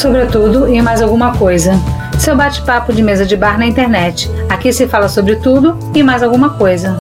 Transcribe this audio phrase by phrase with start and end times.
[0.00, 1.72] sobre tudo e mais alguma coisa.
[2.18, 4.30] Seu bate-papo de mesa de bar na internet.
[4.48, 6.96] Aqui se fala sobre tudo e mais alguma coisa.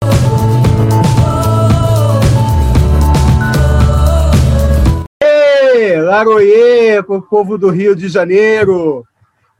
[6.04, 9.05] Laroie, pro povo do Rio de Janeiro.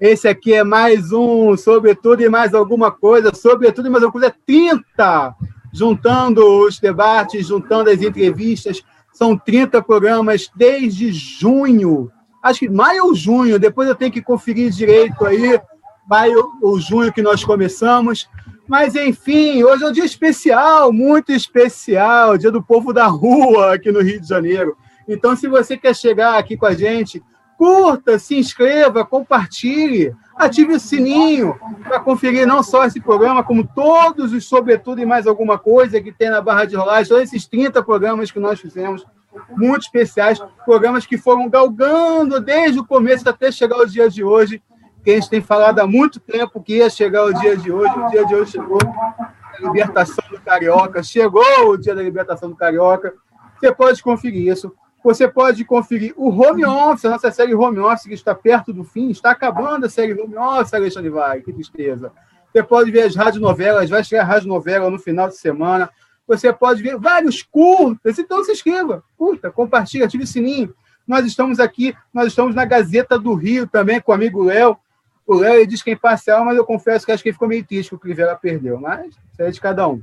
[0.02, 4.36] Esse aqui é mais um, sobretudo e mais alguma coisa, sobretudo e mais alguma coisa,
[4.46, 5.34] 30,
[5.71, 8.82] juntando os debates, juntando as entrevistas,
[9.14, 12.12] são 30 programas desde junho
[12.42, 15.60] acho que maio ou junho, depois eu tenho que conferir direito aí,
[16.07, 18.29] maio ou junho que nós começamos.
[18.68, 23.92] Mas, enfim, hoje é um dia especial, muito especial, dia do povo da rua aqui
[23.92, 24.78] no Rio de Janeiro.
[25.07, 27.24] Então, se você quer chegar aqui com a gente,
[27.57, 34.31] curta, se inscreva, compartilhe, ative o sininho para conferir não só esse programa, como todos
[34.31, 37.84] os Sobretudo e Mais Alguma Coisa que tem na Barra de Rolagem, todos esses 30
[37.84, 39.06] programas que nós fizemos
[39.50, 44.62] muito especiais, programas que foram galgando desde o começo até chegar ao dia de hoje,
[45.04, 47.94] que a gente tem falado há muito tempo que ia chegar o dia de hoje,
[47.98, 52.56] o dia de hoje chegou, a libertação do Carioca, chegou o dia da libertação do
[52.56, 53.14] Carioca,
[53.59, 54.73] você pode conferir isso,
[55.04, 58.84] você pode conferir o Home Office, a nossa série Home Office, que está perto do
[58.84, 62.11] fim, está acabando a série Home Office, Alexandre Vai, que tristeza.
[62.52, 65.89] Você pode ver as radionovelas, vai chegar a radionovela no final de semana,
[66.30, 70.76] você pode ver vários curtas, então se inscreva, curta, compartilha, ative o sininho.
[71.08, 74.78] Nós estamos aqui, nós estamos na Gazeta do Rio também com o amigo Léo.
[75.26, 77.66] O Léo diz que é imparcial, mas eu confesso que acho que ele ficou meio
[77.66, 80.00] triste que o Crivella perdeu, mas isso é de cada um.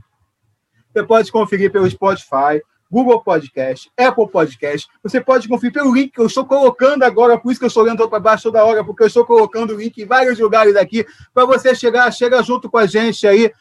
[0.92, 2.60] Você pode conferir pelo Spotify,
[2.90, 4.88] Google Podcast, Apple Podcast.
[5.04, 7.84] Você pode conferir pelo link que eu estou colocando agora, por isso que eu estou
[7.84, 11.06] olhando para baixo toda hora, porque eu estou colocando o link em vários lugares aqui,
[11.32, 13.52] para você chegar, chega junto com a gente aí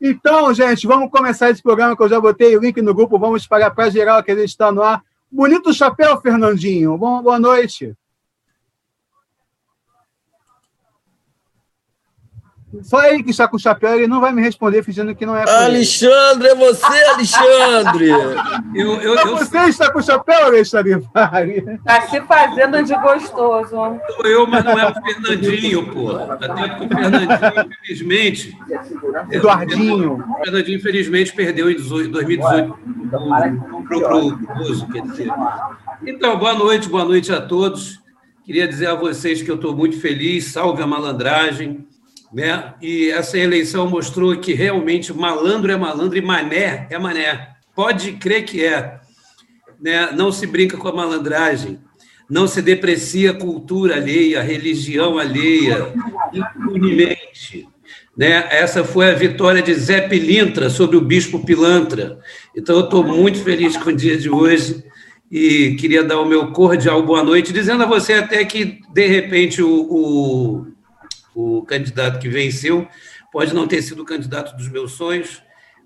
[0.00, 3.42] então, gente, vamos começar esse programa que eu já botei o link no grupo, vamos
[3.42, 5.02] espalhar para geral que ele está no ar.
[5.30, 6.96] Bonito chapéu, Fernandinho.
[6.96, 7.96] Boa noite.
[12.82, 15.36] Só ele que está com o chapéu, ele não vai me responder fingindo que não
[15.36, 15.44] é.
[15.48, 18.08] Alexandre, é você, Alexandre!
[18.74, 20.92] eu, eu, eu, você está com o chapéu, Alexandre?
[20.92, 23.70] Está se fazendo de gostoso.
[23.70, 26.16] Sou eu, mas não é o Fernandinho, pô.
[26.16, 28.58] Até porque o Fernandinho, infelizmente.
[29.30, 30.14] Eduardinho.
[30.14, 32.78] O Fernandinho, infelizmente, perdeu em 2018
[33.88, 35.28] para o Bozo, quer dizer.
[36.06, 38.00] Então, boa noite, boa noite a todos.
[38.44, 41.84] Queria dizer a vocês que eu estou muito feliz, salve a malandragem.
[42.36, 42.74] Né?
[42.82, 47.48] E essa eleição mostrou que realmente malandro é malandro e mané é mané.
[47.74, 49.00] Pode crer que é.
[49.80, 50.12] Né?
[50.12, 51.80] Não se brinca com a malandragem,
[52.28, 55.90] não se deprecia a cultura alheia, a religião alheia,
[56.30, 57.66] impunemente.
[58.14, 58.46] Né?
[58.50, 62.18] Essa foi a vitória de Zé Pilintra sobre o bispo Pilantra.
[62.54, 64.84] Então, eu estou muito feliz com o dia de hoje
[65.32, 69.62] e queria dar o meu cordial boa noite, dizendo a você até que, de repente,
[69.62, 70.75] o, o
[71.36, 72.88] o candidato que venceu
[73.30, 75.42] pode não ter sido o candidato dos meus sonhos,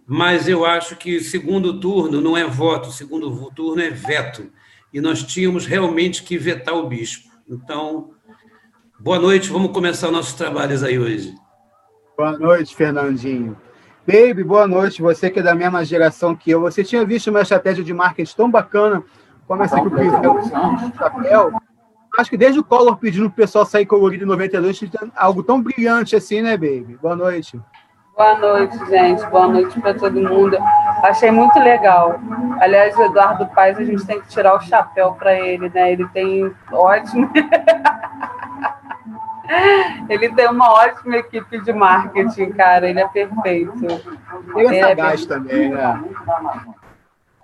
[0.06, 4.48] mas eu acho que segundo turno não é voto, segundo turno é veto.
[4.92, 7.28] E nós tínhamos realmente que vetar o bispo.
[7.48, 8.10] Então,
[9.00, 11.34] boa noite, vamos começar nossos trabalhos aí hoje.
[12.16, 13.56] Boa noite, Fernandinho.
[14.06, 15.02] Baby, boa noite.
[15.02, 16.60] Você que é da mesma geração que eu.
[16.60, 19.02] Você tinha visto uma estratégia de marketing tão bacana
[19.48, 21.52] como essa que o chapéu?
[22.18, 24.80] Acho que desde o Collor pedindo pro pessoal sair colorido em 92,
[25.16, 26.98] algo tão brilhante assim, né, baby?
[27.00, 27.58] Boa noite.
[28.16, 29.24] Boa noite, gente.
[29.28, 30.58] Boa noite para todo mundo.
[31.02, 32.20] Achei muito legal.
[32.60, 35.92] Aliás, o Eduardo Paes, a gente tem que tirar o chapéu para ele, né?
[35.92, 37.30] Ele tem ótimo.
[40.08, 42.90] ele tem uma ótima equipe de marketing, cara.
[42.90, 43.86] Ele é perfeito.
[44.54, 46.04] Ele é sagaz também, né?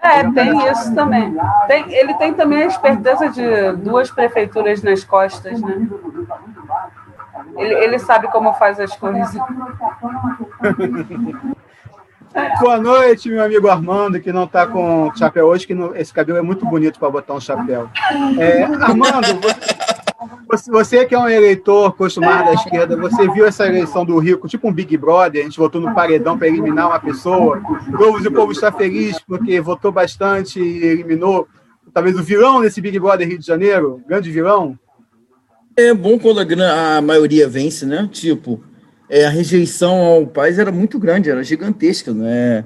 [0.07, 1.37] É, tem isso também.
[1.67, 5.89] Tem, ele tem também a esperteza de duas prefeituras nas costas, né?
[7.57, 9.35] Ele, ele sabe como faz as coisas.
[12.61, 16.43] Boa noite, meu amigo Armando, que não está com chapéu hoje, que esse cabelo é
[16.43, 17.89] muito bonito para botar um chapéu.
[18.39, 19.61] É, Armando, você,
[20.69, 24.69] você, que é um eleitor acostumado da esquerda, você viu essa eleição do Rico, tipo
[24.69, 28.73] um Big Brother, a gente votou no paredão para eliminar uma pessoa, o povo está
[28.73, 31.47] feliz porque votou bastante e eliminou
[31.93, 34.79] talvez o vilão desse Big Brother Rio de Janeiro, grande vilão?
[35.77, 38.09] É bom quando a, a maioria vence, né?
[38.11, 38.63] Tipo,
[39.09, 42.65] é, a rejeição ao país era muito grande, era gigantesca, né?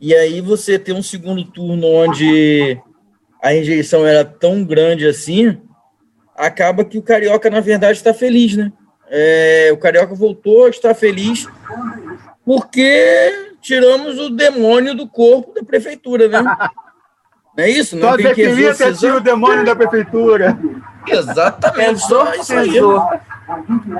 [0.00, 2.76] E aí você tem um segundo turno onde
[3.42, 5.58] a rejeição era tão grande assim,
[6.40, 8.72] acaba que o Carioca, na verdade, está feliz, né?
[9.08, 11.46] É, o Carioca voltou, está feliz,
[12.44, 16.42] porque tiramos o demônio do corpo da prefeitura, né?
[17.56, 17.96] Não é isso?
[17.96, 19.16] Não Só tem que exorcizar.
[19.16, 20.56] o demônio da prefeitura.
[21.06, 21.90] Exatamente.
[21.90, 23.08] Exorcizou.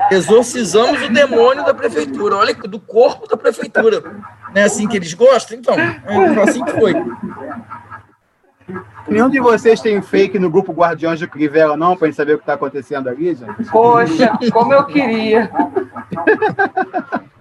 [0.09, 2.37] Exorcizamos o demônio da prefeitura.
[2.37, 4.01] Olha, do corpo da prefeitura.
[4.01, 5.57] Não é assim que eles gostam?
[5.57, 6.93] Então, é assim que foi.
[9.07, 12.37] Nenhum de vocês tem fake no grupo Guardiões do Crivella, não, para gente saber o
[12.37, 13.69] que está acontecendo ali, gente?
[13.69, 15.49] Poxa, como eu queria.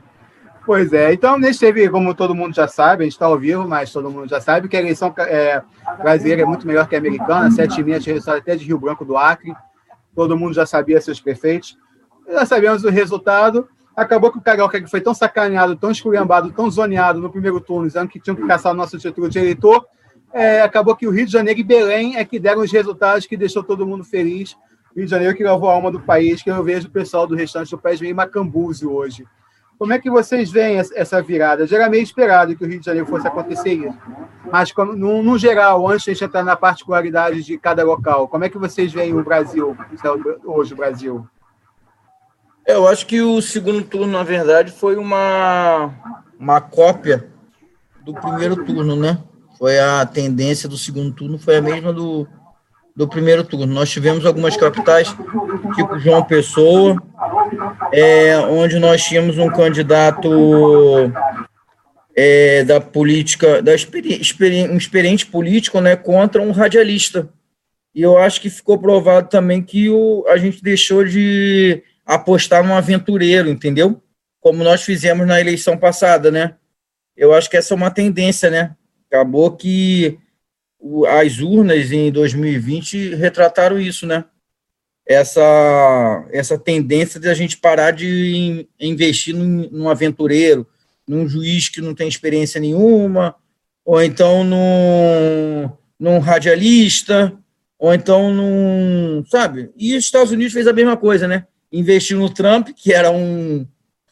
[0.64, 3.66] Pois é, então nesse teve, como todo mundo já sabe, a gente está ao vivo,
[3.66, 5.60] mas todo mundo já sabe que a eleição é,
[6.00, 9.04] brasileira é muito melhor que a americana, sete meses tinha resultado até de Rio Branco
[9.04, 9.52] do Acre,
[10.14, 11.76] todo mundo já sabia seus prefeitos,
[12.28, 17.20] já sabemos o resultado, acabou que o Carioca foi tão sacaneado, tão esculhambado, tão zoneado
[17.20, 19.84] no primeiro turno, dizendo que tinham que caçar o nosso título de eleitor,
[20.32, 23.37] é, acabou que o Rio de Janeiro e Belém é que deram os resultados que
[23.37, 24.56] deixou todo mundo feliz,
[24.94, 27.35] Rio de Janeiro que levou a alma do país, que eu vejo o pessoal do
[27.35, 29.25] restante do país meio macambúzio hoje.
[29.79, 31.67] Como é que vocês veem essa virada?
[31.67, 33.99] Já era meio esperado que o Rio de Janeiro fosse acontecer isso.
[34.53, 38.44] Mas, no, no geral, antes de a gente entrar na particularidade de cada local, como
[38.44, 39.75] é que vocês veem o Brasil,
[40.44, 41.27] hoje o Brasil?
[42.67, 45.94] É, eu acho que o segundo turno, na verdade, foi uma,
[46.38, 47.31] uma cópia
[48.05, 49.19] do primeiro turno, né?
[49.60, 52.26] Foi a tendência do segundo turno, foi a mesma do,
[52.96, 53.66] do primeiro turno.
[53.66, 55.14] Nós tivemos algumas capitais,
[55.76, 56.96] tipo João Pessoa,
[57.92, 61.12] é, onde nós tínhamos um candidato
[62.16, 67.28] é, da política, da experi, experi, um experiente político, né, contra um radialista.
[67.94, 72.74] E eu acho que ficou provado também que o, a gente deixou de apostar num
[72.74, 74.02] aventureiro, entendeu?
[74.40, 76.54] Como nós fizemos na eleição passada, né?
[77.14, 78.74] Eu acho que essa é uma tendência, né?
[79.10, 80.18] Acabou que
[81.08, 84.24] as urnas em 2020 retrataram isso, né?
[85.06, 90.66] Essa, essa tendência de a gente parar de investir num, num aventureiro,
[91.06, 93.34] num juiz que não tem experiência nenhuma,
[93.84, 95.68] ou então num,
[95.98, 97.36] num radialista,
[97.76, 99.24] ou então num.
[99.26, 99.72] Sabe?
[99.76, 101.46] E os Estados Unidos fez a mesma coisa, né?
[101.72, 103.66] Investiu no Trump, que era um,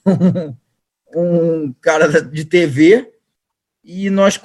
[1.14, 3.12] um cara de TV,
[3.84, 4.40] e nós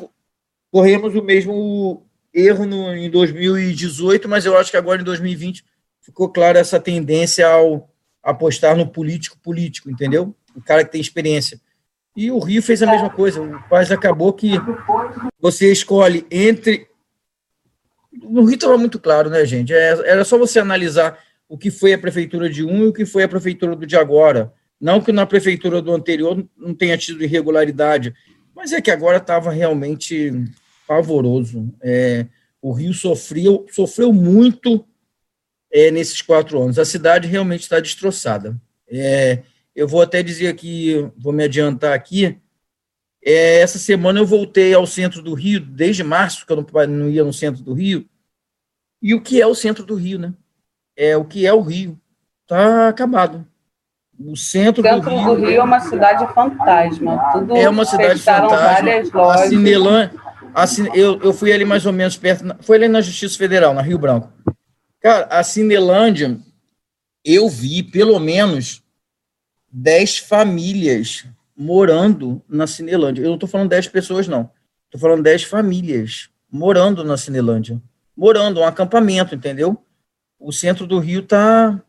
[0.74, 2.04] corremos o mesmo
[2.34, 5.64] erro no, em 2018, mas eu acho que agora em 2020
[6.02, 7.92] ficou clara essa tendência ao
[8.24, 10.36] apostar no político político, entendeu?
[10.56, 11.62] O cara que tem experiência.
[12.18, 13.40] E o Rio fez a mesma coisa.
[13.40, 14.54] O Paz acabou que
[15.40, 16.88] você escolhe entre.
[18.12, 19.72] No Rio estava muito claro, né, gente?
[19.72, 23.06] É, era só você analisar o que foi a prefeitura de um e o que
[23.06, 24.52] foi a prefeitura do de agora.
[24.81, 28.12] Não que na prefeitura do anterior não tenha tido irregularidade,
[28.56, 30.31] mas é que agora estava realmente
[30.88, 31.74] pavoroso.
[31.81, 32.25] É,
[32.62, 34.85] o Rio sofreu, sofreu muito
[35.71, 36.80] é, nesses quatro anos.
[36.80, 38.56] A cidade realmente está destroçada.
[38.88, 39.39] É,
[39.75, 42.38] eu vou até dizer aqui, vou me adiantar aqui.
[43.25, 47.09] É, essa semana eu voltei ao centro do Rio, desde março, que eu não, não
[47.09, 48.06] ia no centro do Rio.
[49.01, 50.33] E o que é o centro do Rio, né?
[50.95, 52.00] É o que é o Rio.
[52.44, 53.45] Está acabado.
[54.19, 57.31] O centro, centro do, Rio, do Rio é uma cidade fantasma.
[57.31, 59.33] Tudo é uma cidade fantasma.
[59.33, 60.21] A Cinelândia,
[60.53, 63.81] Assim, eu, eu fui ali mais ou menos perto, foi ali na Justiça Federal, na
[63.81, 64.31] Rio Branco.
[65.01, 66.38] Cara, a Cinelândia,
[67.25, 68.81] eu vi pelo menos
[69.71, 71.25] 10 famílias
[71.57, 73.21] morando na Cinelândia.
[73.21, 74.50] Eu não estou falando 10 pessoas, não.
[74.85, 77.81] Estou falando 10 famílias morando na Cinelândia.
[78.15, 79.77] Morando, um acampamento, entendeu?
[80.39, 81.81] O centro do Rio está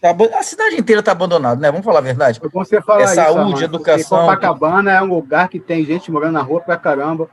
[0.00, 1.70] Tá, a cidade inteira está abandonada, né?
[1.70, 2.40] Vamos falar a verdade.
[2.54, 4.20] Você falar é saúde, isso, educação.
[4.20, 7.28] Copacabana é um lugar que tem gente morando na rua pra caramba.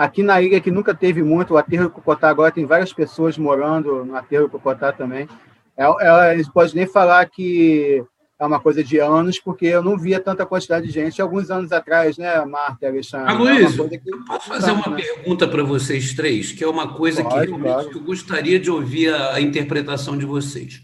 [0.00, 3.36] Aqui na ilha, que nunca teve muito, o aterro do Cocotá agora tem várias pessoas
[3.36, 5.28] morando no aterro do Cocotá também.
[5.76, 8.02] É, é, a gente pode nem falar que
[8.38, 11.70] é uma coisa de anos, porque eu não via tanta quantidade de gente alguns anos
[11.70, 13.30] atrás, né, Marta e Alexandre?
[13.30, 15.02] Aloysio, é posso fazer uma né?
[15.02, 19.12] pergunta para vocês três, que é uma coisa pode, que realmente eu gostaria de ouvir
[19.12, 20.80] a, a interpretação de vocês.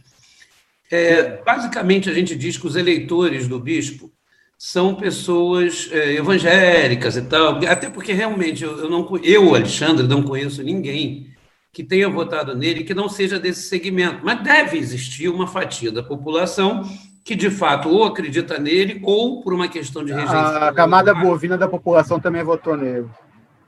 [0.93, 4.13] É, basicamente, a gente diz que os eleitores do bispo
[4.59, 10.23] são pessoas é, evangélicas e tal, até porque realmente eu, eu, não eu, Alexandre, não
[10.23, 11.27] conheço ninguém
[11.73, 16.03] que tenha votado nele que não seja desse segmento, mas deve existir uma fatia da
[16.03, 16.83] população
[17.23, 20.37] que de fato ou acredita nele ou por uma questão de rejeição.
[20.37, 23.07] A camada bovina da população também votou nele.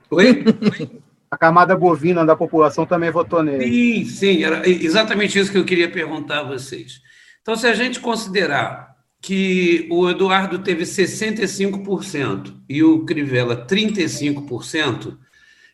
[0.09, 0.43] Oi?
[1.31, 3.63] A camada bovina da população também votou nele.
[3.63, 7.01] Sim, sim, era exatamente isso que eu queria perguntar a vocês.
[7.39, 8.88] Então, se a gente considerar
[9.21, 15.17] que o Eduardo teve 65% e o Crivella 35%,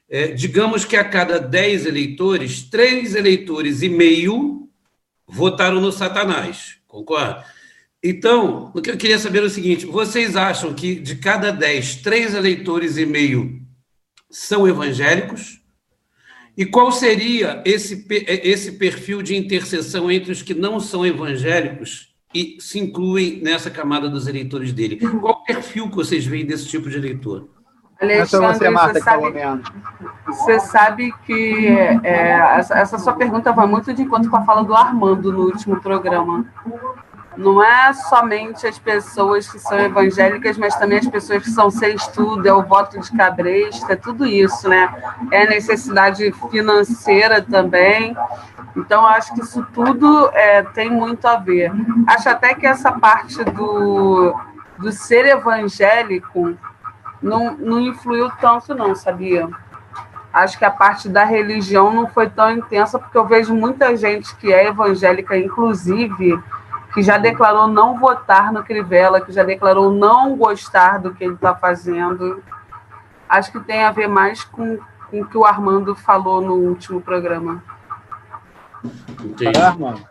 [0.10, 4.70] é, digamos que a cada 10 eleitores, 3 eleitores e meio
[5.28, 7.46] votaram no Satanás, concorda?
[8.04, 11.98] Então, o que eu queria saber é o seguinte: vocês acham que de cada 10,
[11.98, 13.62] 3 eleitores e meio
[14.30, 15.62] são evangélicos?
[16.58, 22.58] E qual seria esse, esse perfil de interseção entre os que não são evangélicos e
[22.60, 24.98] se incluem nessa camada dos eleitores dele?
[24.98, 27.48] Qual o perfil que vocês veem desse tipo de eleitor?
[28.02, 29.34] Alexandre, você, Marta, você, sabe,
[30.28, 31.68] você sabe que
[32.04, 35.80] é, essa sua pergunta vai muito de encontro com a fala do Armando no último
[35.80, 36.46] programa.
[37.38, 41.96] Não é somente as pessoas que são evangélicas, mas também as pessoas que são sem
[41.96, 44.94] estudo, é o voto de cabresta, é tudo isso, né?
[45.32, 48.16] É necessidade financeira também.
[48.76, 51.72] Então, acho que isso tudo é, tem muito a ver.
[52.08, 54.36] Acho até que essa parte do,
[54.78, 56.58] do ser evangélico
[57.22, 59.50] não, não influiu tanto, não, sabia?
[60.32, 64.36] Acho que a parte da religião não foi tão intensa, porque eu vejo muita gente
[64.36, 66.38] que é evangélica, inclusive,
[66.96, 71.34] que já declarou não votar no Crivella, que já declarou não gostar do que ele
[71.34, 72.42] está fazendo.
[73.28, 74.80] Acho que tem a ver mais com,
[75.12, 77.62] com o que o Armando falou no último programa.
[79.22, 79.60] Entendi.
[79.60, 80.08] Armando.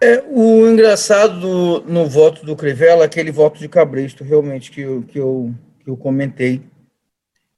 [0.00, 5.02] É, o engraçado do, no voto do Crivella, aquele voto de cabresto, realmente, que eu,
[5.02, 6.62] que eu, que eu comentei.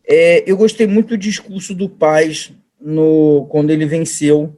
[0.09, 4.57] É, eu gostei muito do discurso do Paz no, quando ele venceu.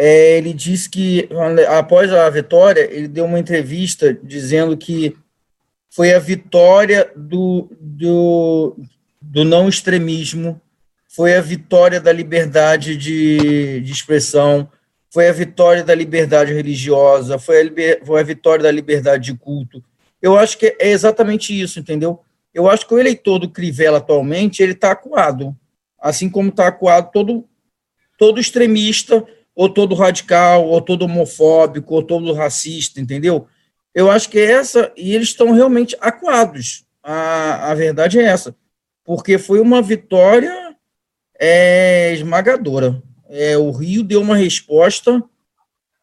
[0.00, 1.28] É, ele disse que,
[1.68, 5.16] após a vitória, ele deu uma entrevista dizendo que
[5.90, 8.76] foi a vitória do, do,
[9.20, 10.60] do não extremismo,
[11.08, 14.70] foi a vitória da liberdade de, de expressão,
[15.10, 19.36] foi a vitória da liberdade religiosa, foi a, liber, foi a vitória da liberdade de
[19.36, 19.82] culto.
[20.22, 22.20] Eu acho que é exatamente isso, entendeu?
[22.54, 25.56] Eu acho que o eleitor do Crivella atualmente, ele está acuado,
[26.00, 27.44] assim como está acuado todo,
[28.16, 29.26] todo extremista,
[29.58, 33.48] ou todo radical, ou todo homofóbico, ou todo racista, entendeu?
[33.92, 38.54] Eu acho que é essa, e eles estão realmente acuados, a, a verdade é essa,
[39.04, 40.76] porque foi uma vitória
[41.36, 45.20] é, esmagadora, é, o Rio deu uma resposta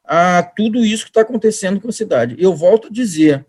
[0.04, 2.36] a tudo isso que está acontecendo com a cidade.
[2.38, 3.46] Eu volto a dizer,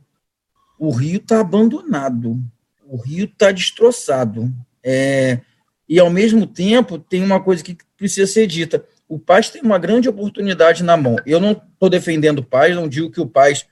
[0.78, 2.38] o Rio está abandonado,
[2.86, 4.54] o Rio está destroçado.
[4.84, 5.40] É,
[5.88, 8.86] e, ao mesmo tempo, tem uma coisa que precisa ser dita.
[9.08, 11.16] O Paz tem uma grande oportunidade na mão.
[11.24, 13.66] Eu não estou defendendo o Paz, não digo que o Paz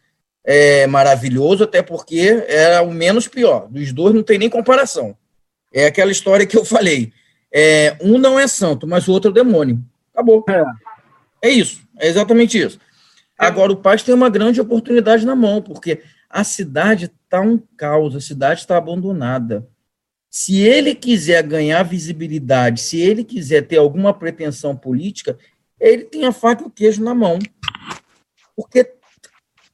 [0.45, 3.67] é maravilhoso, até porque é o menos pior.
[3.69, 5.17] Dos dois não tem nem comparação.
[5.73, 7.13] É aquela história que eu falei.
[7.53, 9.83] É, um não é santo, mas o outro é o demônio.
[10.13, 10.45] Acabou.
[10.49, 10.65] É.
[11.49, 12.79] é isso, é exatamente isso.
[13.37, 18.15] Agora, o Paz tem uma grande oportunidade na mão, porque a cidade está um caos,
[18.15, 19.67] a cidade está abandonada.
[20.37, 25.39] Se ele quiser ganhar visibilidade, se ele quiser ter alguma pretensão política,
[25.79, 27.39] ele tem a faca e o queijo na mão.
[28.57, 28.95] Porque,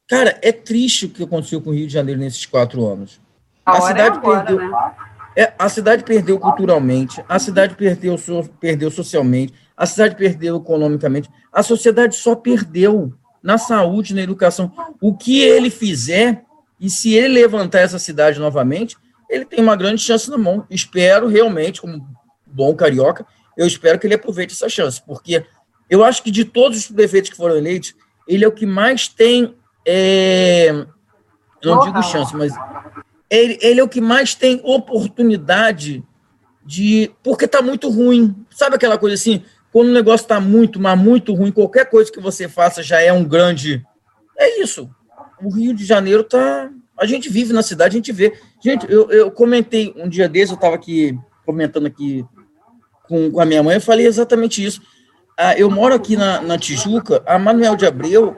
[0.07, 3.19] cara, é triste o que aconteceu com o Rio de Janeiro nesses quatro anos.
[3.65, 4.69] A, a é cidade é agora, perdeu.
[4.69, 4.95] Né?
[5.35, 11.27] É, a cidade perdeu culturalmente, a cidade perdeu, so, perdeu socialmente, a cidade perdeu economicamente,
[11.51, 14.71] a sociedade só perdeu na saúde, na educação.
[15.01, 16.45] O que ele fizer,
[16.79, 18.95] e se ele levantar essa cidade novamente,
[19.31, 20.65] ele tem uma grande chance na mão.
[20.69, 22.05] Espero realmente, como
[22.45, 23.25] bom carioca,
[23.57, 25.45] eu espero que ele aproveite essa chance, porque
[25.89, 27.95] eu acho que de todos os prefeitos que foram eleitos,
[28.27, 29.55] ele é o que mais tem.
[29.85, 30.85] É,
[31.63, 32.53] não digo chance, mas
[33.29, 36.03] ele, ele é o que mais tem oportunidade
[36.65, 37.11] de.
[37.23, 38.35] Porque está muito ruim.
[38.49, 39.43] Sabe aquela coisa assim?
[39.71, 43.11] Quando o negócio está muito, mas muito ruim, qualquer coisa que você faça já é
[43.11, 43.85] um grande.
[44.37, 44.89] É isso.
[45.41, 46.69] O Rio de Janeiro tá.
[47.01, 48.39] A gente vive na cidade, a gente vê.
[48.63, 52.23] Gente, eu, eu comentei um dia desse, eu estava aqui comentando aqui
[53.07, 54.83] com, com a minha mãe, eu falei exatamente isso.
[55.35, 58.35] Ah, eu moro aqui na, na Tijuca, a Manuel de Abreu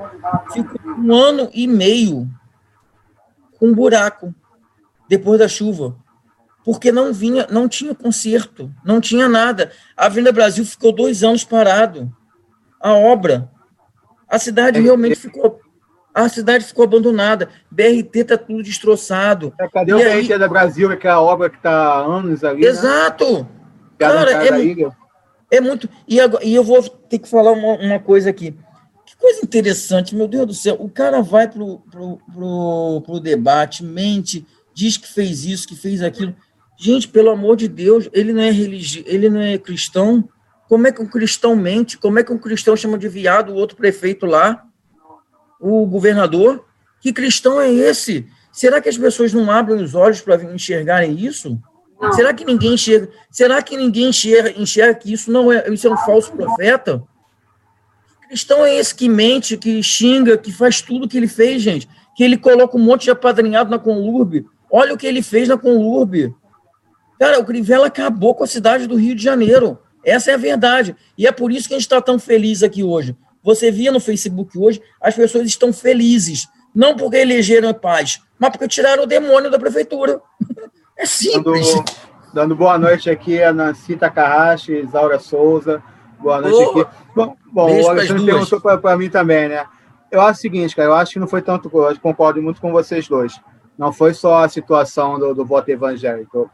[0.53, 2.29] ficou um ano e meio
[3.59, 4.33] com um buraco
[5.09, 5.97] depois da chuva,
[6.63, 9.73] porque não vinha, não tinha conserto, não tinha nada.
[9.97, 12.09] A Avenida Brasil ficou dois anos parado.
[12.79, 13.51] A obra,
[14.29, 15.59] a cidade é, realmente é, ficou,
[16.13, 17.49] a cidade ficou abandonada.
[17.71, 19.53] BRT está tudo destroçado.
[19.59, 22.43] É, cadê e o aí, BRT da Brasil, que é obra que está há anos
[22.43, 22.61] ali?
[22.61, 22.67] Né?
[22.67, 23.39] Exato.
[23.39, 23.47] Né?
[23.97, 24.47] Cara, é,
[25.51, 25.89] é muito.
[26.07, 28.55] E, agora, e eu vou ter que falar uma, uma coisa aqui.
[29.05, 30.77] Que coisa interessante, meu Deus do céu.
[30.79, 36.35] O cara vai para o debate, mente, diz que fez isso, que fez aquilo.
[36.77, 40.27] Gente, pelo amor de Deus, ele não é religioso, ele não é cristão.
[40.67, 41.97] Como é que um cristão mente?
[41.97, 44.65] Como é que um cristão chama de viado o outro prefeito lá?
[45.63, 46.65] O governador?
[46.99, 48.27] Que cristão é esse?
[48.51, 51.57] Será que as pessoas não abrem os olhos para enxergarem isso?
[51.99, 52.11] Não.
[52.11, 53.09] Será que ninguém enxerga?
[53.31, 57.01] Será que ninguém enxerga, enxerga que isso não é, isso é um falso profeta?
[58.21, 61.87] Que cristão é esse que mente, que xinga, que faz tudo que ele fez, gente?
[62.15, 65.55] Que ele coloca um monte de apadrinhado na Conlurbe, Olha o que ele fez na
[65.55, 66.33] Conlurbe.
[67.19, 69.77] Cara, o Crivella acabou com a cidade do Rio de Janeiro.
[70.03, 70.95] Essa é a verdade.
[71.15, 73.15] E é por isso que a gente está tão feliz aqui hoje.
[73.43, 76.47] Você via no Facebook hoje, as pessoas estão felizes.
[76.73, 80.21] Não porque elegeram paz, mas porque tiraram o demônio da prefeitura.
[80.95, 81.73] É simples.
[81.73, 81.85] Dando,
[82.33, 85.81] dando boa noite aqui a Nancy Takahashi, Isaura Souza.
[86.19, 86.91] Boa noite oh, aqui.
[87.15, 89.65] Bom, bom o Alexandre perguntou para mim também, né?
[90.11, 92.71] Eu acho o seguinte, cara, eu acho que não foi tanto, eu concordo muito com
[92.71, 93.41] vocês dois.
[93.75, 96.49] Não foi só a situação do, do voto evangélico.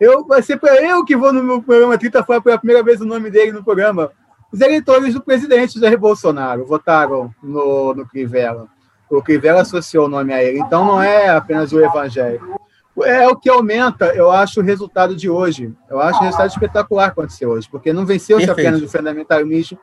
[0.00, 3.00] Eu, vai ser para eu que vou no meu programa 30, foi pela primeira vez
[3.00, 4.10] o nome dele no programa.
[4.54, 8.68] Os eleitores do presidente Jair Bolsonaro votaram no, no Crivella.
[9.10, 10.60] O Crivella associou o nome a ele.
[10.60, 12.60] Então não é apenas o evangélico.
[13.02, 15.74] É o que aumenta, eu acho, o resultado de hoje.
[15.90, 19.76] Eu acho o resultado espetacular acontecer hoje, porque não venceu-se apenas o fundamentalismo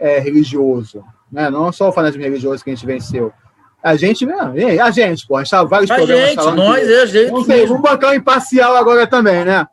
[0.00, 1.04] é, religioso.
[1.30, 1.48] Né?
[1.48, 3.32] Não só o fanatismo religioso que a gente venceu.
[3.80, 6.56] A gente mesmo, a gente, pô, a gente tá vários a programas gente.
[6.56, 7.30] Nós, que, é a gente.
[7.30, 9.64] Vamos, vamos botar um imparcial agora também, né?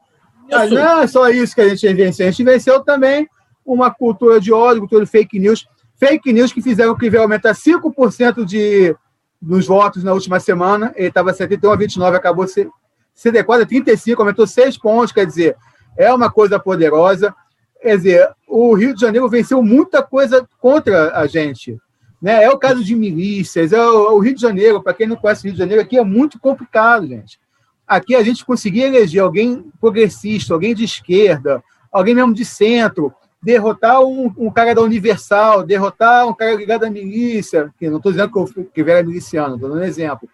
[0.51, 2.27] Mas não é só isso que a gente venceu.
[2.27, 3.27] A gente venceu também
[3.65, 5.67] uma cultura de ódio, cultura de fake news.
[5.95, 8.95] Fake news que fizeram o Crivella aumentar 5% de,
[9.41, 10.93] dos votos na última semana.
[10.95, 12.69] Ele estava 71 a 29, acabou se,
[13.13, 15.11] se adequado a 35, aumentou 6 pontos.
[15.11, 15.55] Quer dizer,
[15.97, 17.33] é uma coisa poderosa.
[17.81, 21.77] Quer dizer, o Rio de Janeiro venceu muita coisa contra a gente.
[22.21, 22.43] Né?
[22.43, 25.45] É o caso de milícias, é o, Rio de Janeiro, para quem não conhece o
[25.45, 27.39] Rio de Janeiro, aqui é muito complicado, gente.
[27.87, 34.01] Aqui a gente conseguia eleger alguém progressista, alguém de esquerda, alguém mesmo de centro, derrotar
[34.01, 38.31] um, um cara da Universal, derrotar um cara ligado à milícia, que não estou dizendo
[38.31, 40.27] que eu, que era miliciano, estou dando um exemplo.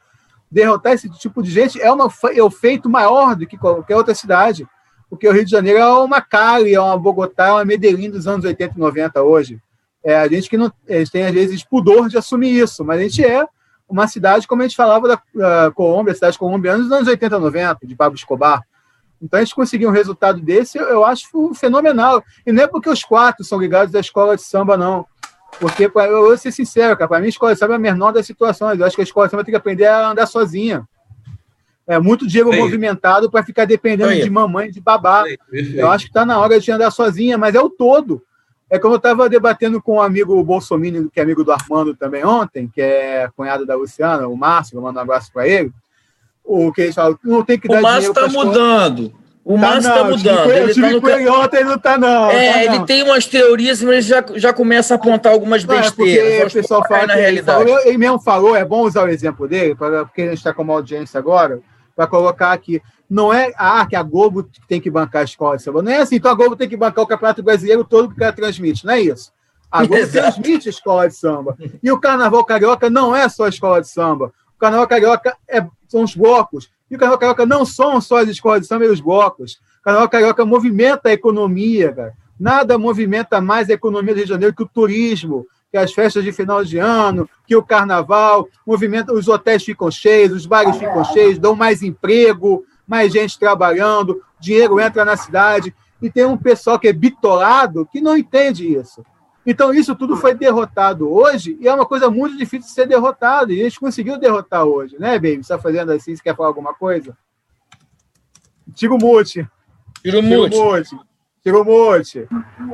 [0.50, 4.68] Derrotar esse tipo de gente é, uma, é feito maior do que qualquer outra cidade,
[5.10, 8.28] porque o Rio de Janeiro é uma Cali, é uma Bogotá, é uma Medellín dos
[8.28, 9.62] anos 80 e 90 hoje.
[10.04, 13.00] É, a gente que não a gente tem, às vezes, pudor de assumir isso, mas
[13.00, 13.46] a gente é
[13.88, 17.96] uma cidade, como a gente falava da, Colômbia, cidade colombiana dos anos 80, 90, de
[17.96, 18.64] Pablo Escobar.
[19.22, 22.24] Então, a gente conseguir um resultado desse, eu, acho fenomenal.
[22.46, 25.06] E não é porque os quatro são ligados à escola de samba, não.
[25.60, 27.80] Porque, pra, eu vou ser sincero, cara, para mim, a escola de samba é a
[27.80, 28.80] menor das situações.
[28.80, 30.88] Eu acho que a escola de samba tem que aprender a andar sozinha.
[31.86, 35.24] É muito dinheiro movimentado para ficar dependendo de mamãe, de babá.
[35.52, 38.24] eu acho que está na hora de andar sozinha, mas é o todo.
[38.70, 42.24] É como eu estava debatendo com um amigo Bolsonaro, que é amigo do Armando também
[42.24, 45.74] ontem, que é cunhado da Luciana, o Márcio, eu mando um abraço para ele.
[46.44, 49.14] O que eles falam, não tem que dar o Márcio está mudando.
[49.44, 50.52] O tá Márcio está mudando.
[50.52, 51.10] Eu ele tive tá no...
[51.10, 52.30] ele ontem, não está não.
[52.30, 52.86] É, tá ele não.
[52.86, 56.34] tem umas teorias, mas ele já, já começa a apontar algumas besteiras.
[56.34, 57.62] Não, é o pessoal fala na realidade.
[57.62, 60.54] Ele, falou, ele mesmo falou, é bom usar o exemplo dele, porque a gente está
[60.54, 61.60] com uma audiência agora,
[61.96, 65.64] para colocar aqui não é ah, que a Globo tem que bancar a escola de
[65.64, 65.82] samba.
[65.82, 68.32] Não é assim, então a Globo tem que bancar o Campeonato Brasileiro todo que ela
[68.32, 69.34] transmite, não é isso.
[69.70, 70.34] A Globo Exato.
[70.34, 71.58] transmite a escola de samba.
[71.84, 74.32] E o Carnaval Carioca não é só a escola de samba.
[74.56, 76.72] O Carnaval Carioca é, são os blocos.
[76.90, 79.60] E o Carnaval Carioca não são só as escolas e os blocos.
[79.80, 82.14] O Carnaval Carioca movimenta a economia, cara.
[82.40, 86.24] Nada movimenta mais a economia do Rio de Janeiro que o turismo, que as festas
[86.24, 91.04] de final de ano, que o carnaval, movimenta, os hotéis ficam cheios, os bares ficam
[91.06, 96.80] cheios, dão mais emprego, mais gente trabalhando, dinheiro entra na cidade, e tem um pessoal
[96.80, 99.06] que é bitolado que não entende isso.
[99.46, 103.52] Então, isso tudo foi derrotado hoje, e é uma coisa muito difícil de ser derrotado,
[103.52, 105.36] e a gente conseguiu derrotar hoje, né, Baby?
[105.36, 107.18] Você está fazendo assim, você quer falar alguma coisa?
[108.74, 109.48] Tira o mute.
[110.02, 110.96] Tira o mute.
[111.44, 112.28] Tira o mute.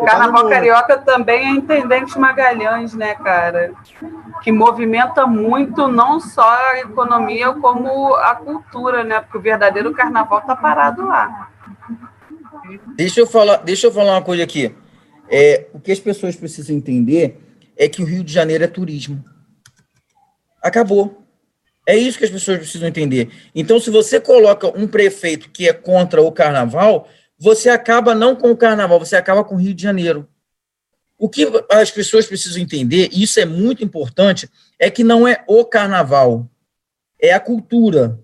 [0.06, 3.74] Carnaval Carioca também é Intendente Magalhães, né, cara?
[4.44, 9.22] Que movimenta muito não só a economia, como a cultura, né?
[9.22, 11.50] Porque o verdadeiro carnaval tá parado lá.
[12.98, 14.76] Deixa eu falar, deixa eu falar uma coisa aqui.
[15.30, 17.38] É, o que as pessoas precisam entender
[17.76, 19.24] é que o Rio de Janeiro é turismo.
[20.62, 21.24] Acabou.
[21.88, 23.30] É isso que as pessoas precisam entender.
[23.56, 27.08] Então, se você coloca um prefeito que é contra o carnaval,
[27.40, 30.28] você acaba não com o carnaval, você acaba com o Rio de Janeiro.
[31.18, 35.44] O que as pessoas precisam entender, e isso é muito importante, é que não é
[35.48, 36.50] o carnaval,
[37.20, 38.20] é a cultura.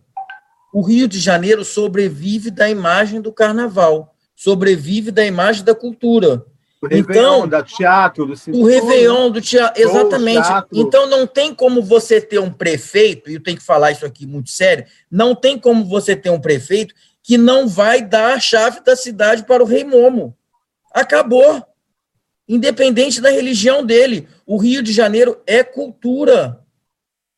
[0.73, 6.45] O Rio de Janeiro sobrevive da imagem do carnaval, sobrevive da imagem da cultura.
[6.83, 8.63] O então, do teatro, do cinema.
[8.63, 10.45] O Réveillon do teatro, exatamente.
[10.45, 10.77] Teatro.
[10.77, 14.27] Então não tem como você ter um prefeito, e eu tenho que falar isso aqui
[14.27, 18.81] muito sério, não tem como você ter um prefeito que não vai dar a chave
[18.81, 20.35] da cidade para o rei Momo.
[20.93, 21.65] Acabou.
[22.47, 24.27] Independente da religião dele.
[24.45, 26.59] O Rio de Janeiro é cultura.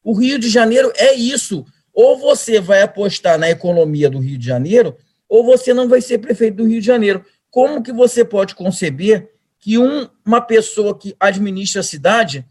[0.04, 1.64] O Rio de Janeiro é isso.
[1.94, 4.98] Ou você vai apostar na economia do Rio de Janeiro,
[5.30, 7.24] ou você não vai ser prefeito do Rio de Janeiro.
[7.52, 9.35] Como que você pode conceber
[9.65, 12.45] que um, uma pessoa que administra a cidade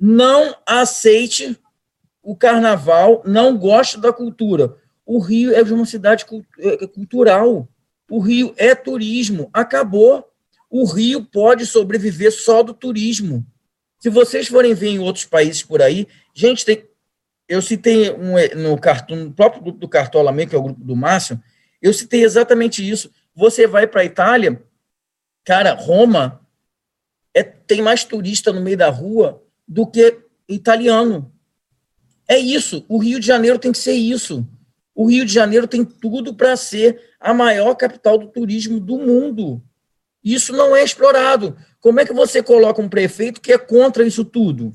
[0.00, 1.60] não aceite
[2.22, 4.74] o carnaval, não goste da cultura?
[5.04, 6.24] O Rio é uma cidade
[6.58, 7.68] é, é cultural.
[8.10, 9.50] O Rio é turismo.
[9.52, 10.26] Acabou.
[10.70, 13.44] o Rio pode sobreviver só do turismo.
[13.98, 16.82] Se vocês forem ver em outros países por aí, gente, tem,
[17.46, 20.82] eu citei um, no, cartão, no próprio grupo do Cartola Me, que é o grupo
[20.82, 21.38] do Márcio,
[21.82, 23.10] eu citei exatamente isso.
[23.34, 24.62] Você vai para a Itália,
[25.44, 26.42] cara, Roma
[27.34, 30.18] é, tem mais turista no meio da rua do que
[30.48, 31.32] italiano.
[32.28, 32.84] É isso.
[32.88, 34.46] O Rio de Janeiro tem que ser isso.
[34.94, 39.60] O Rio de Janeiro tem tudo para ser a maior capital do turismo do mundo.
[40.22, 41.56] Isso não é explorado.
[41.80, 44.72] Como é que você coloca um prefeito que é contra isso tudo?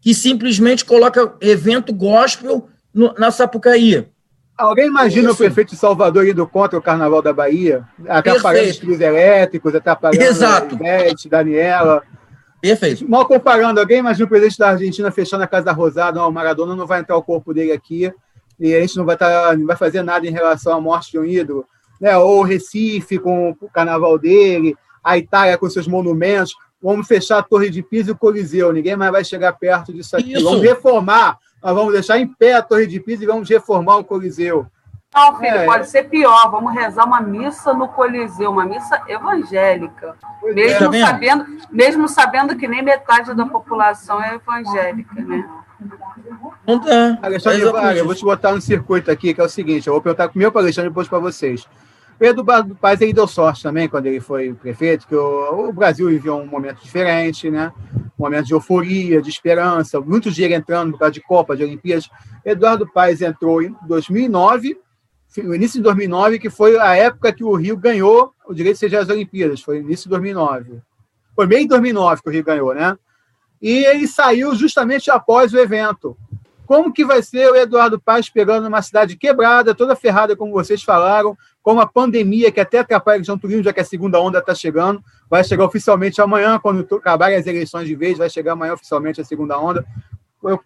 [0.00, 4.08] Que simplesmente coloca evento gospel no, na Sapucaí.
[4.56, 5.34] Alguém imagina isso.
[5.34, 7.84] o prefeito de Salvador indo contra o Carnaval da Bahia?
[8.08, 10.74] Atrapalhando os trios elétricos, atrapalhando Exato.
[10.74, 12.02] Ivete, Daniela.
[12.60, 13.08] Perfeito.
[13.10, 16.32] Mal comparando, alguém imagina o presidente da Argentina fechando a Casa da Rosada, não, o
[16.32, 18.12] Maradona não vai entrar o corpo dele aqui
[18.60, 21.18] e a gente não vai, tá, não vai fazer nada em relação à morte de
[21.18, 21.66] um ídolo.
[22.00, 22.16] Né?
[22.16, 26.54] Ou o Recife com o carnaval dele, a Itália com seus monumentos.
[26.80, 30.16] Vamos fechar a Torre de Pisa e o Coliseu, ninguém mais vai chegar perto disso
[30.16, 30.34] aqui.
[30.34, 30.44] Isso.
[30.44, 34.04] Vamos reformar, nós vamos deixar em pé a Torre de Pisa e vamos reformar o
[34.04, 34.66] Coliseu.
[35.14, 35.66] Não, filho, é.
[35.66, 36.50] pode ser pior.
[36.50, 40.16] Vamos rezar uma missa no Coliseu, uma missa evangélica.
[40.42, 41.00] mesmo, é.
[41.00, 45.48] sabendo, mesmo sabendo que nem metade da população é evangélica, né?
[46.66, 47.18] Não dá.
[47.22, 50.02] Alexandre é eu vou te botar no circuito aqui, que é o seguinte: eu vou
[50.02, 51.66] perguntar primeiro para o Alexandre e depois para vocês.
[52.22, 52.44] Pedro
[52.80, 56.46] Paz ele deu sorte também quando ele foi prefeito, que o, o, Brasil viveu um
[56.46, 57.72] momento diferente, né?
[58.16, 62.08] Um momento de euforia, de esperança, muitos dinheiro entrando por causa de Copa, de Olimpíadas.
[62.44, 64.78] Eduardo Paes entrou em 2009
[65.38, 68.88] no início de 2009, que foi a época que o Rio ganhou o direito de
[68.88, 70.80] ser as Olimpíadas, foi início de 2009.
[71.34, 72.96] Foi meio de 2009 que o Rio ganhou, né?
[73.60, 76.16] E ele saiu justamente após o evento.
[76.66, 80.84] Como que vai ser o Eduardo Paz pegando uma cidade quebrada, toda ferrada, como vocês
[80.84, 84.38] falaram, com uma pandemia que até atrapalha a região turismo, já que a segunda onda
[84.38, 88.74] está chegando, vai chegar oficialmente amanhã, quando acabarem as eleições de vez, vai chegar amanhã
[88.74, 89.86] oficialmente a segunda onda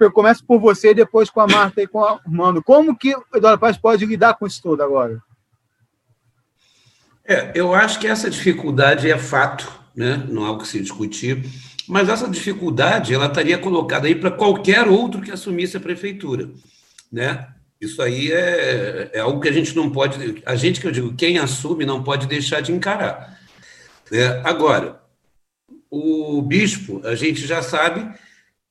[0.00, 2.62] eu começo por você, depois com a Marta e com o Armando.
[2.62, 5.22] Como que o Eduardo Paz pode lidar com isso tudo agora?
[7.24, 10.24] É, eu acho que essa dificuldade é fato, né?
[10.28, 11.44] não há o que se discutir,
[11.88, 16.48] mas essa dificuldade ela estaria colocada aí para qualquer outro que assumisse a prefeitura.
[17.12, 17.46] Né?
[17.80, 21.14] Isso aí é, é algo que a gente não pode, a gente que eu digo,
[21.14, 23.38] quem assume não pode deixar de encarar.
[24.10, 24.40] Né?
[24.44, 25.02] Agora,
[25.90, 28.08] o bispo, a gente já sabe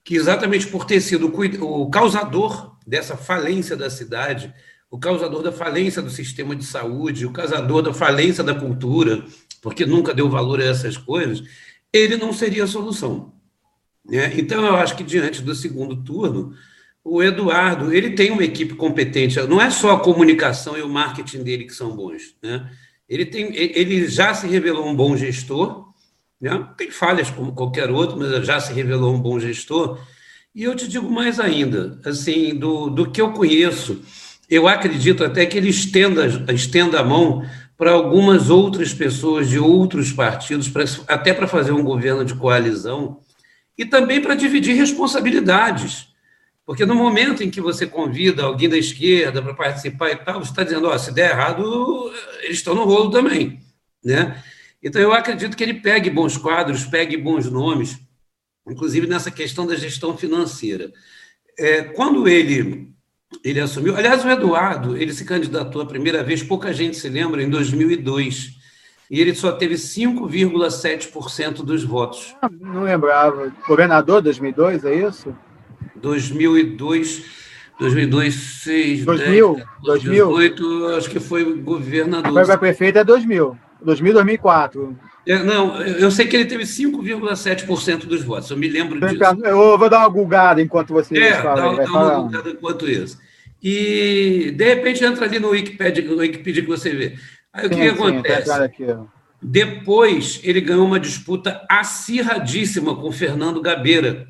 [0.04, 1.32] que exatamente por ter sido
[1.64, 4.54] o causador dessa falência da cidade,
[4.90, 9.26] o causador da falência do sistema de saúde, o causador da falência da cultura,
[9.62, 11.44] porque nunca deu valor a essas coisas,
[11.92, 13.34] ele não seria a solução.
[14.08, 14.32] Né?
[14.38, 16.54] Então, eu acho que diante do segundo turno,
[17.06, 19.40] o Eduardo ele tem uma equipe competente.
[19.42, 22.36] Não é só a comunicação e o marketing dele que são bons.
[22.42, 22.68] Né?
[23.08, 25.86] Ele, tem, ele já se revelou um bom gestor,
[26.42, 26.68] né?
[26.76, 30.00] Tem falhas como qualquer outro, mas já se revelou um bom gestor.
[30.54, 34.02] E eu te digo mais ainda, assim, do, do que eu conheço,
[34.50, 37.46] eu acredito até que ele estenda, estenda a mão
[37.78, 43.20] para algumas outras pessoas de outros partidos, pra, até para fazer um governo de coalizão,
[43.78, 46.15] e também para dividir responsabilidades.
[46.66, 50.50] Porque no momento em que você convida alguém da esquerda para participar e tal, você
[50.50, 53.60] está dizendo, oh, se der errado, eles estão no rolo também.
[54.04, 54.44] Né?
[54.82, 58.00] Então, eu acredito que ele pegue bons quadros, pegue bons nomes,
[58.68, 60.92] inclusive nessa questão da gestão financeira.
[61.58, 62.92] É, quando ele,
[63.44, 67.44] ele assumiu, aliás, o Eduardo, ele se candidatou a primeira vez, pouca gente se lembra,
[67.44, 68.56] em 2002,
[69.10, 72.36] e ele só teve 5,7% dos votos.
[72.42, 73.54] Ah, não lembrava.
[73.68, 75.36] Governador 2002, é isso?
[76.06, 77.24] 2002,
[77.80, 80.26] 2002, 6, 2000, 10, 2000.
[80.28, 82.32] 2008, acho que foi governador.
[82.32, 83.58] Foi para prefeito é 2000.
[83.82, 84.98] 2000, 2004.
[85.26, 89.24] Eu, não, eu sei que ele teve 5,7% dos votos, eu me lembro disso.
[89.44, 91.76] Eu vou dar uma gulgada enquanto você é, fala.
[91.76, 93.18] Dá, dá uma gulgada enquanto isso.
[93.62, 97.16] E, de repente, entra ali no Wikipedia, no Wikipedia que você vê.
[97.52, 98.52] Aí o que, sim, que acontece?
[99.42, 104.28] Depois, ele ganhou uma disputa acirradíssima com Fernando Gabeira.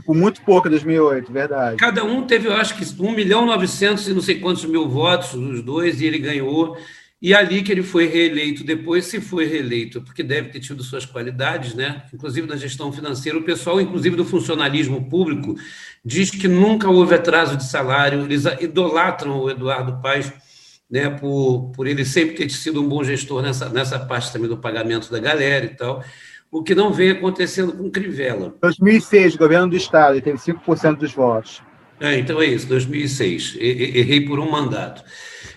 [0.00, 1.76] Por muito pouco, 2008, verdade.
[1.76, 4.88] Cada um teve, eu acho que, 1 milhão e 900 e não sei quantos mil
[4.88, 6.76] votos, os dois, e ele ganhou.
[7.20, 11.06] E ali que ele foi reeleito depois, se foi reeleito, porque deve ter tido suas
[11.06, 12.02] qualidades, né?
[12.12, 15.54] Inclusive na gestão financeira, o pessoal, inclusive do funcionalismo público,
[16.04, 20.30] diz que nunca houve atraso de salário, eles idolatram o Eduardo Paes,
[20.90, 24.56] né, por, por ele sempre ter sido um bom gestor nessa, nessa parte também do
[24.56, 26.04] pagamento da galera e tal,
[26.50, 28.54] o que não vem acontecendo com Crivella.
[28.60, 31.62] 2006, governo do Estado, ele teve 5% dos votos.
[32.00, 35.02] É, então é isso, 2006, errei por um mandato.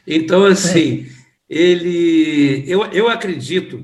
[0.06, 1.08] Então, assim...
[1.50, 3.84] Ele, eu, eu acredito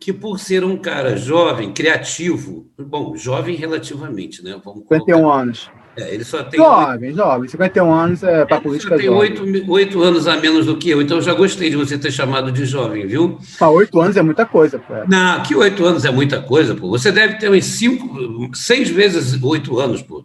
[0.00, 4.60] que por ser um cara jovem, criativo, bom, jovem relativamente, né?
[4.64, 5.70] Vamos 51 anos.
[5.96, 6.58] É, ele só tem.
[6.58, 7.48] Jovem, jovem.
[7.48, 8.94] 51 anos é para política.
[8.94, 11.76] Ele tem oito, oito anos a menos do que eu, então eu já gostei de
[11.76, 13.38] você ter chamado de jovem, viu?
[13.60, 14.94] Oito anos é muita coisa, pô.
[15.08, 16.88] Não, que oito anos é muita coisa, pô.
[16.88, 20.24] Você deve ter uns cinco, seis vezes oito anos, pô.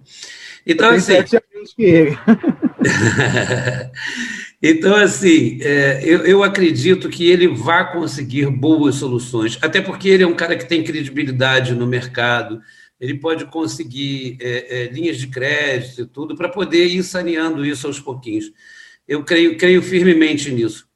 [0.65, 1.15] Então, assim.
[1.15, 2.17] Anos que ele.
[4.61, 10.23] então, assim, é, eu, eu acredito que ele vai conseguir boas soluções, até porque ele
[10.23, 12.61] é um cara que tem credibilidade no mercado
[12.99, 17.87] ele pode conseguir é, é, linhas de crédito e tudo para poder ir saneando isso
[17.87, 18.51] aos pouquinhos.
[19.07, 20.89] Eu creio, creio firmemente nisso.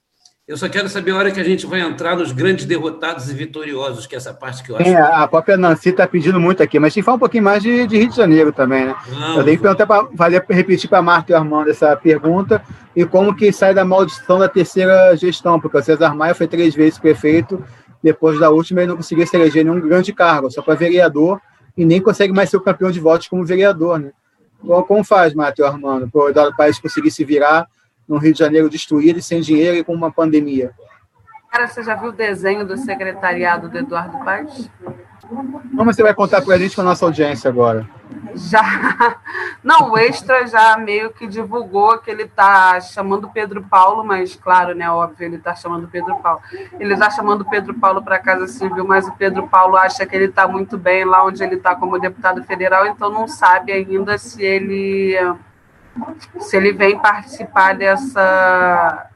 [0.46, 3.34] Eu só quero saber a hora que a gente vai entrar nos grandes derrotados e
[3.34, 4.90] vitoriosos, que é essa parte que eu acho.
[4.90, 7.64] É, a própria Nancy está pedindo muito aqui, mas tem que falar um pouquinho mais
[7.64, 8.96] de, de Rio de Janeiro também, né?
[9.08, 12.62] Não, eu tenho que perguntar para repetir para a Marta e o Armando essa pergunta
[12.94, 16.76] e como que sai da maldição da terceira gestão, porque o César Maia foi três
[16.76, 17.64] vezes prefeito,
[18.04, 21.40] depois da última ele não conseguiu se eleger nenhum grande cargo, só para vereador
[21.76, 24.12] e nem consegue mais ser o campeão de votos como vereador, né?
[24.88, 27.68] Como faz, Matheus Armando, para o país conseguir se virar
[28.08, 30.72] no Rio de Janeiro destruído e sem dinheiro e com uma pandemia?
[31.52, 34.70] Cara, você já viu o desenho do secretariado do Eduardo Paes?
[35.28, 37.88] Como você vai contar para a gente com a nossa audiência agora?
[38.36, 38.62] Já.
[39.64, 44.76] Não, o Extra já meio que divulgou que ele está chamando Pedro Paulo, mas claro,
[44.76, 44.90] né?
[44.90, 46.42] Óbvio, ele está chamando Pedro Paulo.
[46.80, 50.16] Ele está chamando Pedro Paulo para a Casa Civil, mas o Pedro Paulo acha que
[50.16, 54.18] ele está muito bem lá onde ele está como deputado federal, então não sabe ainda
[54.18, 55.18] se ele
[56.40, 59.10] se ele vem participar dessa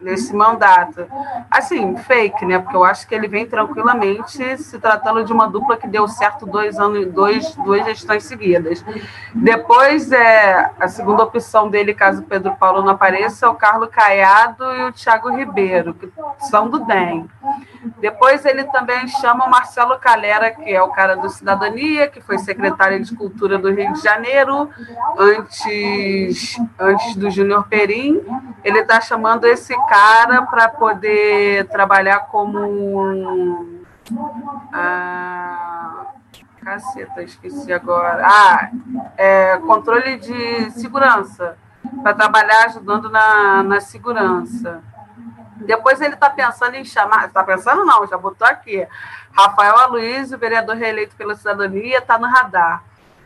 [0.00, 1.06] nesse mandato.
[1.50, 2.58] Assim, fake, né?
[2.58, 6.46] Porque eu acho que ele vem tranquilamente se tratando de uma dupla que deu certo
[6.46, 8.84] dois anos, dois, duas gestões seguidas.
[9.34, 13.88] Depois, é, a segunda opção dele, caso o Pedro Paulo não apareça, é o Carlos
[13.90, 16.10] Caiado e o Thiago Ribeiro, que
[16.48, 17.28] são do DEM.
[18.00, 22.38] Depois ele também chama o Marcelo Calera, que é o cara do Cidadania, que foi
[22.38, 24.68] secretário de Cultura do Rio de Janeiro,
[25.18, 28.22] antes, antes do Júnior Perim.
[28.62, 33.84] Ele está chamando esse esse cara para poder trabalhar como.
[34.70, 36.06] Ah,
[36.62, 38.22] caceta, esqueci agora.
[38.26, 38.70] Ah,
[39.16, 41.56] é, controle de segurança.
[42.02, 44.82] Para trabalhar ajudando na, na segurança.
[45.56, 47.26] Depois ele está pensando em chamar.
[47.26, 48.86] Está pensando, não, já botou aqui.
[49.32, 52.82] Rafael Aloysio, vereador reeleito pela cidadania, está no radar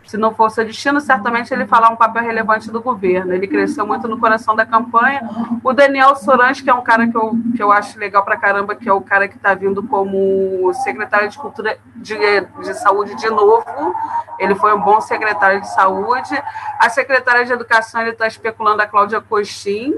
[0.08, 3.34] se não fosse o destino, certamente ele falar um papel relevante do governo.
[3.34, 5.20] Ele cresceu muito no coração da campanha.
[5.62, 8.74] O Daniel Sorans, que é um cara que eu, que eu acho legal pra caramba,
[8.74, 13.28] que é o cara que está vindo como secretário de Cultura de, de Saúde de
[13.28, 13.94] novo.
[14.38, 16.42] Ele foi um bom secretário de saúde.
[16.80, 19.94] A secretária de Educação, ele está especulando a Cláudia Coxim,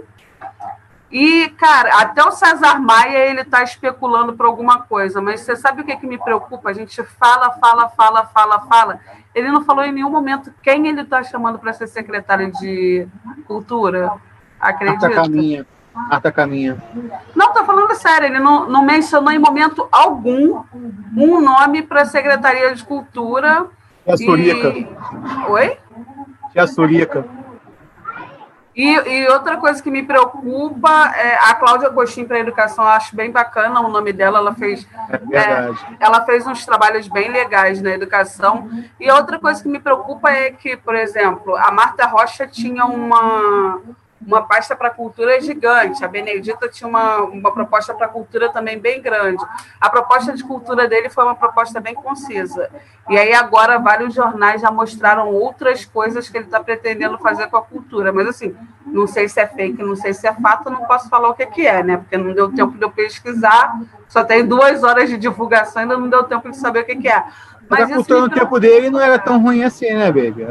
[1.11, 5.83] e, cara, até o César Maia ele está especulando por alguma coisa, mas você sabe
[5.83, 6.71] o que, que me preocupa?
[6.71, 9.01] A gente fala, fala, fala, fala, fala.
[9.35, 13.07] Ele não falou em nenhum momento quem ele está chamando para ser secretário de
[13.47, 14.13] Cultura.
[14.59, 15.07] Acredita?
[15.07, 15.67] Arta Caminha.
[16.33, 16.83] Caminha.
[17.35, 20.63] Não, estou falando sério, ele não, não mencionou em momento algum
[21.17, 23.67] um nome para a Secretaria de Cultura.
[24.05, 24.69] Tia Surica.
[24.69, 24.89] E...
[25.49, 25.79] Oi?
[26.53, 27.25] Tia Surica.
[28.75, 32.91] E, e, outra coisa que me preocupa é a Cláudia Gostin para a Educação, eu
[32.91, 34.87] acho bem bacana o nome dela, ela fez,
[35.33, 38.71] é é, ela fez uns trabalhos bem legais na educação.
[38.99, 43.81] E outra coisa que me preocupa é que, por exemplo, a Marta Rocha tinha uma,
[44.27, 46.05] uma pasta para cultura gigante.
[46.05, 49.43] A Benedita tinha uma, uma proposta para cultura também bem grande.
[49.81, 52.71] A proposta de cultura dele foi uma proposta bem concisa.
[53.09, 57.57] E aí agora vários jornais já mostraram outras coisas que ele está pretendendo fazer com
[57.57, 58.13] a cultura.
[58.13, 58.55] Mas assim,
[58.87, 61.47] não sei se é fake, não sei se é fato, não posso falar o que,
[61.47, 61.97] que é, né?
[61.97, 63.81] Porque não deu tempo de eu pesquisar.
[64.09, 67.09] Só tem duas horas de divulgação, ainda não deu tempo de saber o que, que
[67.09, 67.25] é.
[67.71, 70.45] Mas, a cultura no tempo dele não era tão ruim assim, né, baby?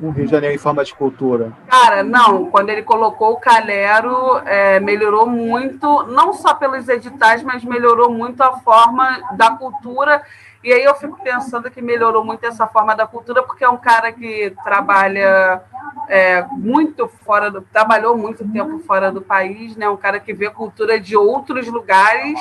[0.00, 1.52] no Rio de Janeiro em forma de cultura?
[1.66, 2.46] Cara, não.
[2.46, 8.40] Quando ele colocou o Calero, é, melhorou muito, não só pelos editais, mas melhorou muito
[8.42, 10.22] a forma da cultura.
[10.62, 13.76] E aí eu fico pensando que melhorou muito essa forma da cultura, porque é um
[13.76, 15.62] cara que trabalha
[16.08, 17.60] é, muito fora do.
[17.60, 19.88] trabalhou muito tempo fora do país, né?
[19.88, 22.40] Um cara que vê cultura de outros lugares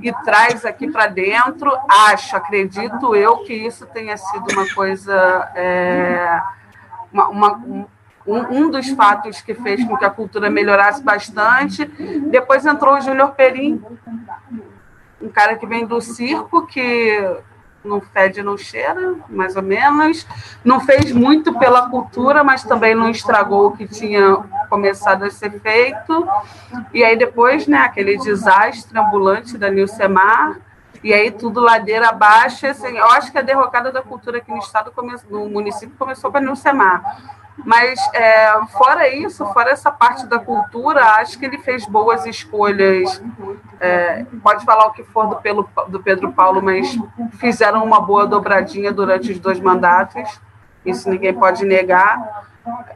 [0.00, 1.70] e traz aqui para dentro.
[2.10, 5.14] Acho, acredito eu, que isso tenha sido uma coisa.
[5.54, 6.40] É,
[7.12, 7.84] uma, uma,
[8.26, 11.84] um, um dos fatos que fez com que a cultura melhorasse bastante.
[12.30, 13.82] Depois entrou o Júnior Perim,
[15.24, 17.18] um cara que vem do circo, que
[17.82, 20.26] não fede, não cheira, mais ou menos.
[20.64, 24.36] Não fez muito pela cultura, mas também não estragou o que tinha
[24.68, 26.26] começado a ser feito.
[26.92, 30.58] E aí depois, né, aquele desastre ambulante da Nilcemar.
[31.02, 32.66] e aí tudo ladeira abaixo.
[32.66, 34.92] Assim, eu acho que a derrocada da cultura aqui no estado,
[35.30, 37.43] no município, começou para o Semar.
[37.56, 43.22] Mas, é, fora isso, fora essa parte da cultura, acho que ele fez boas escolhas.
[43.78, 46.98] É, pode falar o que for do, pelo, do Pedro Paulo, mas
[47.38, 50.40] fizeram uma boa dobradinha durante os dois mandatos.
[50.84, 52.48] Isso ninguém pode negar.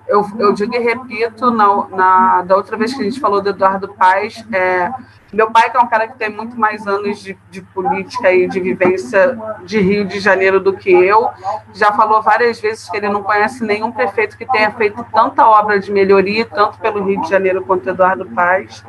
[0.07, 3.51] Eu, eu digo e repito, na, na, da outra vez que a gente falou do
[3.51, 4.91] Eduardo Paes, é,
[5.33, 8.49] meu pai, que é um cara que tem muito mais anos de, de, política e
[8.49, 11.31] de vivência de Rio de Janeiro do que eu,
[11.75, 15.79] já falou várias vezes que ele não conhece nenhum prefeito que tenha feito tanta obra
[15.79, 18.83] de melhoria, tanto pelo Rio de Janeiro quanto Eduardo Paes.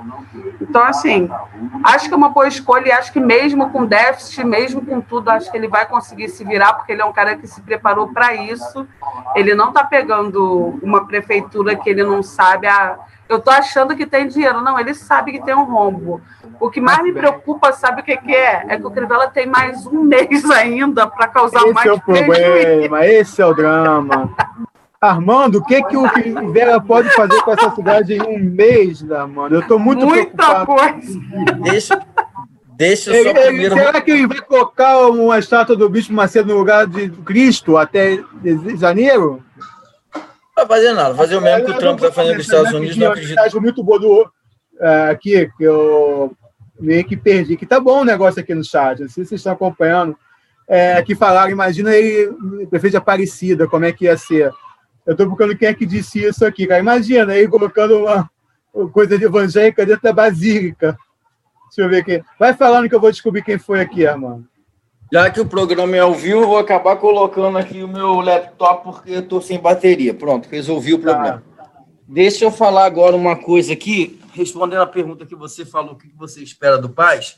[0.61, 1.29] Então, assim,
[1.83, 5.29] acho que é uma boa escolha e acho que mesmo com déficit, mesmo com tudo,
[5.29, 8.13] acho que ele vai conseguir se virar, porque ele é um cara que se preparou
[8.13, 8.87] para isso.
[9.35, 12.67] Ele não está pegando uma prefeitura que ele não sabe.
[12.67, 12.97] A,
[13.29, 14.59] eu estou achando que tem dinheiro.
[14.61, 16.19] Não, ele sabe que tem um rombo.
[16.59, 18.65] O que mais me preocupa, sabe o que, que é?
[18.67, 22.01] É que o Crivella tem mais um mês ainda para causar esse mais é o
[22.01, 24.35] problema, esse é o drama.
[24.99, 29.55] Armando, o que, que o Crivella pode fazer com essa cidade em um mês, mano?
[29.55, 30.65] Eu estou muito Muita preocupado.
[30.65, 31.19] coisa.
[31.61, 32.01] Deixa,
[32.71, 33.75] deixa eu Ele, só primeiro.
[33.75, 38.19] será que ele vai colocar uma estátua do Bispo Macedo no lugar de Cristo até
[38.75, 39.41] janeiro?
[40.59, 43.07] Vai fazer nada, fazer o mesmo que o Trump está fazendo nos Estados Unidos, não
[43.07, 43.35] acredito.
[43.35, 44.31] Mensagem muito boa do,
[44.79, 46.35] é, aqui, que eu
[46.79, 49.39] meio que perdi, que tá bom o negócio aqui no chat, não sei se vocês
[49.41, 50.17] estão acompanhando,
[50.67, 52.31] é, que falaram, imagina ele,
[52.69, 54.51] prefeito de Aparecida, como é que ia ser.
[55.05, 56.79] Eu estou procurando quem é que disse isso aqui, cara.
[56.79, 58.29] Imagina ele colocando uma,
[58.91, 60.95] coisa de evangélica dentro da basílica.
[61.67, 62.23] Deixa eu ver aqui.
[62.39, 64.47] Vai falando que eu vou descobrir quem foi aqui, Armando.
[65.11, 68.83] Já que o programa é ao vivo, eu vou acabar colocando aqui o meu laptop
[68.83, 70.13] porque eu estou sem bateria.
[70.13, 71.43] Pronto, resolvi o problema.
[72.07, 76.09] Deixa eu falar agora uma coisa aqui, respondendo a pergunta que você falou, o que
[76.15, 77.37] você espera do Paz.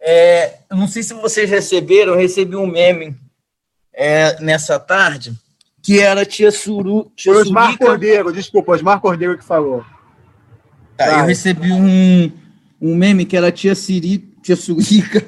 [0.00, 3.16] É, eu não sei se vocês receberam, eu recebi um meme
[3.94, 5.32] é, nessa tarde,
[5.82, 7.10] que era Tia Suru.
[7.16, 7.86] Tia Foi Osmar Surica.
[7.86, 9.84] Cordeiro, desculpa, Osmar Cordeiro que falou.
[10.96, 12.30] Tá, eu recebi um,
[12.80, 15.24] um meme que era Tia Siri, Tia Surica.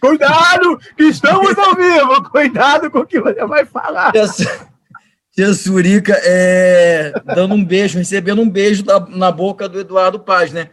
[0.00, 2.30] Cuidado, que estamos ao vivo!
[2.30, 4.12] Cuidado com o que você vai falar.
[4.12, 4.66] Tia, Su-
[5.32, 10.52] Tia Surica é, dando um beijo, recebendo um beijo da- na boca do Eduardo Paz,
[10.52, 10.70] né?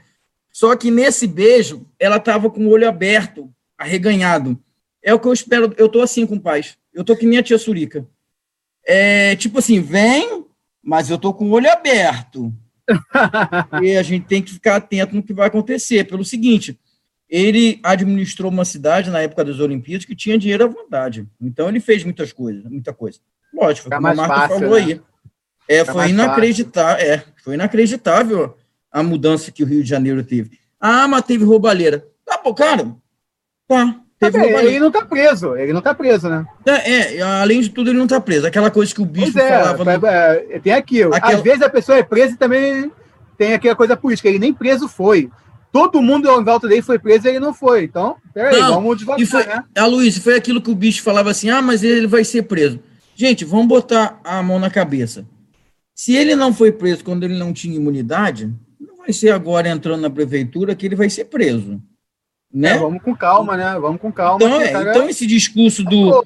[0.51, 4.59] Só que nesse beijo, ela tava com o olho aberto, arreganhado.
[5.03, 5.73] É o que eu espero.
[5.77, 6.77] Eu tô assim com o Paz.
[6.93, 8.05] Eu tô que nem a tia Surica.
[8.85, 10.45] É tipo assim, vem,
[10.83, 12.53] mas eu tô com o olho aberto.
[13.81, 16.03] e a gente tem que ficar atento no que vai acontecer.
[16.05, 16.77] Pelo seguinte,
[17.35, 21.27] ele administrou uma cidade na época das Olimpíadas que tinha dinheiro à vontade.
[21.41, 23.17] Então ele fez muitas coisas, muita coisa.
[23.51, 24.83] Lógico, Fica como a Marta fácil, falou né?
[24.85, 25.01] aí.
[25.67, 28.55] É, Fica foi inacreditável, é, foi inacreditável
[28.91, 30.59] a mudança que o Rio de Janeiro teve.
[30.79, 32.05] Ah, mas teve roubalheira.
[32.23, 32.83] Tá bom, cara.
[33.67, 34.69] Tá, Tá teve roubalheira.
[34.69, 36.45] ele não tá preso, ele não tá preso, né?
[36.67, 38.45] É, é, além de tudo, ele não tá preso.
[38.45, 39.83] Aquela coisa que o bicho Pois é, falava.
[39.97, 41.15] no- é, tem aquilo.
[41.15, 42.91] Aquela- Às vezes a pessoa é presa e também
[43.39, 44.29] tem aquela coisa política.
[44.29, 45.31] Ele nem preso foi.
[45.73, 47.85] Todo mundo em volta dele foi preso e ele não foi.
[47.85, 49.63] Então, peraí, Não, vamos devagar, E foi, né?
[49.75, 52.79] a Luiz, foi aquilo que o bicho falava assim: ah, mas ele vai ser preso.
[53.15, 55.25] Gente, vamos botar a mão na cabeça.
[55.95, 60.01] Se ele não foi preso quando ele não tinha imunidade, não vai ser agora entrando
[60.01, 61.81] na prefeitura que ele vai ser preso.
[62.53, 62.73] Né?
[62.73, 63.75] É, vamos com calma, né?
[63.79, 64.45] Vamos com calma.
[64.45, 66.23] Então, é, cara, então esse discurso do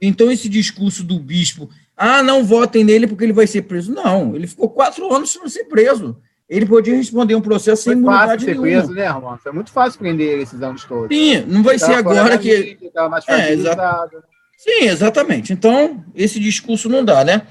[0.00, 3.92] então esse discurso do bispo, ah, não votem nele porque ele vai ser preso.
[3.92, 6.16] Não, ele ficou quatro anos sem ser preso.
[6.50, 8.66] Ele podia responder um processo sem foi fácil imunidade ser nenhuma.
[8.66, 9.38] preso, né, irmão?
[9.40, 11.16] Foi muito fácil prender ele esses anos todos.
[11.16, 13.76] Sim, não vai ser agora que mídia, tava mais É, exato.
[13.76, 14.24] fragilizado.
[14.58, 15.52] Sim, exatamente.
[15.52, 17.46] Então, esse discurso não dá, né?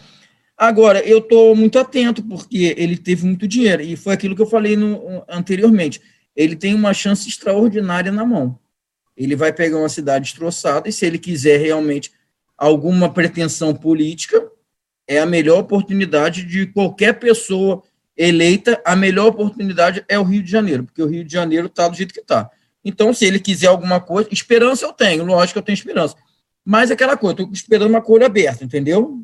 [0.58, 4.46] Agora, eu estou muito atento, porque ele teve muito dinheiro, e foi aquilo que eu
[4.46, 6.02] falei no, anteriormente.
[6.36, 8.60] Ele tem uma chance extraordinária na mão.
[9.16, 12.12] Ele vai pegar uma cidade destroçada, e se ele quiser realmente
[12.58, 14.46] alguma pretensão política,
[15.08, 17.82] é a melhor oportunidade de qualquer pessoa
[18.19, 21.88] eleita, a melhor oportunidade é o Rio de Janeiro, porque o Rio de Janeiro está
[21.88, 22.51] do jeito que está.
[22.84, 26.17] Então, se ele quiser alguma coisa, esperança eu tenho, lógico que eu tenho esperança.
[26.65, 29.24] Mas aquela coisa, estou esperando uma cor aberta, entendeu?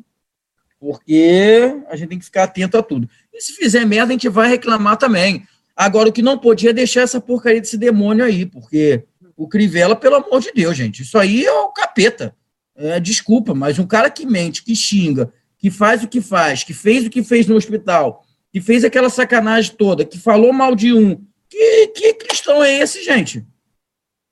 [0.80, 3.06] Porque a gente tem que ficar atento a tudo.
[3.34, 5.46] E se fizer merda, a gente vai reclamar também.
[5.76, 9.04] Agora, o que não podia é deixar essa porcaria desse demônio aí, porque
[9.36, 12.34] o Crivella, pelo amor de Deus, gente, isso aí é o capeta.
[12.74, 16.72] É, desculpa, mas um cara que mente, que xinga, que faz o que faz, que
[16.72, 18.25] fez o que fez no hospital,
[18.56, 21.20] que fez aquela sacanagem toda, que falou mal de um.
[21.46, 23.44] Que, que cristão é esse, gente?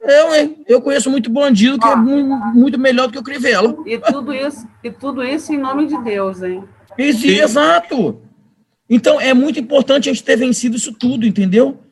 [0.01, 0.65] Eu, hein?
[0.67, 1.97] Eu conheço muito bandido que é Ó.
[1.97, 3.77] mu- muito melhor do que o Crivella.
[3.85, 6.65] E tudo isso, e tudo isso em nome de Deus, hein?
[6.97, 8.19] Isso, exato.
[8.89, 11.83] Então, é muito importante a gente ter vencido isso tudo, entendeu?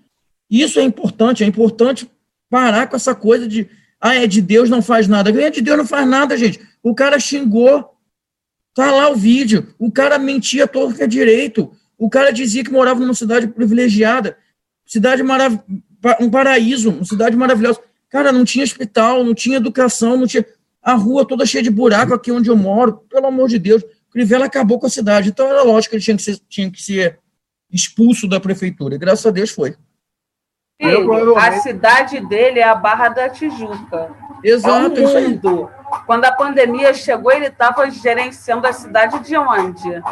[0.50, 2.10] Isso é importante, é importante
[2.48, 3.68] parar com essa coisa de
[4.00, 5.28] Ah, é de Deus, não faz nada.
[5.38, 6.58] É de Deus, não faz nada, gente.
[6.82, 7.90] O cara xingou.
[8.74, 9.74] Tá lá o vídeo.
[9.78, 11.70] O cara mentia todo que é direito.
[12.03, 14.36] O cara dizia que morava numa cidade privilegiada.
[14.84, 15.64] Cidade maravilhosa.
[16.18, 17.80] Um paraíso, uma cidade maravilhosa.
[18.11, 20.44] Cara, não tinha hospital, não tinha educação, não tinha.
[20.82, 23.05] A rua toda cheia de buraco aqui onde eu moro.
[23.09, 23.84] Pelo amor de Deus.
[24.11, 25.28] Crivella acabou com a cidade.
[25.28, 27.20] Então era lógico que ele tinha que ser, tinha que ser
[27.70, 28.96] expulso da prefeitura.
[28.96, 29.76] E graças a Deus foi.
[30.80, 34.11] Filho, a cidade dele é a Barra da Tijuca.
[34.42, 35.00] Exato.
[35.00, 35.70] É um mundo.
[36.05, 40.03] Quando a pandemia chegou, ele estava gerenciando a cidade de onde?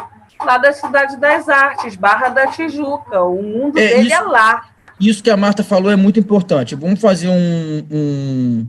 [0.45, 3.21] Lá da Cidade das Artes, Barra da Tijuca.
[3.21, 4.69] O mundo é, dele é isso, é lá.
[4.99, 6.75] Isso que a Marta falou é muito importante.
[6.75, 7.85] Vamos fazer um.
[7.91, 8.67] um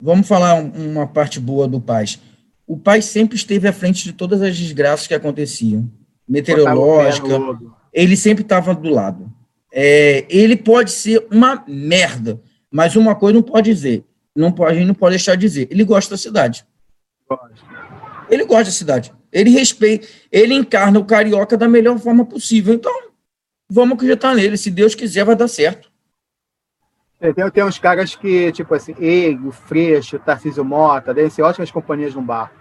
[0.00, 2.20] vamos falar uma parte boa do Paz.
[2.66, 5.88] O pai sempre esteve à frente de todas as desgraças que aconteciam,
[6.26, 7.28] meteorológica.
[7.92, 9.30] Ele sempre estava do lado.
[9.72, 12.40] É, ele pode ser uma merda,
[12.70, 14.04] mas uma coisa não pode dizer,
[14.34, 16.64] não pode, a gente não pode deixar de dizer, ele gosta da cidade.
[18.30, 19.12] Ele gosta da cidade.
[19.34, 22.72] Ele respeita, ele encarna o carioca da melhor forma possível.
[22.72, 22.92] Então,
[23.68, 24.56] vamos acreditar nele.
[24.56, 25.90] Se Deus quiser, vai dar certo.
[27.20, 31.42] É, tem, tem uns caras que, tipo assim, ele, o Freixo, Tarcísio Mota, devem ser
[31.42, 32.52] ótimas companhias no bar.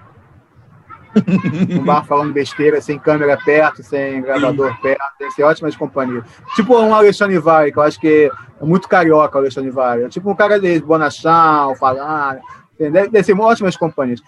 [1.70, 6.26] um bar falando besteira, sem câmera perto, sem gravador perto, que ser ótimas companhias.
[6.56, 10.06] Tipo um Alexandre Vale, que eu acho que é muito carioca o Alexandre Vale.
[10.06, 12.40] É tipo um cara de Bonachão, falar,
[12.80, 14.22] deve, deve ser ótimas companhias.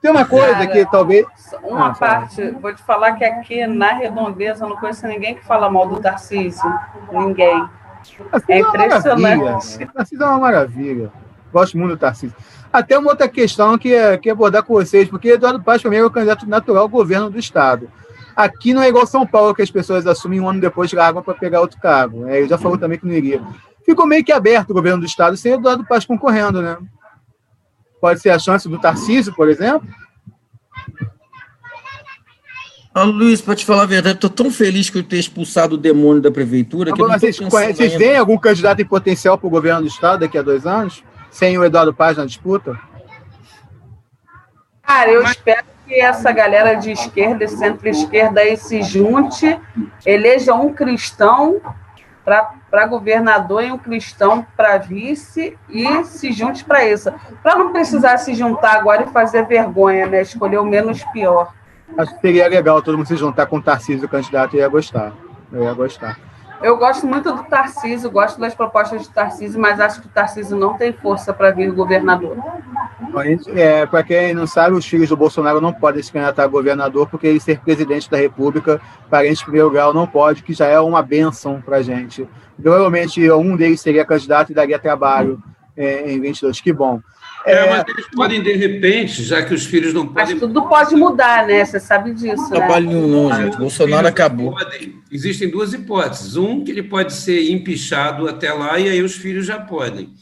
[0.00, 1.26] Tem uma coisa cara, que talvez.
[1.62, 2.58] Uma ah, parte, fala.
[2.58, 6.00] vou te falar que aqui na redondeza eu não conheço ninguém que fala mal do
[6.00, 6.72] Tarcísio.
[7.12, 7.68] Ninguém.
[8.48, 9.86] é, é impressionante.
[9.86, 11.12] Tarcísio é uma maravilha.
[11.52, 12.36] Gosto muito do Tarcísio.
[12.72, 15.90] Até uma outra questão que é, que é abordar com vocês, porque Eduardo Paz, para
[15.90, 17.90] mim, é o candidato natural ao governo do Estado.
[18.34, 21.34] Aqui não é igual São Paulo, que as pessoas assumem um ano depois largam para
[21.34, 22.26] pegar outro cargo.
[22.26, 23.42] É, ele já falou também que não iria.
[23.84, 26.78] Ficou meio que aberto o governo do Estado sem Eduardo Paz concorrendo, né?
[28.00, 29.86] Pode ser a chance do Tarcísio, por exemplo?
[32.92, 35.78] Ah, Luiz, para te falar a verdade, estou tão feliz que eu ter expulsado o
[35.78, 36.92] demônio da prefeitura.
[36.92, 40.42] Agora, vocês, vocês veem algum candidato em potencial para o governo do Estado daqui a
[40.42, 41.04] dois anos?
[41.30, 42.78] sem o Eduardo Paz na disputa?
[44.82, 49.58] Cara, eu espero que essa galera de esquerda e centro-esquerda aí se junte,
[50.04, 51.60] eleja um cristão
[52.24, 52.54] para
[52.86, 57.12] governador e um cristão para vice e se junte para isso.
[57.42, 60.22] Para não precisar se juntar agora e fazer vergonha, né?
[60.22, 61.52] Escolher o menos pior.
[61.98, 64.68] Acho que seria legal todo mundo se juntar com o Tarcísio, o candidato, eu ia
[64.68, 65.12] gostar.
[65.52, 66.16] Eu ia gostar.
[66.62, 70.56] Eu gosto muito do Tarcísio, gosto das propostas de Tarcísio, mas acho que o Tarcísio
[70.56, 72.36] não tem força para vir governador.
[73.54, 77.08] É, para quem não sabe, os filhos do Bolsonaro não podem se candidatar a governador,
[77.08, 80.78] porque ele ser presidente da República, parente de primeiro grau, não pode, que já é
[80.78, 82.28] uma benção para a gente.
[82.60, 85.42] Provavelmente um deles seria candidato e daria trabalho
[85.74, 86.60] é, em 22.
[86.60, 87.00] Que bom.
[87.44, 90.34] É, é, mas eles podem, de repente, já que os filhos não podem.
[90.34, 91.64] Mas tudo pode mudar, né?
[91.64, 92.36] Você sabe disso.
[92.36, 92.56] Não né?
[92.56, 93.56] trabalho nenhum, não, gente.
[93.56, 94.52] Bolsonaro acabou.
[94.52, 95.00] Podem.
[95.10, 96.36] Existem duas hipóteses.
[96.36, 100.14] Um, que ele pode ser empichado até lá e aí os filhos já podem.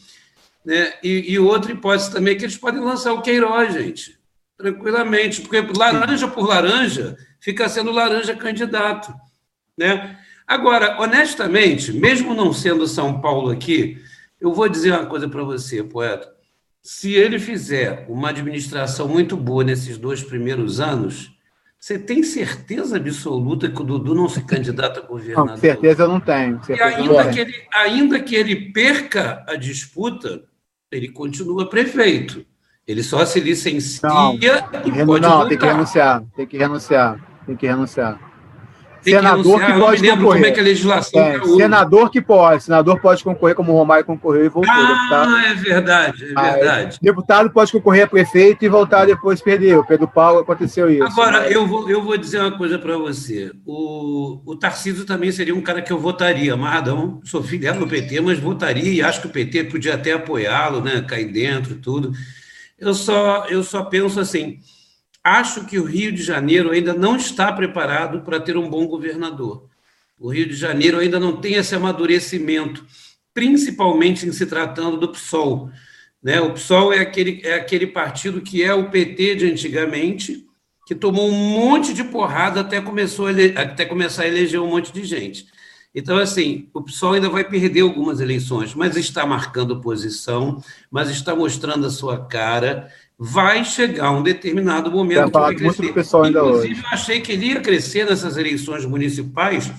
[0.65, 0.93] Né?
[1.03, 4.17] E, e outra hipótese também é que eles podem lançar o Queiroz, gente.
[4.57, 5.41] Tranquilamente.
[5.41, 9.13] Porque laranja por laranja fica sendo laranja candidato.
[9.77, 10.17] Né?
[10.47, 13.99] Agora, honestamente, mesmo não sendo São Paulo aqui,
[14.41, 16.38] eu vou dizer uma coisa para você, poeta
[16.91, 21.31] se ele fizer uma administração muito boa nesses dois primeiros anos,
[21.79, 25.51] você tem certeza absoluta que o Dudu não se candidata a governador?
[25.51, 26.59] Não, certeza eu não tenho.
[26.67, 30.45] E ainda que, ele, ainda que ele perca a disputa,
[30.91, 32.43] ele continua prefeito.
[32.87, 35.49] Ele só se licencia não, e pode Não, voltar.
[35.51, 38.28] tem que renunciar, tem que renunciar, tem que renunciar
[39.03, 40.19] senador que, que pode concorrer.
[40.19, 44.05] Como é que a legislação é, senador que pode, senador pode concorrer como o Romário
[44.05, 44.73] concorreu e voltou.
[44.73, 45.37] Ah, deputado.
[45.37, 46.99] é verdade, é ah, verdade.
[47.01, 49.85] deputado pode concorrer a prefeito e voltar depois perdeu.
[49.85, 51.05] Pedro Paulo aconteceu isso.
[51.05, 53.51] Agora, eu, vou, eu vou dizer uma coisa para você.
[53.67, 56.55] O, o Tarcísio também seria um cara que eu votaria.
[56.55, 60.81] Amarradão, sou filiado no PT, mas votaria e acho que o PT podia até apoiá-lo,
[60.81, 61.05] né?
[61.07, 62.13] Cair dentro e tudo.
[62.79, 64.59] Eu só, eu só penso assim
[65.23, 69.69] acho que o Rio de Janeiro ainda não está preparado para ter um bom governador.
[70.19, 72.85] O Rio de Janeiro ainda não tem esse amadurecimento,
[73.33, 75.71] principalmente em se tratando do PSOL.
[76.23, 76.41] Né?
[76.41, 80.45] O PSOL é aquele, é aquele partido que é o PT de antigamente,
[80.87, 84.93] que tomou um monte de porrada até, começou ele, até começar a eleger um monte
[84.93, 85.47] de gente.
[85.95, 91.35] Então, assim, o PSOL ainda vai perder algumas eleições, mas está marcando posição, mas está
[91.35, 95.95] mostrando a sua cara vai chegar um determinado momento que vai crescer.
[96.29, 99.73] Inclusive, eu achei que ele ia crescer nessas eleições municipais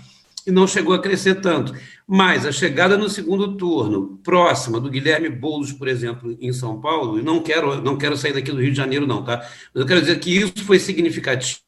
[0.46, 1.74] e não chegou a crescer tanto.
[2.06, 7.20] Mas a chegada no segundo turno, próxima do Guilherme Boulos, por exemplo, em São Paulo,
[7.20, 9.38] e não quero, não quero sair daqui do Rio de Janeiro, não, tá?
[9.74, 11.64] Mas eu quero dizer que isso foi significativo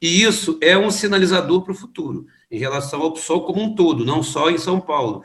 [0.00, 4.04] e isso é um sinalizador para o futuro, em relação ao PSOL como um todo,
[4.04, 5.24] não só em São Paulo.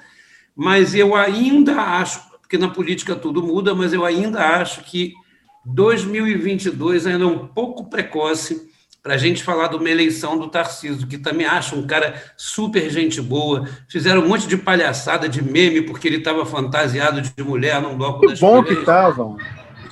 [0.55, 2.21] Mas eu ainda acho,
[2.51, 5.13] porque na política tudo muda, mas eu ainda acho que
[5.63, 8.69] 2022 ainda é um pouco precoce
[9.01, 12.89] para a gente falar de uma eleição do Tarcísio, que também acha um cara super
[12.89, 13.65] gente boa.
[13.87, 18.19] Fizeram um monte de palhaçada, de meme, porque ele estava fantasiado de mulher num bloco
[18.19, 19.37] que das bom que estavam.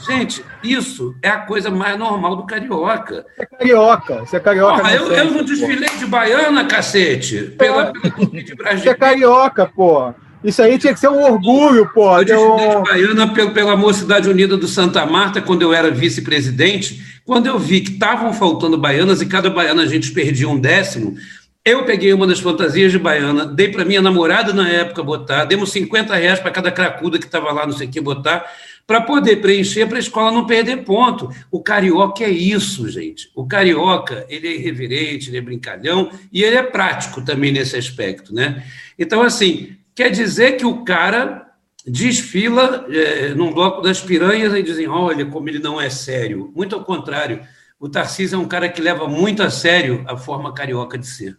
[0.06, 3.26] Gente, isso é a coisa mais normal do carioca.
[3.40, 4.82] É carioca, você é carioca.
[4.82, 8.54] Porra, eu, eu não desfilei de baiana, cacete, pela, pela de.
[8.54, 10.29] Você é carioca, porra.
[10.44, 12.18] Isso aí tinha que ser um orgulho, pô.
[12.18, 17.22] Eu desfilei de baiana pela, pela Mocidade Unida do Santa Marta, quando eu era vice-presidente.
[17.26, 21.16] Quando eu vi que estavam faltando baianas e cada baiana a gente perdia um décimo,
[21.64, 25.72] eu peguei uma das fantasias de baiana, dei para minha namorada na época botar, demos
[25.72, 28.46] 50 reais para cada cracuda que estava lá, não sei o que, botar,
[28.88, 31.30] para poder preencher, para a escola não perder ponto.
[31.52, 33.30] O carioca é isso, gente.
[33.36, 38.34] O carioca, ele é irreverente, ele é brincalhão e ele é prático também nesse aspecto,
[38.34, 38.64] né?
[38.98, 41.50] Então, assim, quer dizer que o cara
[41.86, 46.52] desfila é, num bloco das piranhas e dizem, olha como ele não é sério.
[46.56, 47.42] Muito ao contrário,
[47.80, 51.38] o Tarcísio é um cara que leva muito a sério a forma carioca de ser.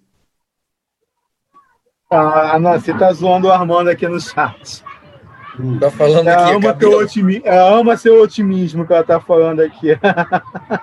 [2.11, 4.83] Ah, não, você está zoando o Armando aqui no chat.
[5.79, 6.55] Tá falando ela aqui.
[6.55, 7.43] Ama teu otimi...
[7.45, 9.89] Ela ama seu otimismo que ela tá falando aqui.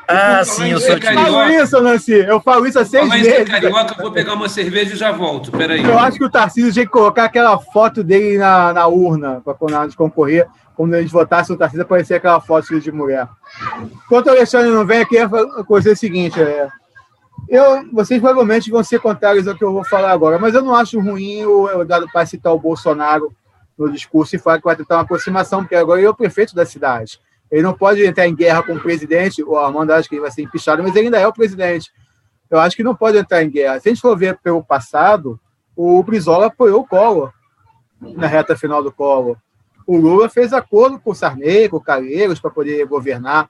[0.09, 1.21] Ah, sim, eu sou otimista.
[1.21, 2.13] Eu falo isso, Nancy.
[2.13, 3.49] Eu falo isso há seis Mas meses.
[3.49, 5.51] carioca, vou pegar uma cerveja e já volto.
[5.51, 5.83] Peraí.
[5.83, 9.53] Eu acho que o Tarcísio tinha que colocar aquela foto dele na, na urna para
[9.53, 10.47] quando a gente concorrer.
[10.75, 13.27] Quando eles votassem o Tarcísio, aparecer aquela foto de mulher.
[14.05, 15.29] Enquanto o Alexandre não vem aqui, eu
[15.67, 16.67] vou dizer o seguinte: é,
[17.49, 20.75] eu, vocês provavelmente vão ser contrários ao que eu vou falar agora, mas eu não
[20.75, 23.31] acho ruim o Eduardo Paz citar o Bolsonaro
[23.77, 26.55] no discurso e fala que vai tentar uma aproximação, porque agora ele é o prefeito
[26.55, 27.19] da cidade.
[27.49, 30.31] Ele não pode entrar em guerra com o presidente, o Armando acha que ele vai
[30.31, 31.91] ser empichado, mas ele ainda é o presidente.
[32.49, 33.79] Eu acho que não pode entrar em guerra.
[33.79, 35.39] Se a gente for ver pelo passado,
[35.75, 37.31] o Brizola apoiou o Collor
[38.01, 39.37] na reta final do Collor.
[39.85, 43.49] O Lula fez acordo com o Sarney, com o Calheiros, para poder governar.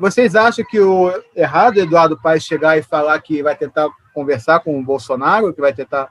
[0.00, 4.60] Vocês acham que o errado é Eduardo Paes chegar e falar que vai tentar conversar
[4.60, 6.08] com o Bolsonaro, que vai tentar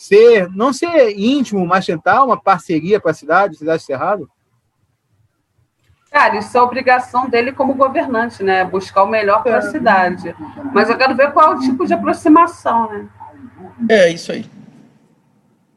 [0.00, 3.56] ser, não ser íntimo, mas tentar uma parceria para a cidade?
[3.56, 4.30] Vocês acham isso errado?
[6.10, 8.64] Cara, isso é obrigação dele como governante, né?
[8.64, 9.70] Buscar o melhor para a é.
[9.70, 10.34] cidade.
[10.72, 13.08] Mas eu quero ver qual é o tipo de aproximação, né?
[13.88, 14.46] É, isso aí.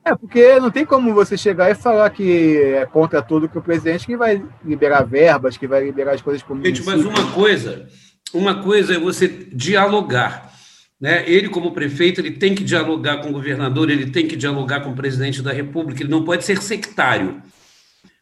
[0.05, 3.61] É, porque não tem como você chegar e falar que é contra tudo que o
[3.61, 7.88] presidente que vai liberar verbas, que vai liberar as coisas para Gente, mas uma coisa,
[8.34, 10.53] uma coisa é você dialogar.
[10.99, 11.29] Né?
[11.29, 14.91] Ele, como prefeito, ele tem que dialogar com o governador, ele tem que dialogar com
[14.91, 17.41] o presidente da República, ele não pode ser sectário.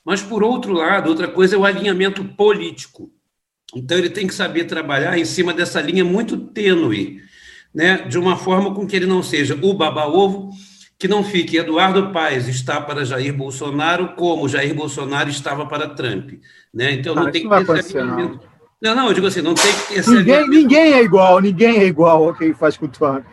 [0.03, 3.11] Mas, por outro lado, outra coisa é o alinhamento político.
[3.75, 7.21] Então, ele tem que saber trabalhar em cima dessa linha muito tênue,
[7.73, 7.99] né?
[8.07, 10.49] de uma forma com que ele não seja o baba-ovo,
[10.97, 16.33] que não fique Eduardo Paes está para Jair Bolsonaro, como Jair Bolsonaro estava para Trump.
[16.73, 16.93] Né?
[16.93, 18.50] Então, não tem que ter esse alinhamento.
[18.81, 18.95] Não.
[18.95, 21.85] Não, não, eu digo assim, não tem que ter ninguém, ninguém é igual, ninguém é
[21.85, 23.25] igual ao que faz com o Trump.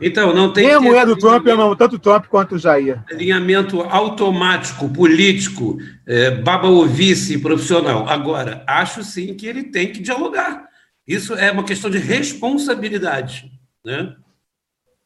[0.00, 0.66] Então, não tem.
[0.66, 3.02] Nem a mulher do Trump ama tanto o Trump quanto o Jair.
[3.10, 8.06] Alinhamento automático, político, é, baba-ovice profissional.
[8.08, 10.66] Agora, acho sim que ele tem que dialogar.
[11.06, 13.50] Isso é uma questão de responsabilidade
[13.84, 14.14] né?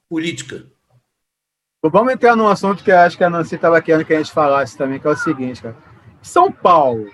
[0.08, 0.64] política.
[1.82, 4.32] Vamos entrar num assunto que eu acho que a Nancy estava querendo que a gente
[4.32, 5.76] falasse também, que é o seguinte, cara.
[6.20, 7.10] São Paulo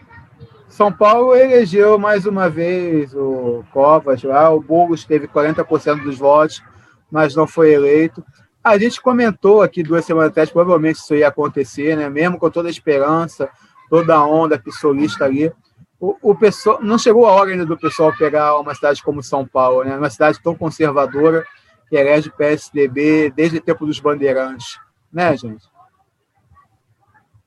[0.76, 6.62] são Paulo elegeu mais uma vez o Covas lá, o Boulos teve 40% dos votos,
[7.10, 8.22] mas não foi eleito.
[8.62, 12.10] A gente comentou aqui duas semanas atrás, provavelmente isso ia acontecer, né?
[12.10, 13.48] mesmo com toda a esperança,
[13.88, 15.50] toda a onda pissolista ali.
[15.98, 19.46] O, o pessoal, não chegou a hora ainda do pessoal pegar uma cidade como São
[19.46, 19.96] Paulo, né?
[19.96, 21.46] uma cidade tão conservadora,
[21.88, 24.78] que elege PSDB desde o tempo dos bandeirantes.
[25.10, 25.64] Né, gente?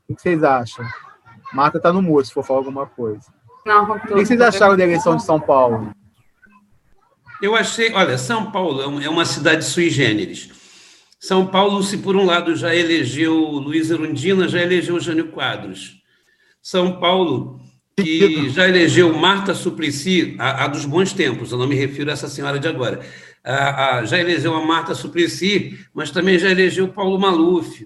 [0.07, 0.83] O que vocês acham?
[1.53, 3.25] Marta está no mudo, se for falar alguma coisa.
[3.65, 5.91] Não, o que vocês acharam da eleição de São Paulo?
[7.41, 10.49] Eu achei, olha, São Paulo é uma cidade sui generis.
[11.19, 16.01] São Paulo, se por um lado já elegeu Luiz Erundina, já elegeu Jânio Quadros.
[16.61, 17.59] São Paulo,
[17.97, 22.13] que já elegeu Marta Suplicy, a, a, dos bons tempos, eu não me refiro a
[22.13, 23.01] essa senhora de agora.
[23.43, 27.85] A, a, já elegeu a Marta Suplicy, mas também já elegeu Paulo Maluf.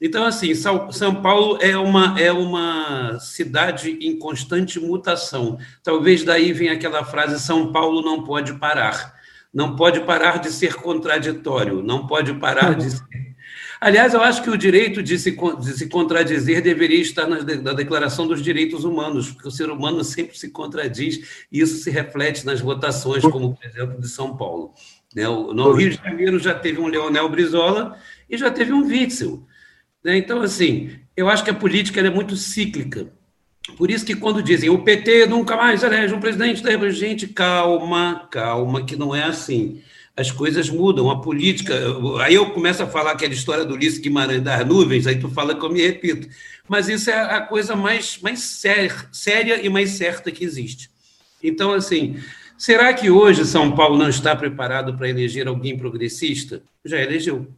[0.00, 5.58] Então, assim, São Paulo é uma, é uma cidade em constante mutação.
[5.82, 9.14] Talvez daí venha aquela frase: São Paulo não pode parar.
[9.52, 13.24] Não pode parar de ser contraditório, não pode parar de ser
[13.84, 17.74] Aliás, eu acho que o direito de se, de se contradizer deveria estar na, na,
[17.74, 22.46] Declaração dos Direitos Humanos, porque o ser humano sempre se contradiz e isso se reflete
[22.46, 24.72] nas votações, como, por exemplo, de São Paulo.
[25.14, 25.24] Né?
[25.24, 29.46] No Rio de Janeiro já teve um Leonel Brizola e já teve um Witzel.
[30.04, 30.18] Né?
[30.18, 33.10] Então, assim, eu acho que a política é muito cíclica.
[33.78, 38.28] Por isso que quando dizem o PT nunca mais elege um presidente da gente, calma,
[38.30, 39.80] calma, que não é assim.
[40.14, 41.74] As coisas mudam, a política.
[42.20, 45.54] Aí eu começo a falar aquela história do Ulisses Guimarães das nuvens, aí tu fala
[45.54, 46.28] que eu me repito.
[46.68, 50.90] Mas isso é a coisa mais, mais séria, séria e mais certa que existe.
[51.42, 52.16] Então, assim,
[52.56, 56.62] será que hoje São Paulo não está preparado para eleger alguém progressista?
[56.84, 57.48] Já elegeu.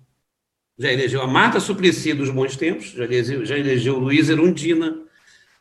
[0.78, 4.96] Já elegeu a Marta Suplicy dos bons tempos, já elegeu, já elegeu Luiz Erundina,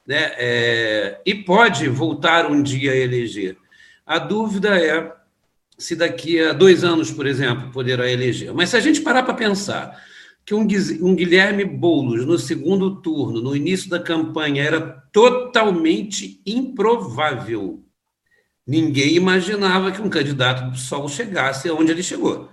[0.05, 0.31] né?
[0.37, 3.57] É, e pode voltar um dia a eleger.
[4.05, 5.11] A dúvida é
[5.77, 8.53] se daqui a dois anos, por exemplo, poderá eleger.
[8.53, 10.01] Mas se a gente parar para pensar
[10.45, 10.65] que um,
[11.15, 14.79] Guilherme Boulos, no segundo turno, no início da campanha, era
[15.11, 17.83] totalmente improvável.
[18.65, 22.49] Ninguém imaginava que um candidato do Sol chegasse aonde ele chegou.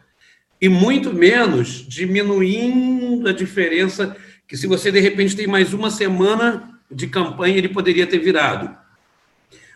[0.63, 6.79] E muito menos diminuindo a diferença que se você de repente tem mais uma semana
[6.89, 8.71] de campanha, ele poderia ter virado.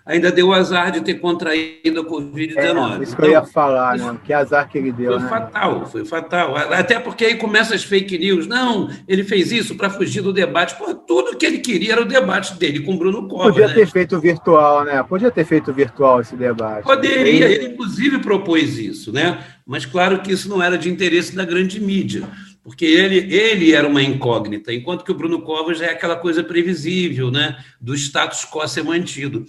[0.06, 3.00] Ainda deu azar de ter contraído a Covid-19.
[3.00, 4.16] É, isso que eu ia falar, né?
[4.24, 5.14] Que azar que ele deu.
[5.14, 5.28] Foi né?
[5.28, 6.56] fatal, foi fatal.
[6.56, 8.46] Até porque aí começam as fake news.
[8.46, 10.76] Não, ele fez isso para fugir do debate.
[10.76, 13.48] Pô, tudo que ele queria era o debate dele com o Bruno Covas.
[13.48, 13.74] Podia né?
[13.74, 15.02] ter feito virtual, né?
[15.02, 16.84] Podia ter feito virtual esse debate.
[16.84, 19.42] Poderia, ele inclusive propôs isso, né?
[19.66, 22.26] Mas claro que isso não era de interesse da grande mídia
[22.66, 27.30] porque ele, ele era uma incógnita, enquanto que o Bruno Covas é aquela coisa previsível,
[27.30, 29.46] né, do status quo ser mantido.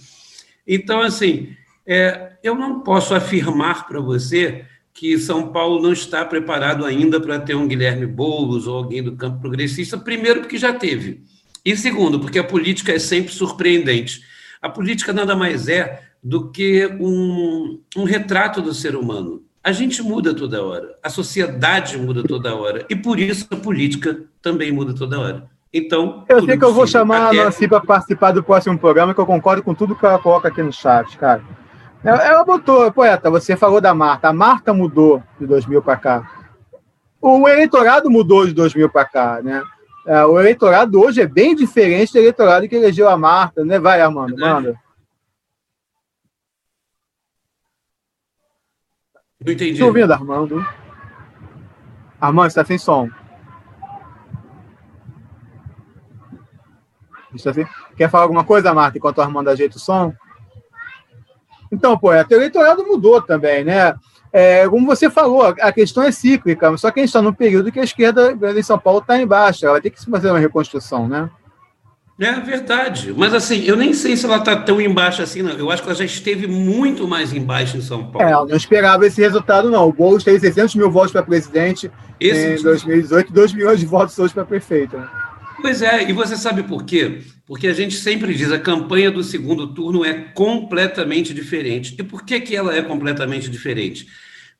[0.64, 1.48] Então, assim,
[1.84, 4.64] é, eu não posso afirmar para você
[4.94, 9.16] que São Paulo não está preparado ainda para ter um Guilherme Boulos ou alguém do
[9.16, 11.24] campo progressista, primeiro, porque já teve,
[11.64, 14.22] e segundo, porque a política é sempre surpreendente.
[14.62, 19.42] A política nada mais é do que um, um retrato do ser humano.
[19.62, 24.20] A gente muda toda hora, a sociedade muda toda hora, e por isso a política
[24.40, 25.50] também muda toda hora.
[25.72, 26.24] Então.
[26.28, 29.26] Eu sei que eu vou chamar a Nancy para participar do próximo programa, que eu
[29.26, 31.42] concordo com tudo que ela coloca aqui no chat, cara.
[32.02, 34.28] Ela botou, poeta, você falou da Marta.
[34.28, 36.30] A Marta mudou de 2000 para cá.
[37.20, 39.62] O eleitorado mudou de 2000 para cá, né?
[40.06, 43.78] É, o eleitorado hoje é bem diferente do eleitorado que elegeu a Marta, né?
[43.78, 44.76] Vai, Armando, manda.
[49.44, 49.72] Não entendi.
[49.72, 50.66] Estou ouvindo, Armando.
[52.20, 53.08] Armando, está sem som.
[57.32, 57.66] Está sem...
[57.96, 60.12] Quer falar alguma coisa, Marta, enquanto o Armando ajeita o som?
[61.70, 63.94] Então, poeta, o eleitorado mudou também, né?
[64.32, 67.70] É, como você falou, a questão é cíclica, só que a gente está num período
[67.70, 71.08] que a esquerda em São Paulo está embaixo, ela vai ter que fazer uma reconstrução,
[71.08, 71.30] né?
[72.20, 73.14] É verdade.
[73.16, 75.52] Mas assim, eu nem sei se ela está tão embaixo assim, não.
[75.52, 78.28] Eu acho que ela já esteve muito mais embaixo em São Paulo.
[78.28, 79.88] É, eu não esperava esse resultado, não.
[79.88, 81.88] O Boulos teve 600 mil votos para presidente
[82.18, 84.96] esse em 2018 e 2 milhões de votos hoje para prefeito.
[84.96, 85.08] Né?
[85.62, 87.20] Pois é, e você sabe por quê?
[87.46, 91.94] Porque a gente sempre diz a campanha do segundo turno é completamente diferente.
[91.98, 94.08] E por que, que ela é completamente diferente?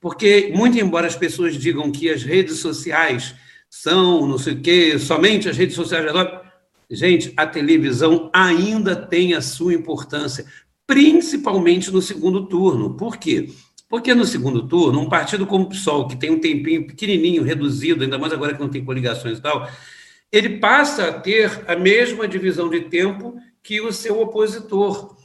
[0.01, 3.35] Porque, muito embora as pessoas digam que as redes sociais
[3.69, 6.05] são não sei o quê, somente as redes sociais
[6.91, 10.47] Gente, a televisão ainda tem a sua importância,
[10.87, 12.95] principalmente no segundo turno.
[12.95, 13.51] Por quê?
[13.89, 18.05] Porque no segundo turno, um partido como o PSOL, que tem um tempinho pequenininho, reduzido,
[18.05, 19.69] ainda mais agora que não tem coligações e tal,
[20.31, 25.17] ele passa a ter a mesma divisão de tempo que o seu opositor.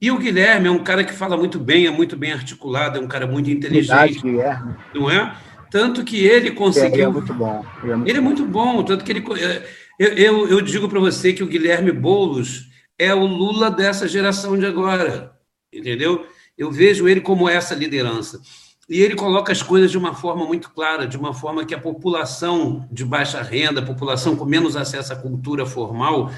[0.00, 3.00] E o Guilherme é um cara que fala muito bem, é muito bem articulado, é
[3.00, 4.22] um cara muito inteligente.
[4.22, 5.34] Verdade, não é?
[5.70, 6.94] Tanto que ele conseguiu.
[6.94, 7.64] Ele é muito bom.
[7.82, 9.66] Ele é muito, ele é muito bom, tanto que ele é,
[9.98, 12.68] eu, eu, eu digo para você que o Guilherme Boulos
[12.98, 15.36] é o Lula dessa geração de agora,
[15.72, 16.26] entendeu?
[16.56, 18.40] Eu vejo ele como essa liderança.
[18.88, 21.80] E ele coloca as coisas de uma forma muito clara, de uma forma que a
[21.80, 26.30] população de baixa renda, a população com menos acesso à cultura formal,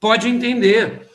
[0.00, 1.08] pode entender.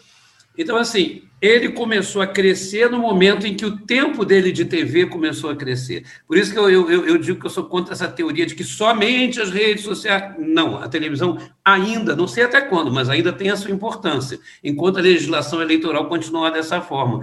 [0.57, 5.05] Então, assim, ele começou a crescer no momento em que o tempo dele de TV
[5.05, 6.03] começou a crescer.
[6.27, 8.63] Por isso que eu, eu, eu, digo que eu sou contra essa teoria de que
[8.63, 10.33] somente as redes sociais.
[10.39, 14.97] Não, a televisão ainda, não sei até quando, mas ainda tem a sua importância, enquanto
[14.97, 17.21] a legislação eleitoral continuar dessa forma.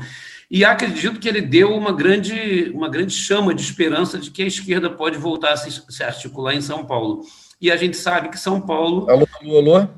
[0.51, 4.47] E acredito que ele deu uma grande, uma grande chama de esperança de que a
[4.47, 7.23] esquerda pode voltar a se, se articular em São Paulo.
[7.61, 9.09] E a gente sabe que São Paulo.
[9.11, 9.89] Alô, alô, alô?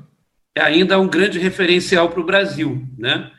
[0.55, 3.29] É ainda um grande referencial para o Brasil, né?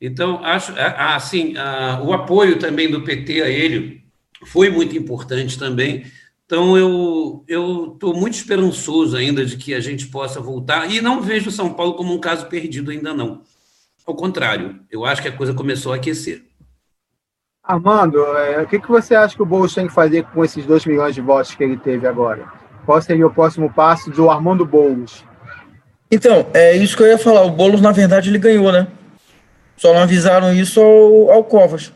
[0.00, 1.54] Então, acho assim,
[2.02, 4.02] o apoio também do PT a ele
[4.46, 6.04] foi muito importante também,
[6.46, 11.50] Então, eu estou muito esperançoso ainda de que a gente possa voltar, e não vejo
[11.50, 13.42] São Paulo como um caso perdido ainda não.
[14.04, 16.42] Ao contrário, eu acho que a coisa começou a aquecer.
[17.62, 20.66] Armando, é, o que, que você acha que o Boulos tem que fazer com esses
[20.66, 22.48] 2 milhões de votos que ele teve agora?
[22.84, 25.24] Qual seria o próximo passo do Armando Boulos?
[26.10, 27.42] Então, é isso que eu ia falar.
[27.42, 28.88] O Boulos, na verdade, ele ganhou, né?
[29.80, 31.90] Só não avisaram isso ao, ao Covas,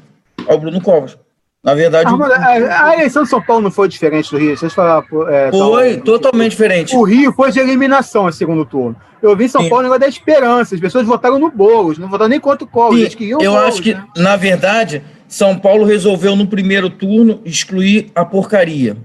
[0.48, 1.18] ao Bruno Covas.
[1.62, 2.08] Na verdade.
[2.08, 4.48] Ah, a, a, eleição de São Paulo não foi diferente do Rio?
[4.48, 5.04] Deixa eu falar.
[5.28, 6.96] É, foi totalmente diferente.
[6.96, 8.96] O Rio foi de eliminação no segundo turno.
[9.22, 9.68] Eu vi em São Sim.
[9.68, 10.74] Paulo o negócio da esperança.
[10.74, 12.98] As pessoas votaram no Boulos, não votaram nem contra o Collor.
[12.98, 14.06] Eu Boulos, acho que, né?
[14.16, 18.96] na verdade, São Paulo resolveu no primeiro turno excluir a porcaria.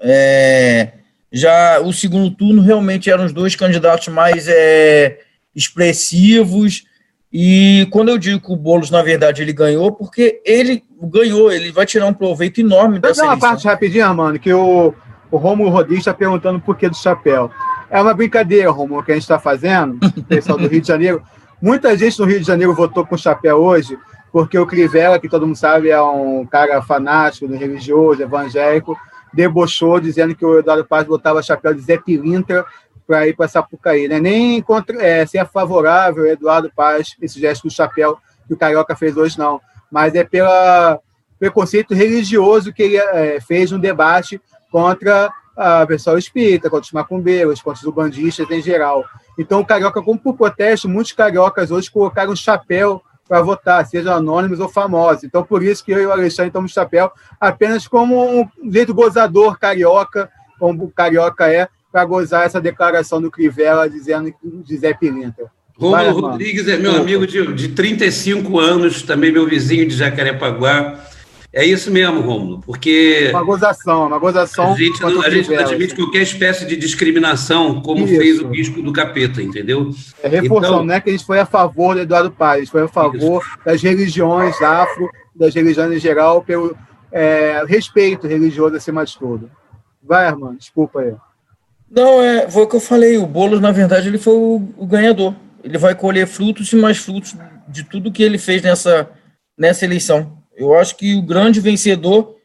[0.00, 0.92] É,
[1.32, 5.18] já o segundo turno realmente eram os dois candidatos mais é,
[5.54, 6.88] expressivos
[7.32, 11.70] e quando eu digo que o Boulos, na verdade, ele ganhou, porque ele ganhou, ele
[11.70, 14.92] vai tirar um proveito enorme Vou dessa uma parte rapidinho, Armando, que o,
[15.30, 17.48] o Romulo Rodrigues está perguntando por que do chapéu.
[17.88, 21.22] É uma brincadeira, Romulo, que a gente está fazendo, o pessoal do Rio de Janeiro.
[21.62, 23.96] Muita gente no Rio de Janeiro votou com chapéu hoje,
[24.32, 28.96] porque o Crivella, que todo mundo sabe, é um cara fanático, religioso, evangélico,
[29.32, 32.64] debochou dizendo que o Eduardo Paz botava chapéu de Zé Pilintra
[33.10, 34.06] para ir para Sapucaí.
[34.06, 34.20] Né?
[34.20, 38.94] Nem contra, é, se é favorável Eduardo Paz, esse gesto do chapéu que o Carioca
[38.94, 39.60] fez hoje, não.
[39.90, 40.48] Mas é pelo
[41.36, 44.40] preconceito religioso que ele é, fez no debate
[44.70, 49.04] contra a pessoal espírita, contra os macumbeiros, contra os ubandistas em geral.
[49.36, 54.60] Então, o Carioca, como por protesto, muitos cariocas hoje colocaram chapéu para votar, sejam anônimos
[54.60, 55.24] ou famosos.
[55.24, 59.58] Então, por isso que eu e o Alexandre estamos chapéu apenas como um jeito gozador
[59.58, 60.30] carioca,
[60.60, 65.50] como o carioca é, para gozar essa declaração do Crivella dizendo de Zé Pilintra.
[65.76, 71.00] Romulo Rodrigues é meu amigo de, de 35 anos, também meu vizinho de Jacarepaguá.
[71.52, 73.28] É isso mesmo, Romulo, porque.
[73.30, 74.72] Uma gozação, uma gozação.
[74.72, 78.16] A gente, não, a gente não admite qualquer espécie de discriminação, como isso.
[78.16, 79.90] fez o bispo do capeta, entendeu?
[80.22, 82.58] É reforçando, então, não é que a gente foi a favor do Eduardo Paes, a
[82.60, 83.58] gente foi a favor isso.
[83.64, 86.76] das religiões afro, das religiões em geral, pelo
[87.10, 89.50] é, respeito religioso acima de tudo.
[90.00, 91.14] Vai, irmão, desculpa aí.
[91.90, 93.18] Não, é, foi o que eu falei.
[93.18, 95.34] O Boulos, na verdade, ele foi o, o, ganhador.
[95.64, 97.34] Ele vai colher frutos e mais frutos
[97.68, 99.10] de tudo que ele fez nessa,
[99.58, 100.38] nessa eleição.
[100.56, 102.36] Eu acho que o grande vencedor,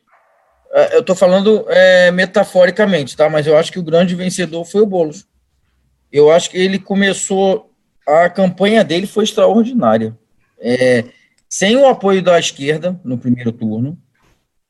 [0.74, 3.30] é, eu estou falando é, metaforicamente, tá?
[3.30, 5.28] Mas eu acho que o grande vencedor foi o Boulos.
[6.12, 7.72] Eu acho que ele começou,
[8.08, 10.18] a campanha dele foi extraordinária.
[10.60, 11.04] É,
[11.48, 13.98] sem o apoio da esquerda no primeiro turno,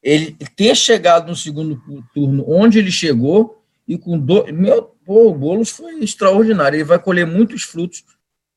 [0.04, 1.82] ele ter chegado no segundo
[2.14, 3.55] turno onde ele chegou,
[3.88, 4.46] e com do...
[4.54, 6.78] meu pô, o Boulos foi extraordinário.
[6.78, 8.04] Ele vai colher muitos frutos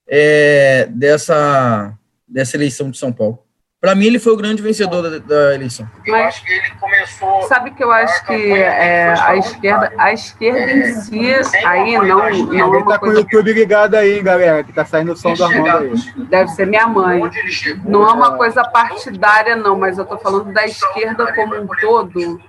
[0.08, 1.92] é, dessa,
[2.26, 3.44] dessa eleição de São Paulo.
[3.80, 5.88] Para mim, ele foi o grande vencedor da, da, eleição.
[6.04, 7.42] Eu acho que ele começou.
[7.44, 11.30] Sabe que eu acho que é, a esquerda, a esquerda em si,
[11.64, 12.28] aí não.
[12.46, 15.32] não é uma tá com o YouTube ligado aí, galera, que tá saindo o som
[15.32, 16.24] do Armando aí.
[16.24, 17.22] Deve ser minha mãe.
[17.84, 22.40] Não é uma coisa partidária, não, mas eu tô falando da esquerda como um todo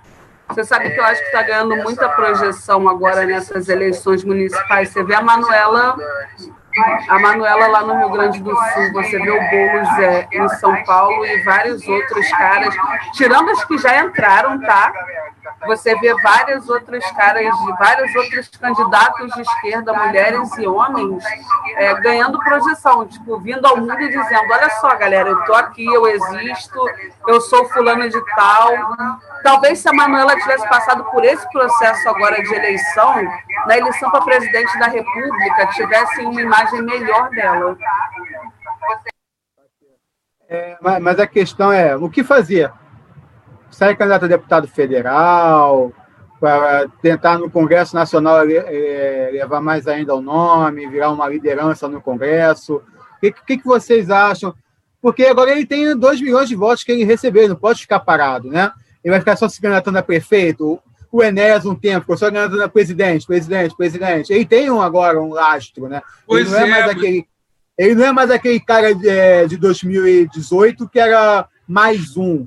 [0.50, 4.90] você sabe que eu acho que está ganhando muita projeção agora nessas eleições municipais.
[4.90, 5.96] Você vê a Manuela,
[7.08, 10.84] a Manuela lá no Rio Grande do Sul, você vê o Boulos é, em São
[10.84, 12.76] Paulo e vários outros caras,
[13.14, 14.92] tirando os que já entraram, tá?
[15.68, 17.46] Você vê várias outras caras,
[17.78, 21.24] vários outros candidatos de esquerda, mulheres e homens,
[21.76, 25.86] é, ganhando projeção, tipo, vindo ao mundo e dizendo: olha só, galera, eu tô aqui,
[25.86, 26.80] eu existo,
[27.28, 28.70] eu sou fulano de tal
[29.44, 33.16] Talvez se a Manuela tivesse passado por esse processo agora de eleição,
[33.66, 37.78] na eleição para presidente da República, tivesse uma imagem melhor dela.
[40.48, 42.72] É, mas a questão é, o que fazer?
[43.80, 45.94] Sai candidato a deputado federal,
[46.38, 52.02] para tentar no Congresso Nacional é, levar mais ainda o nome, virar uma liderança no
[52.02, 52.76] Congresso.
[52.76, 54.54] O que, que, que vocês acham?
[55.02, 58.02] Porque agora ele tem 2 milhões de votos que ele recebeu, ele não pode ficar
[58.02, 58.70] parado, né?
[59.02, 60.78] Ele vai ficar só se candidatando a prefeito?
[61.10, 64.34] O Enéas, um tempo, ficou só candidatando a presidente, presidente, presidente.
[64.34, 66.02] Ele tem um, agora um lastro, né?
[66.28, 66.98] Pois ele não é, é mais mas...
[66.98, 67.28] aquele.
[67.78, 72.46] Ele não é mais aquele cara de, é, de 2018 que era mais um.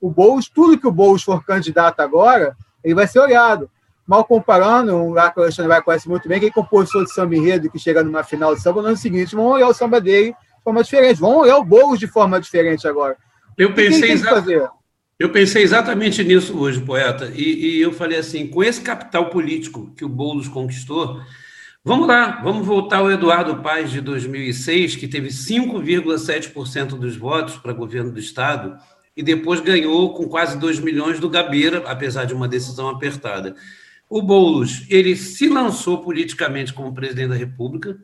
[0.00, 3.70] O Boulos, tudo que o Boulos for candidato agora, ele vai ser olhado.
[4.06, 7.12] Mal comparando, um lugar que o Alexandre vai conhecer muito bem, que é compositor de
[7.12, 10.00] samba enredo que chega numa final de samba, no ano seguinte vão olhar o samba
[10.00, 13.16] dele de forma diferente, vão olhar o Boulos de forma diferente agora.
[13.56, 14.70] Eu pensei, exatamente.
[15.18, 19.92] Eu pensei exatamente nisso hoje, poeta, e, e, eu falei assim: com esse capital político
[19.96, 21.20] que o Boulos conquistou,
[21.84, 27.72] vamos lá, vamos voltar ao Eduardo Paes de 2006, que teve 5,7% dos votos para
[27.72, 28.78] governo do Estado,
[29.18, 33.56] e depois ganhou com quase 2 milhões do Gabeira, apesar de uma decisão apertada.
[34.08, 37.98] O Boulos, ele se lançou politicamente como presidente da República,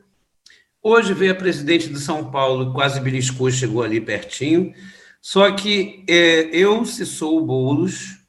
[0.83, 4.73] hoje veio a presidente de São Paulo, quase beliscou, chegou ali pertinho,
[5.21, 8.19] só que é, eu, se sou o Boulos,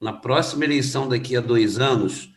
[0.00, 2.30] na próxima eleição daqui a dois anos,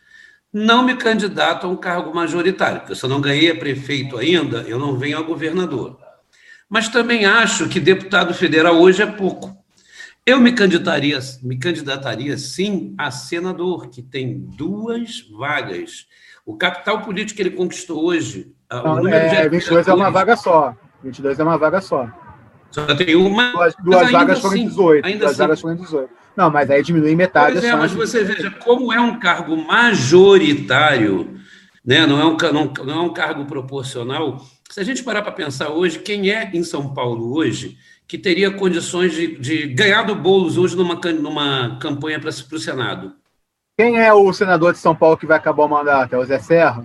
[0.52, 4.58] não me candidato a um cargo majoritário, porque se eu não ganhei a prefeito ainda,
[4.68, 5.98] eu não venho a governador.
[6.68, 9.59] Mas também acho que deputado federal hoje é pouco.
[10.26, 16.06] Eu me candidataria, me candidataria sim a senador, que tem duas vagas.
[16.44, 18.52] O capital político que ele conquistou hoje.
[18.70, 20.76] Não, é, 22 é uma vaga só.
[21.02, 22.08] 22 é uma vaga só.
[22.70, 23.52] Só tem uma.
[23.52, 25.04] Duas, duas vagas foram 18.
[25.04, 26.10] Ainda duas assim, vagas foram 18.
[26.36, 27.54] Não, mas aí diminui metade.
[27.54, 31.40] Pois é, mas você veja, como é um cargo majoritário,
[31.84, 32.06] né?
[32.06, 34.40] não, é um, não, não é um cargo proporcional.
[34.70, 37.76] Se a gente parar para pensar hoje, quem é em São Paulo hoje
[38.10, 43.12] que teria condições de, de ganhar do Boulos hoje numa, numa campanha para o Senado?
[43.78, 46.12] Quem é o senador de São Paulo que vai acabar o mandato?
[46.14, 46.84] É o Zé Serra?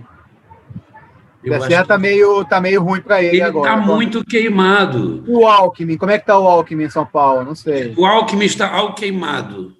[1.44, 3.72] O Zé Serra está meio, tá meio ruim para ele, ele agora.
[3.72, 5.24] Ele está muito queimado.
[5.28, 7.44] O Alckmin, como é que está o Alckmin em São Paulo?
[7.44, 7.96] Não sei.
[7.98, 9.76] O Alckmin está ao queimado.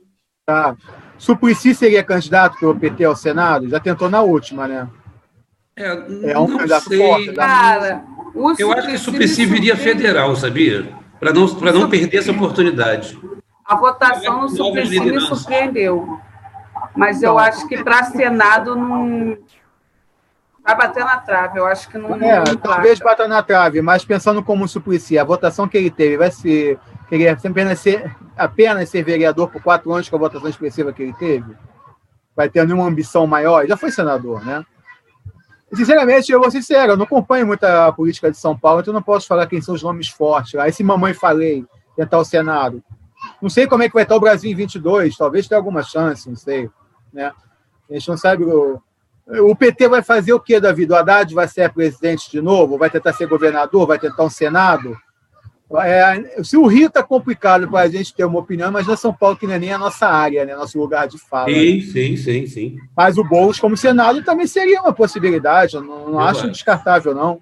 [0.48, 0.76] Tá.
[1.16, 3.70] Suplicy seria candidato pelo PT ao Senado?
[3.70, 4.89] Já tentou na última, né?
[5.78, 6.98] É, é um candidato sei.
[6.98, 7.34] forte.
[7.34, 8.04] Cara,
[8.58, 11.05] eu acho que o Suplicy viria federal, sabia?
[11.20, 13.20] Para não, não perder essa oportunidade.
[13.66, 16.20] A votação no Suplicy me surpreendeu.
[16.95, 19.38] Mas eu acho que para Senado não.
[20.63, 22.16] Vai bater na trave, eu acho que não.
[22.16, 26.18] É, não talvez bata na trave, mas pensando como Suplicy, a votação que ele teve
[26.18, 26.80] vai ser.
[27.07, 31.13] Queria apenas ser, apenas ser vereador por quatro anos com a votação expressiva que ele
[31.13, 31.55] teve?
[32.36, 33.66] Vai ter nenhuma ambição maior?
[33.68, 34.66] Já foi senador, né?
[35.76, 39.01] Sinceramente, eu vou ser sincero, eu não acompanho muita política de São Paulo, então não
[39.01, 40.55] posso falar quem são os nomes fortes.
[40.55, 41.65] Aí, se mamãe falei,
[41.95, 42.84] tentar o Senado.
[43.41, 46.30] Não sei como é que vai estar o Brasil em 22, talvez tenha alguma chance,
[46.30, 46.69] não sei.
[47.11, 47.32] Né?
[47.89, 48.43] A gente não sabe.
[48.43, 48.82] O,
[49.28, 50.93] o PT vai fazer o que da vida?
[50.93, 52.78] O Haddad vai ser presidente de novo?
[52.78, 53.88] Vai tentar ser governador?
[53.88, 54.95] Vai tentar um Senado?
[55.82, 59.11] É, se o Rio está complicado para a gente ter uma opinião, mas na São
[59.11, 60.55] Paulo, que não é nem a nossa área, né?
[60.55, 61.49] nosso lugar de fala.
[61.49, 61.82] Sim, né?
[61.82, 62.78] sim, sim, sim.
[62.95, 65.76] Mas o Boulos, como Senado, também seria uma possibilidade.
[65.76, 67.41] Eu não, não acho descartável, não.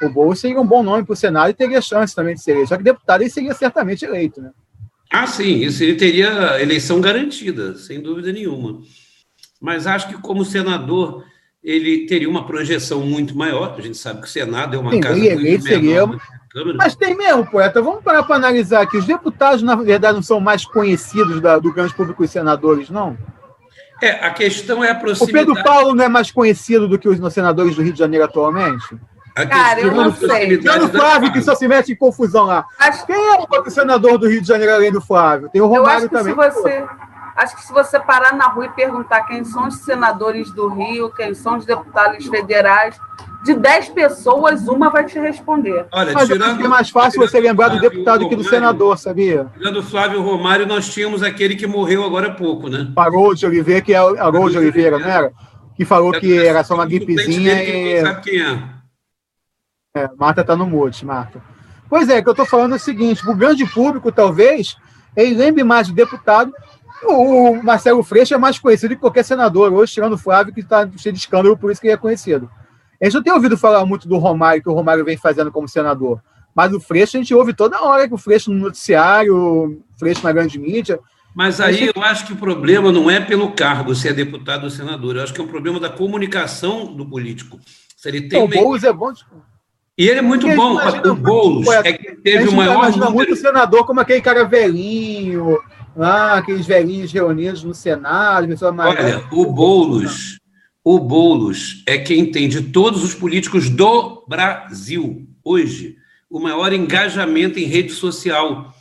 [0.00, 2.52] O Boulos seria um bom nome para o Senado e teria chance também de ser
[2.52, 2.70] eleito.
[2.70, 4.50] Só que deputado ele seria certamente eleito, né?
[5.10, 8.80] Ah, sim, isso ele teria eleição garantida, sem dúvida nenhuma.
[9.60, 11.24] Mas acho que como senador
[11.62, 13.74] ele teria uma projeção muito maior.
[13.76, 15.60] A gente sabe que o Senado é uma sim, casa muito menor.
[15.62, 16.06] Seria...
[16.76, 17.82] Mas tem mesmo, poeta.
[17.82, 18.96] Vamos parar para analisar aqui.
[18.96, 23.16] Os deputados, na verdade, não são mais conhecidos da, do grande público os senadores, não?
[24.02, 25.50] É, a questão é a proximidade.
[25.50, 28.24] O Pedro Paulo não é mais conhecido do que os senadores do Rio de Janeiro
[28.24, 28.96] atualmente?
[29.34, 30.58] Cara, eu não sei.
[30.58, 32.64] Tem o Flávio que só se mete em confusão lá.
[32.78, 33.06] Acho...
[33.06, 35.48] Quem é o outro senador do Rio de Janeiro além do Flávio?
[35.48, 36.34] Tem o Romário também.
[36.34, 36.84] Se você...
[37.38, 41.08] Acho que se você parar na rua e perguntar quem são os senadores do Rio,
[41.08, 43.00] quem são os deputados federais,
[43.44, 45.86] de 10 pessoas, uma vai te responder.
[45.92, 49.46] Olha, Mas tirando, é mais fácil você lembrar do deputado Romário, que do senador, sabia?
[49.54, 52.90] Tirando o Flávio Romário, nós tínhamos aquele que morreu agora há pouco, né?
[52.92, 55.32] Parou de Oliveira, que é a Rose de Oliveira, não era?
[55.76, 58.00] Que falou que era só uma gripezinha e.
[58.00, 58.58] Sabe quem é?
[59.96, 61.40] é Marta está no mute, Marta.
[61.88, 64.76] Pois é, que eu estou falando é o seguinte: o grande público, talvez,
[65.16, 66.52] ele lembre mais do deputado.
[67.04, 70.88] O Marcelo Freixo é mais conhecido que qualquer senador, hoje, tirando o Flávio, que está
[70.96, 72.50] cheio de escândalo, por isso que ele é conhecido.
[73.00, 75.68] A gente não tem ouvido falar muito do Romário, que o Romário vem fazendo como
[75.68, 76.20] senador.
[76.54, 80.24] Mas o Freixo a gente ouve toda hora que o Freixo no noticiário, o Freixo
[80.24, 80.98] na grande mídia.
[81.34, 84.70] Mas aí eu acho que o problema não é pelo cargo, se é deputado ou
[84.70, 85.14] senador.
[85.14, 87.60] Eu acho que é um problema da comunicação do político.
[87.96, 88.42] Se ele tem.
[88.42, 89.12] O Boulos é bom.
[89.96, 90.76] E ele é muito bom.
[90.76, 92.90] O Boulos é que teve o maior.
[92.90, 93.12] Número...
[93.12, 95.58] muito senador como aquele cara velhinho,
[95.96, 98.48] lá, aqueles velhinhos reunidos no Senado.
[98.70, 100.38] Olha, o Boulos
[100.90, 105.98] o Boulos é quem tem de todos os políticos do Brasil hoje
[106.30, 108.72] o maior engajamento em rede social.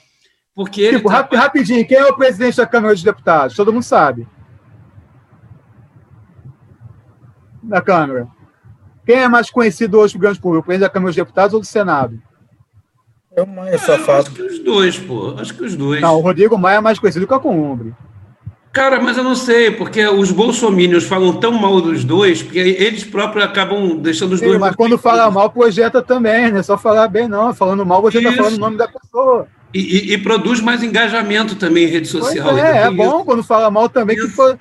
[0.55, 1.27] Porque ele tipo, tá...
[1.33, 3.57] rapidinho, quem é o presidente da Câmara dos Deputados?
[3.57, 4.25] Todo mundo sabe.
[7.61, 8.29] Da Câmara.
[9.05, 10.63] Quem é mais conhecido hoje do grande público?
[10.63, 12.21] O presidente da Câmara dos Deputados ou do Senado?
[13.37, 14.29] É o Maia Safado.
[14.29, 15.35] Acho que os dois, pô.
[15.37, 16.01] Acho que os dois.
[16.01, 17.93] Não, o Rodrigo Maia é mais conhecido que a Columbre.
[18.73, 23.03] Cara, mas eu não sei, porque os bolsomínios falam tão mal dos dois, porque eles
[23.03, 24.59] próprios acabam deixando os Sim, dois.
[24.59, 27.53] Mas quando fala mal, projeta também, não é só falar bem, não.
[27.53, 29.47] Falando mal, você está falando o nome da pessoa.
[29.71, 32.49] E, e, e, produz mais engajamento também em rede social.
[32.49, 33.25] Pois é, é bom isso.
[33.25, 34.17] quando fala mal também.
[34.17, 34.57] Isso, que for...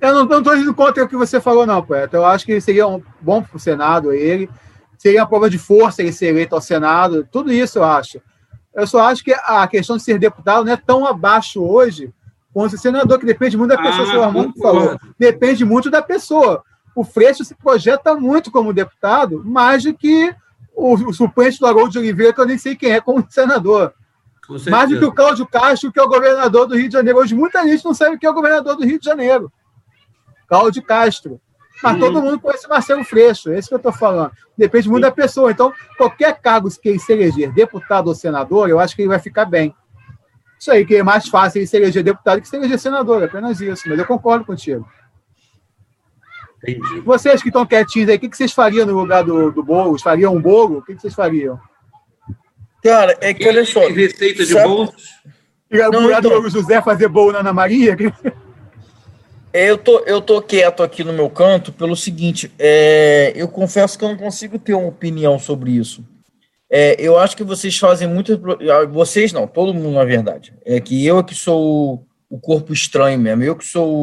[0.00, 2.16] Eu não estou indo contra o que você falou, não, poeta.
[2.16, 4.48] Eu acho que seria um bom para o Senado ele.
[4.98, 7.26] Seria uma prova de força ele ser eleito ao Senado.
[7.30, 8.20] Tudo isso eu acho.
[8.74, 12.12] Eu só acho que a questão de ser deputado não é tão abaixo hoje
[12.52, 14.98] quanto ser senador, que depende muito da pessoa, ah, o Armando falou.
[15.18, 16.64] Depende muito da pessoa.
[16.94, 20.34] O Freixo se projeta muito como deputado, mais do que
[20.74, 23.94] o, o suplente do Haroldo de Oliveira, que eu nem sei quem é, como senador.
[24.70, 27.18] Mais do que o Cláudio Castro, que é o governador do Rio de Janeiro.
[27.18, 29.52] Hoje muita gente não sabe quem é o governador do Rio de Janeiro.
[30.48, 31.40] Cláudio Castro.
[31.82, 32.00] Mas uhum.
[32.00, 34.32] todo mundo conhece Marcelo Freixo, é isso que eu estou falando.
[34.56, 35.10] Depende muito Sim.
[35.10, 35.50] da pessoa.
[35.50, 39.18] Então, qualquer cargo que ele se eleger, deputado ou senador, eu acho que ele vai
[39.18, 39.74] ficar bem.
[40.58, 43.26] Isso aí, que é mais fácil ele se eleger deputado que se eleger senador, é
[43.26, 43.88] apenas isso.
[43.88, 44.88] Mas eu concordo contigo.
[46.62, 47.00] Entendi.
[47.00, 49.96] Vocês que estão quietinhos aí, o que, vocês fariam no lugar do, do bolo?
[50.00, 50.78] Fariam um bolo?
[50.78, 51.60] O que, vocês fariam?
[52.82, 53.88] Cara, é que olha só.
[53.88, 54.92] Receita de bolos?
[55.70, 56.40] Não, então...
[56.40, 57.96] o José fazer bolo na Ana Maria?
[59.52, 63.98] É, eu tô, eu tô quieto aqui no meu canto pelo seguinte, é, eu confesso
[63.98, 66.04] que eu não consigo ter uma opinião sobre isso.
[66.70, 68.38] É, eu acho que vocês fazem muito.
[68.90, 70.52] Vocês não, todo mundo, na verdade.
[70.66, 74.02] É que eu é que sou o corpo estranho mesmo, eu que sou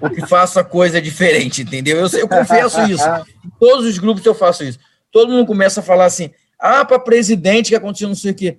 [0.00, 1.96] o que faço a coisa diferente, entendeu?
[1.96, 3.08] Eu, eu confesso isso.
[3.44, 4.78] Em todos os grupos eu faço isso.
[5.10, 8.58] Todo mundo começa a falar assim: ah, para presidente que aconteceu não sei o quê.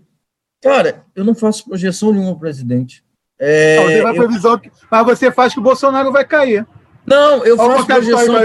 [0.60, 3.04] Cara, eu não faço projeção nenhuma presidente.
[3.44, 4.72] É, você vai previsão, eu...
[4.90, 6.66] mas você faz que o Bolsonaro vai cair.
[7.04, 8.40] Não, eu faço projeção.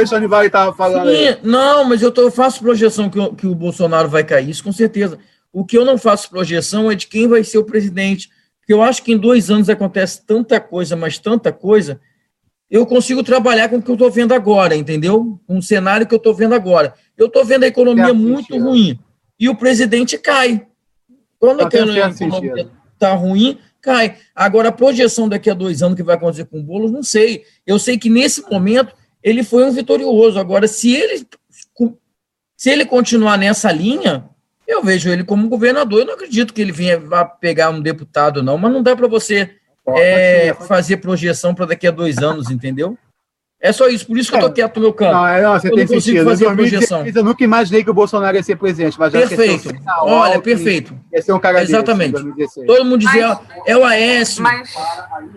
[0.70, 0.76] Que...
[0.76, 4.48] Falando Sim, não, mas eu, tô, eu faço projeção que, que o Bolsonaro vai cair,
[4.48, 5.18] isso com certeza.
[5.52, 8.30] O que eu não faço projeção é de quem vai ser o presidente.
[8.58, 12.00] Porque eu acho que em dois anos acontece tanta coisa, mas tanta coisa,
[12.70, 15.38] eu consigo trabalhar com o que eu estou vendo agora, entendeu?
[15.48, 16.94] Um cenário que eu estou vendo agora.
[17.16, 18.98] Eu estou vendo a economia muito ruim
[19.38, 20.66] e o presidente cai.
[21.38, 24.16] Quando a economia está ruim, cai.
[24.34, 27.44] Agora, a projeção daqui a dois anos que vai acontecer com o Boulos, não sei.
[27.64, 30.40] Eu sei que nesse momento ele foi um vitorioso.
[30.40, 31.24] Agora, se ele,
[32.56, 34.28] se ele continuar nessa linha,
[34.66, 36.00] eu vejo ele como governador.
[36.00, 37.00] Eu não acredito que ele venha
[37.40, 39.52] pegar um deputado, não, mas não dá para você
[39.94, 42.98] é, fazer projeção para daqui a dois anos, entendeu?
[43.58, 44.52] É só isso, por isso que eu tô é.
[44.52, 45.12] quieto no meu canto.
[45.12, 46.24] Não, é, não, você eu tem não consigo sentido.
[46.24, 47.06] fazer projeção.
[47.06, 49.70] Eu nunca imaginei que o Bolsonaro ia ser presidente, mas já Perfeito.
[50.02, 50.94] Olha, perfeito.
[51.10, 52.22] Ia ser um cara Exatamente.
[52.34, 54.42] Desse, Todo mundo dizia, mas, é o Aécio.
[54.42, 54.74] Mas,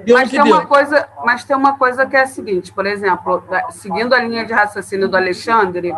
[0.05, 3.41] mas tem, uma coisa, mas tem uma coisa que é a seguinte, por exemplo,
[3.71, 5.95] seguindo a linha de raciocínio do Alexandre,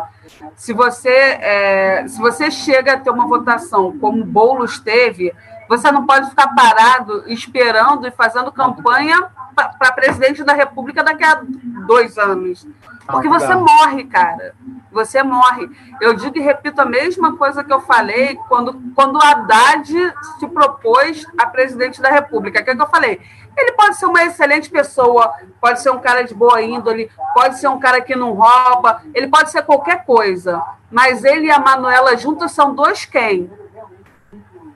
[0.54, 5.32] se você, é, se você chega a ter uma votação como o Boulos teve,
[5.72, 11.40] você não pode ficar parado esperando e fazendo campanha para presidente da República daqui a
[11.86, 12.66] dois anos.
[13.06, 14.54] Porque você morre, cara.
[14.90, 15.70] Você morre.
[15.98, 21.26] Eu digo e repito a mesma coisa que eu falei quando, quando Haddad se propôs
[21.38, 22.60] a presidente da República.
[22.60, 23.18] O que, é que eu falei?
[23.56, 27.68] Ele pode ser uma excelente pessoa, pode ser um cara de boa índole, pode ser
[27.68, 30.62] um cara que não rouba, ele pode ser qualquer coisa.
[30.90, 33.50] Mas ele e a Manuela juntos são dois quem?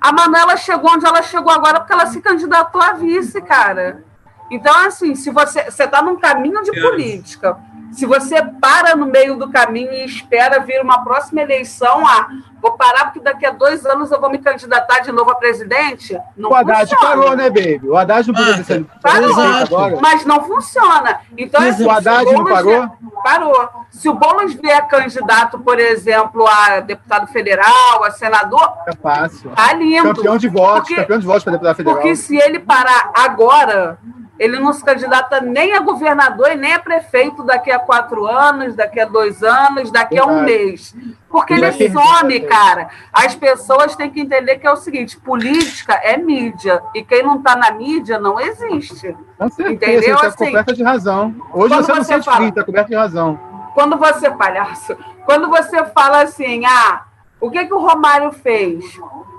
[0.01, 4.05] A Manuela chegou onde ela chegou agora porque ela se candidatou a vice, cara.
[4.51, 7.59] Então, assim, se você está num caminho de política,
[7.93, 12.29] se você para no meio do caminho e espera vir uma próxima eleição, ah,
[12.67, 16.19] vou parar porque daqui a dois anos eu vou me candidatar de novo a presidente,
[16.37, 17.17] não O Haddad funciona.
[17.17, 17.89] parou, né, baby?
[17.89, 19.99] O Haddad não podia ser parou, agora.
[20.01, 21.21] Mas não funciona.
[21.37, 22.73] Então, assim, o Haddad o não parou?
[22.73, 22.91] Vier,
[23.23, 23.71] parou.
[23.91, 29.51] Se o Boulos vier candidato, por exemplo, a deputado federal, a senador, é fácil.
[29.51, 30.15] Tá lindo.
[30.15, 31.97] Campeão de votos, porque, campeão de votos para deputado federal.
[31.97, 33.99] Porque se ele parar agora,
[34.39, 38.75] ele não se candidata nem a governador e nem a prefeito daqui a quatro anos,
[38.75, 40.95] daqui a dois anos, daqui a um mês.
[41.37, 42.89] Porque ele some, cara.
[43.13, 46.83] As pessoas têm que entender que é o seguinte: política é mídia.
[46.95, 49.15] E quem não está na mídia não existe.
[49.39, 50.01] Com certeza, Entendeu?
[50.01, 51.35] Você está assim, coberta de razão.
[51.53, 53.39] Hoje você não se fala, está coberta de razão.
[53.75, 57.05] Quando você, palhaço, quando você fala assim, ah,
[57.39, 58.97] o que, que o Romário fez?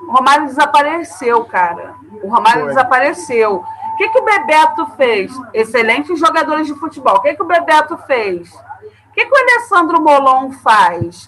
[0.08, 1.96] O Romário desapareceu, cara.
[2.22, 2.70] O Romário Foi.
[2.70, 3.56] desapareceu.
[3.56, 5.32] O que, que o Bebeto fez?
[5.52, 7.16] Excelentes jogadores de futebol.
[7.16, 8.54] O que, que o Bebeto fez?
[8.54, 11.28] O que, que o Alessandro Molon faz?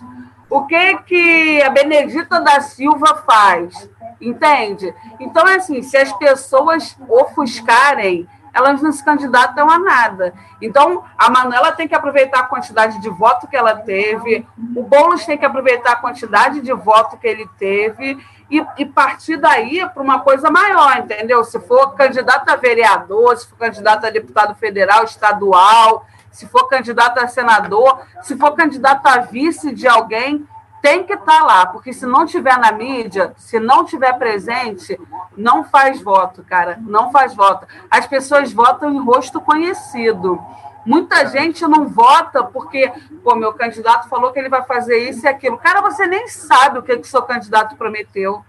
[0.49, 3.89] O que, que a Benedita da Silva faz?
[4.19, 4.93] Entende?
[5.19, 10.33] Então, é assim, se as pessoas ofuscarem, elas não se candidatam a nada.
[10.61, 14.45] Então, a Manuela tem que aproveitar a quantidade de voto que ela teve,
[14.75, 18.17] o Boulos tem que aproveitar a quantidade de voto que ele teve
[18.49, 21.43] e, e partir daí para uma coisa maior, entendeu?
[21.43, 27.19] Se for candidato a vereador, se for candidato a deputado federal, estadual, se for candidato
[27.19, 30.47] a senador, se for candidato a vice de alguém,
[30.81, 34.99] tem que estar tá lá, porque se não tiver na mídia, se não tiver presente,
[35.35, 37.67] não faz voto, cara, não faz voto.
[37.89, 40.39] As pessoas votam em rosto conhecido.
[40.85, 42.91] Muita gente não vota porque,
[43.23, 45.57] pô, meu candidato falou que ele vai fazer isso e aquilo.
[45.57, 48.43] Cara, você nem sabe o que, que seu candidato prometeu.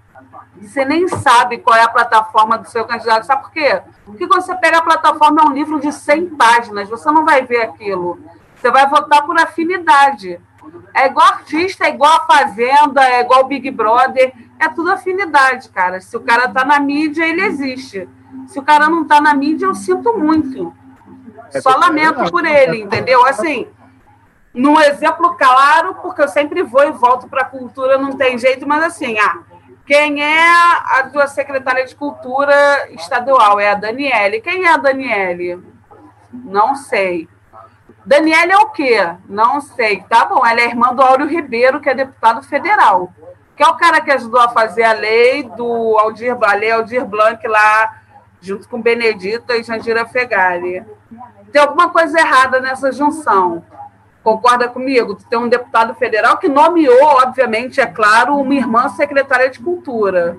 [0.60, 3.24] Você nem sabe qual é a plataforma do seu candidato.
[3.24, 3.80] Sabe por quê?
[4.04, 7.44] Porque quando você pega a plataforma, é um livro de 100 páginas, você não vai
[7.44, 8.18] ver aquilo.
[8.56, 10.40] Você vai votar por afinidade.
[10.94, 16.00] É igual artista, é igual a Fazenda, é igual Big Brother, é tudo afinidade, cara.
[16.00, 18.08] Se o cara tá na mídia, ele existe.
[18.46, 20.74] Se o cara não tá na mídia, eu sinto muito.
[21.52, 23.24] É Só lamento por ele, entendeu?
[23.26, 23.66] Assim,
[24.52, 28.66] num exemplo claro, porque eu sempre vou e volto para a cultura, não tem jeito,
[28.66, 29.38] mas assim, ah,
[29.91, 32.55] quem é a tua secretária de cultura
[32.93, 33.59] estadual?
[33.59, 34.41] É a Daniele.
[34.41, 35.61] Quem é a Daniele?
[36.32, 37.28] Não sei.
[38.07, 38.99] Daniela é o quê?
[39.28, 40.05] Não sei.
[40.09, 43.12] Tá bom, ela é irmã do Áureo Ribeiro, que é deputado federal.
[43.57, 47.45] Que é o cara que ajudou a fazer a lei do Aldir, a Aldir Blanc
[47.49, 48.01] lá,
[48.41, 50.84] junto com Benedita e Jandira Fegali.
[51.51, 53.64] Tem alguma coisa errada nessa junção.
[54.22, 55.16] Concorda comigo?
[55.28, 60.36] Tem um deputado federal que nomeou, obviamente, é claro, uma irmã secretária de cultura.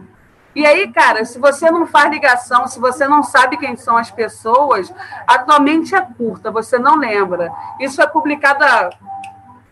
[0.53, 4.11] E aí, cara, se você não faz ligação, se você não sabe quem são as
[4.11, 4.93] pessoas,
[5.25, 7.51] atualmente é curta, você não lembra.
[7.79, 8.89] Isso é publicado há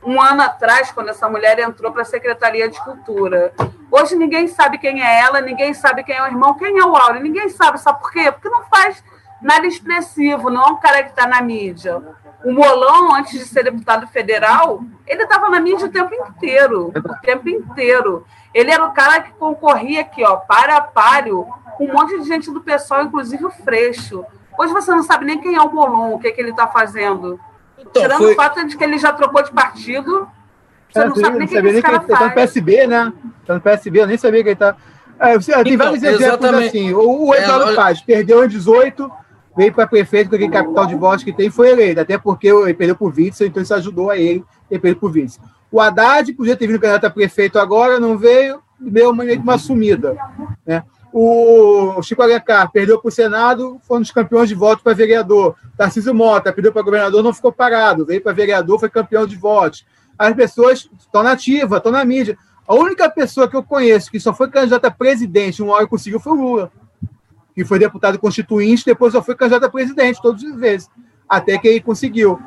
[0.04, 3.54] um ano atrás, quando essa mulher entrou para a Secretaria de Cultura.
[3.92, 6.96] Hoje ninguém sabe quem é ela, ninguém sabe quem é o irmão, quem é o
[6.96, 8.32] Áureo, ninguém sabe, sabe por quê?
[8.32, 9.04] Porque não faz
[9.42, 12.02] nada expressivo, não é um cara que está na mídia.
[12.44, 17.22] O Molão, antes de ser deputado federal, ele estava na mídia o tempo inteiro, o
[17.22, 18.26] tempo inteiro.
[18.54, 21.46] Ele era o cara que concorria aqui, ó, para a páreo,
[21.78, 24.26] com um monte de gente do pessoal, inclusive o Freixo.
[24.58, 26.68] Hoje você não sabe nem quem é o Molon, o que, é que ele está
[26.68, 27.40] fazendo.
[27.78, 28.34] Então, Tirando foi...
[28.34, 30.28] o fato de que ele já trocou de partido,
[30.92, 33.14] você é, não sabe nem quem esse cara Ele tá no PSB, né?
[33.46, 34.76] Tá no PSB, eu nem sabia que ele tá...
[35.20, 36.68] É, tem então, vários exemplos exatamente.
[36.68, 36.94] assim.
[36.94, 39.12] O, o Eduardo é, Paz perdeu em 18,
[39.56, 42.74] veio para prefeito com aquele capital de votos que tem foi eleito, até porque ele
[42.74, 45.40] perdeu por vice, então isso ajudou a ele ter perdido por vice.
[45.72, 50.18] O Haddad podia ter vindo candidato a prefeito agora, não veio, deu uma, uma sumida.
[50.66, 50.84] Né?
[51.12, 55.56] O Chico Alencar perdeu para o Senado, foi um dos campeões de voto para vereador.
[55.76, 59.86] Tarcísio Mota perdeu para governador, não ficou parado, veio para vereador, foi campeão de votos.
[60.18, 62.38] As pessoas estão nativas, estão na mídia.
[62.68, 66.20] A única pessoa que eu conheço que só foi candidata a presidente, uma hora conseguiu,
[66.20, 66.72] foi o Lula,
[67.54, 70.90] que foi deputado constituinte, depois só foi candidato a presidente, todas as vezes,
[71.28, 72.40] até que ele conseguiu.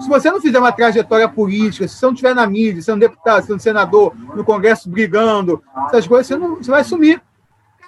[0.00, 2.96] Se você não fizer uma trajetória política, se você não estiver na mídia, se é
[2.96, 7.20] deputado, se é senador, no Congresso brigando, essas coisas, você, não, você vai sumir.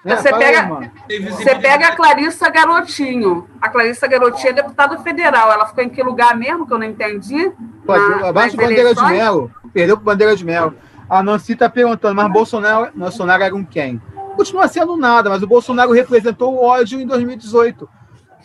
[0.04, 0.16] Né?
[0.16, 0.92] Você, pega,
[1.30, 3.48] você pega a Clarissa Garotinho.
[3.60, 5.50] A Clarissa Garotinho é deputada federal.
[5.50, 7.50] Ela ficou em que lugar mesmo, que eu não entendi?
[7.86, 9.50] Pode, abaixo da Bandeira de Melo.
[9.72, 10.74] Perdeu para Bandeira de Melo.
[11.08, 14.00] A Nancy está perguntando, mas Bolsonaro, Bolsonaro era um quem?
[14.36, 17.88] Continua sendo nada, mas o Bolsonaro representou o ódio em 2018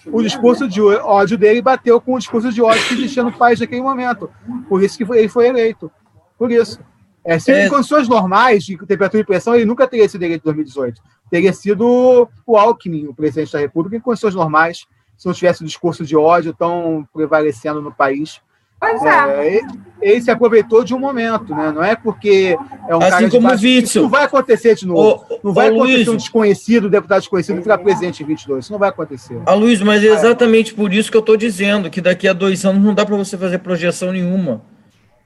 [0.07, 3.59] o discurso de ódio dele bateu com o discurso de ódio que existia no país
[3.59, 4.29] naquele momento.
[4.67, 5.91] Por isso que ele foi eleito.
[6.37, 6.79] Por isso.
[7.23, 7.65] É, se é.
[7.65, 11.01] em condições normais, de temperatura e pressão, ele nunca teria sido eleito em 2018.
[11.29, 14.87] Teria sido o Alckmin, o presidente da República, em condições normais,
[15.17, 18.41] se não tivesse o discurso de ódio tão prevalecendo no país.
[18.79, 19.57] Pois é.
[19.57, 19.61] é.
[20.01, 21.73] Ele se aproveitou de um momento, né?
[21.73, 22.57] Não é porque
[22.87, 25.25] é um assim cara como o Isso não vai acontecer de novo.
[25.29, 28.63] Ô, não vai acontecer Luiz, um desconhecido, um deputado desconhecido virar presidente em 22.
[28.63, 29.35] Isso não vai acontecer.
[29.45, 32.33] A ah, Luiz, mas é exatamente por isso que eu estou dizendo que daqui a
[32.33, 34.61] dois anos não dá para você fazer projeção nenhuma.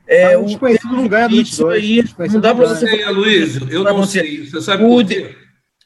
[0.08, 1.84] É, o desconhecido não ganha do 22.
[1.84, 2.88] Aí, não dá para você.
[2.88, 4.20] Sei, Luiz, eu não você.
[4.20, 4.46] sei.
[4.48, 5.36] Você sabe o de...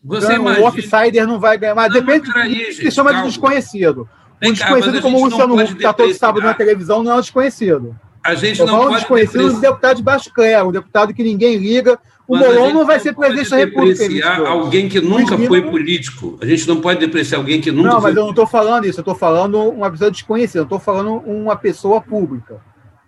[0.04, 0.64] Você imagina...
[0.64, 2.32] O outsider não vai ganhar, mas não, depende.
[2.36, 3.26] Aí, se chama calma.
[3.26, 4.08] de desconhecido.
[4.44, 7.22] Um desconhecido como o Luciano Huck, que está todo sábado na televisão, não é um
[7.22, 7.96] desconhecido.
[8.24, 11.58] A gente eu não pode desconhecido um deputado de baixo clero, um deputado que ninguém
[11.58, 11.98] liga.
[12.28, 14.04] O Molon não vai ser presidente da República.
[14.04, 16.38] depreciar alguém que nunca foi político.
[16.42, 19.00] A gente não pode depreciar alguém que nunca Não, mas eu não estou falando isso.
[19.00, 20.60] Eu estou falando uma pessoa desconhecida.
[20.60, 22.60] Eu estou falando uma pessoa pública.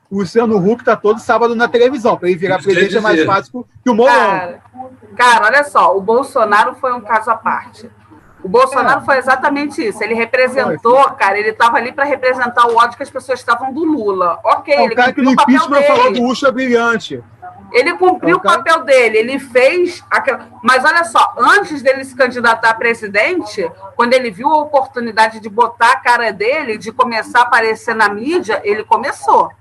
[0.10, 2.16] O Luciano Huck está todo sábado na televisão.
[2.16, 4.10] Para ele virar presidente é mais fácil que o Molon.
[4.10, 4.62] Cara,
[5.18, 5.98] cara, olha só.
[5.98, 7.90] O Bolsonaro foi um caso à parte.
[8.44, 9.06] O Bolsonaro é.
[9.06, 10.02] foi exatamente isso.
[10.04, 13.84] Ele representou, cara, ele estava ali para representar o ódio que as pessoas estavam do
[13.84, 14.40] Lula.
[14.44, 17.22] Ok, é, ele o cara que no impeachment falou do Ucha brilhante.
[17.72, 18.56] Ele cumpriu é o, cara...
[18.56, 20.48] o papel dele, ele fez aquela.
[20.64, 25.50] Mas olha só, antes dele se candidatar a presidente, quando ele viu a oportunidade de
[25.50, 29.52] botar a cara dele, de começar a aparecer na mídia, ele começou.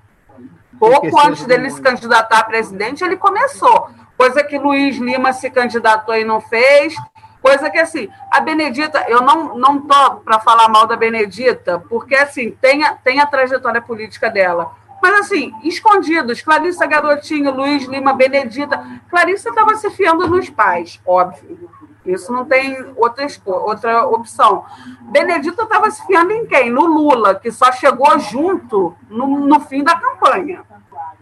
[0.78, 3.90] Pouco antes dele se candidatar a presidente, ele começou.
[4.16, 6.94] Coisa que Luiz Lima se candidatou e não fez.
[7.42, 12.14] Coisa que, assim, a Benedita, eu não, não tô para falar mal da Benedita, porque,
[12.14, 14.72] assim, tem a, tem a trajetória política dela.
[15.00, 18.84] Mas, assim, escondidos, Clarissa Garotinho, Luiz Lima, Benedita.
[19.08, 21.70] Clarissa estava se fiando nos pais, óbvio.
[22.04, 24.64] Isso não tem outra, outra opção.
[25.02, 26.70] Benedita estava se fiando em quem?
[26.70, 30.62] No Lula, que só chegou junto no, no fim da campanha.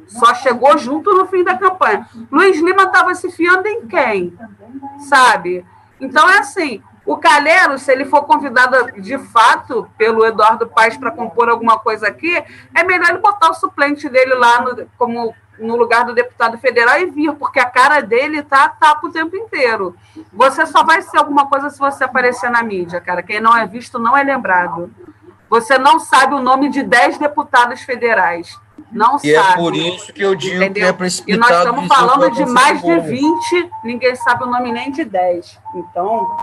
[0.07, 2.09] Só chegou junto no fim da campanha.
[2.31, 4.39] Luiz Lima estava se fiando em quem?
[5.01, 5.65] sabe?
[6.01, 11.13] Então é assim, o Calheiro, se ele for convidado de fato pelo Eduardo Paes para
[11.13, 12.43] compor alguma coisa aqui,
[12.75, 16.99] é melhor ele botar o suplente dele lá no, como no lugar do deputado federal
[16.99, 19.97] e vir, porque a cara dele tá tapa o tempo inteiro.
[20.33, 23.23] Você só vai ser alguma coisa se você aparecer na mídia, cara.
[23.23, 24.91] Quem não é visto não é lembrado.
[25.49, 28.59] Você não sabe o nome de 10 deputados federais.
[28.91, 29.53] Não e é sabe.
[29.53, 30.85] é por isso que eu digo entendeu?
[30.85, 31.39] que é precipitado.
[31.39, 35.59] E nós estamos falando de mais de 20, ninguém sabe o nome nem de 10.
[35.75, 36.37] Então.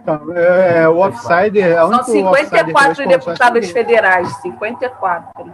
[0.00, 1.72] então é, o Offsider.
[1.72, 5.52] É São 54 deputados federais, 54.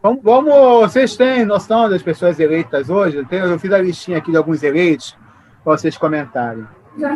[0.00, 3.26] Vamos, vamos, vocês têm noção das pessoas eleitas hoje?
[3.30, 5.16] Eu fiz a listinha aqui de alguns eleitos
[5.64, 6.64] para vocês comentarem.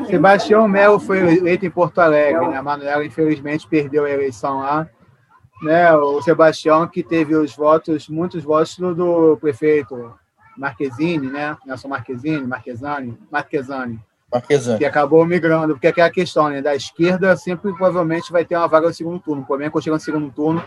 [0.07, 2.57] Sebastião Melo foi eleito em Porto Alegre, né?
[2.57, 4.89] A Manuela, infelizmente, perdeu a eleição lá.
[5.63, 5.95] Né?
[5.95, 10.13] O Sebastião, que teve os votos, muitos votos do, do prefeito
[10.57, 11.57] Marquezine, né?
[11.65, 14.01] Nelson Marquezine, Marquesani, Marquesani.
[14.33, 14.79] Marquesani.
[14.79, 16.61] Que acabou migrando, porque é a questão, né?
[16.61, 19.43] Da esquerda sempre provavelmente vai ter uma vaga no segundo turno.
[19.43, 20.65] O problema é que quando chega no segundo turno,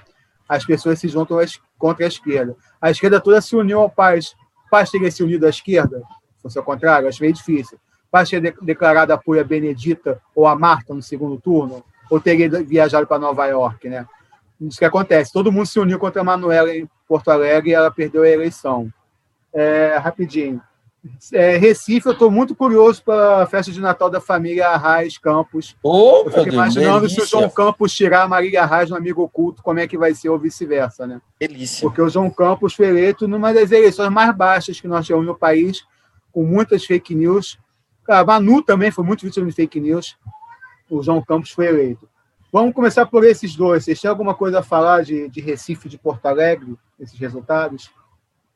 [0.47, 1.37] as pessoas se juntam
[1.77, 2.55] contra a esquerda.
[2.81, 4.35] A esquerda toda se uniu ao Paz.
[4.69, 6.01] Paz teria se unido à esquerda?
[6.35, 7.79] Se fosse ao contrário, acho meio difícil.
[8.11, 11.83] Paz teria declarado apoio a Benedita ou a Marta no segundo turno?
[12.09, 14.05] Ou teria viajado para Nova York, né?
[14.61, 15.33] Isso que acontece.
[15.33, 18.91] Todo mundo se uniu contra a Manuela em Porto Alegre e ela perdeu a eleição.
[19.53, 20.61] É, rapidinho.
[21.31, 25.75] É, Recife, eu estou muito curioso para a festa de Natal da família Arraes Campos.
[25.83, 27.25] Oh, eu fico imaginando delícia.
[27.25, 30.15] se o João Campos tirar a Marília Arraes no amigo oculto, como é que vai
[30.15, 31.21] ser ou vice-versa, né?
[31.39, 31.87] Delícia.
[31.87, 35.35] Porque o João Campos foi eleito numa das eleições mais baixas que nós tivemos no
[35.35, 35.85] país,
[36.31, 37.59] com muitas fake news.
[38.07, 40.17] A Manu também foi muito vítima de fake news.
[40.89, 42.09] O João Campos foi eleito.
[42.55, 43.83] Vamos começar por esses dois.
[43.83, 47.89] Vocês têm alguma coisa a falar de, de Recife, de Porto Alegre, esses resultados?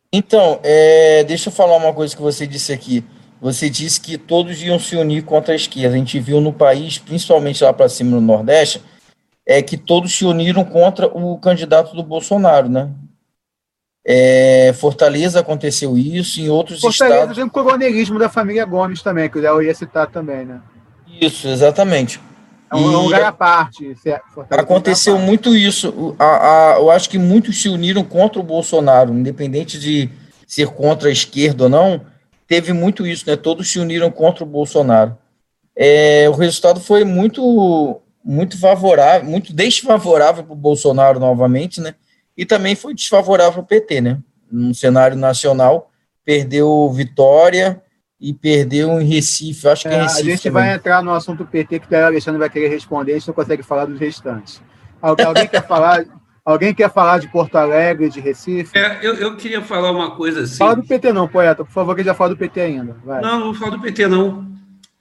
[0.10, 3.04] Então, é, deixa eu falar uma coisa que você disse aqui.
[3.42, 5.96] Você disse que todos iam se unir contra a esquerda.
[5.96, 8.82] A gente viu no país, principalmente lá para cima no Nordeste,
[9.46, 12.90] é que todos se uniram contra o candidato do Bolsonaro, né?
[14.08, 17.36] É, Fortaleza aconteceu isso, em outros Fortaleza estados.
[17.36, 20.62] Fortaleza tem o coronelismo da família Gomes também, que o Léo ia citar também, né?
[21.20, 22.29] Isso, exatamente.
[22.72, 23.96] É um, e, lugar à parte.
[24.06, 24.22] É
[24.52, 25.26] aconteceu parte.
[25.26, 26.16] muito isso.
[26.20, 30.10] A, a, eu acho que muitos se uniram contra o Bolsonaro, independente de
[30.48, 32.02] ser contra a esquerda ou não.
[32.48, 33.36] Teve muito isso, né?
[33.36, 35.18] Todos se uniram contra o Bolsonaro.
[35.76, 41.96] É, o resultado foi muito, muito favorável, muito desfavorável para o Bolsonaro novamente, né?
[42.36, 44.20] E também foi desfavorável para o PT, né?
[44.52, 45.92] No cenário nacional,
[46.26, 47.82] perdeu Vitória,
[48.20, 49.68] e perdeu em Recife.
[49.68, 50.22] Acho que é, Recife.
[50.22, 50.64] A gente também.
[50.64, 53.64] vai entrar no assunto PT que o Alexandre vai querer responder, a gente não consegue
[53.64, 54.62] falar dos restantes.
[55.02, 56.06] Alguém quer falar?
[56.44, 58.78] Alguém quer falar de Porto Alegre, de Recife?
[58.78, 60.58] É, eu, eu queria falar uma coisa assim.
[60.58, 62.98] Fala do PT não, poeta, por favor, que já fala do PT ainda.
[63.06, 63.22] Vai.
[63.22, 64.50] Não, não vou falar do PT não.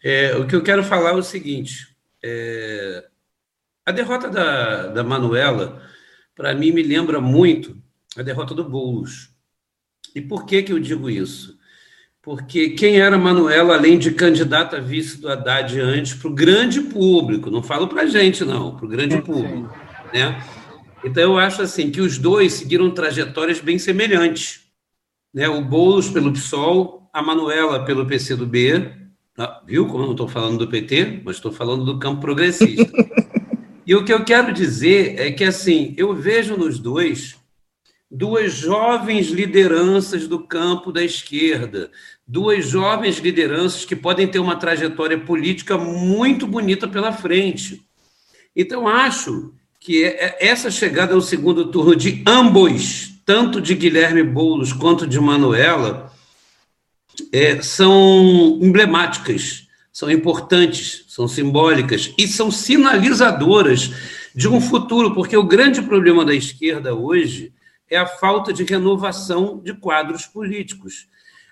[0.05, 1.89] É, o que eu quero falar é o seguinte:
[2.23, 3.05] é,
[3.85, 5.83] a derrota da, da Manuela,
[6.37, 7.77] para mim, me lembra muito
[8.17, 9.31] a derrota do Boulos.
[10.15, 11.58] E por que, que eu digo isso?
[12.29, 16.79] Porque quem era Manuela, além de candidata a vice do Haddad antes, para o grande
[16.83, 19.75] público, não falo para a gente, não, para o grande público.
[20.13, 20.39] Né?
[21.03, 24.61] Então, eu acho assim que os dois seguiram trajetórias bem semelhantes.
[25.33, 25.49] Né?
[25.49, 28.93] O Boulos pelo PSOL, a Manuela pelo PCdoB,
[29.39, 32.93] ah, viu como eu não estou falando do PT, mas estou falando do campo progressista.
[33.87, 37.38] e o que eu quero dizer é que, assim, eu vejo nos dois
[38.11, 41.91] duas jovens lideranças do campo da esquerda,
[42.27, 47.83] duas jovens lideranças que podem ter uma trajetória política muito bonita pela frente.
[48.57, 54.23] Então, acho que é, é, essa chegada ao segundo turno de ambos, tanto de Guilherme
[54.23, 56.13] Boulos quanto de Manuela,
[57.31, 63.93] é, são emblemáticas, são importantes, são simbólicas e são sinalizadoras
[64.35, 67.53] de um futuro, porque o grande problema da esquerda hoje
[67.91, 71.09] é a falta de renovação de quadros políticos.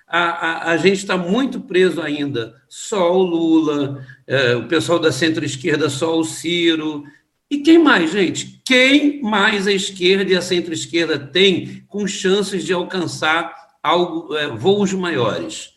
[0.06, 5.10] A, a, a gente está muito preso ainda só o Lula, é, o pessoal da
[5.10, 7.04] centro-esquerda só o Ciro.
[7.50, 8.60] E quem mais, gente?
[8.64, 13.52] Quem mais a esquerda e a centro-esquerda tem com chances de alcançar
[13.82, 15.74] algo, é, voos maiores?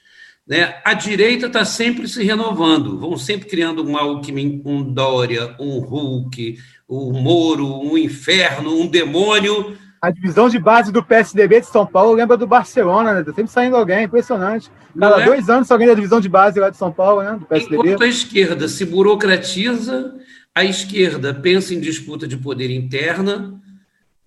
[0.50, 0.80] Né?
[0.84, 6.58] A direita está sempre se renovando, vão sempre criando um Alckmin, um Dória, um Hulk,
[6.90, 12.14] um Moro, um inferno, um demônio, a divisão de base do PSDB de São Paulo
[12.14, 13.24] lembra do Barcelona, né?
[13.24, 14.72] Tá sempre saindo alguém, impressionante.
[14.98, 15.26] Cada é?
[15.26, 17.38] dois anos alguém da divisão de base lá de São Paulo, né?
[17.40, 17.76] Do PSDB.
[17.76, 20.16] Enquanto a esquerda se burocratiza,
[20.56, 23.60] a esquerda pensa em disputa de poder interna,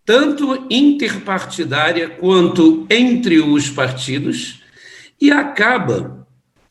[0.05, 4.63] tanto interpartidária quanto entre os partidos,
[5.21, 6.22] e acaba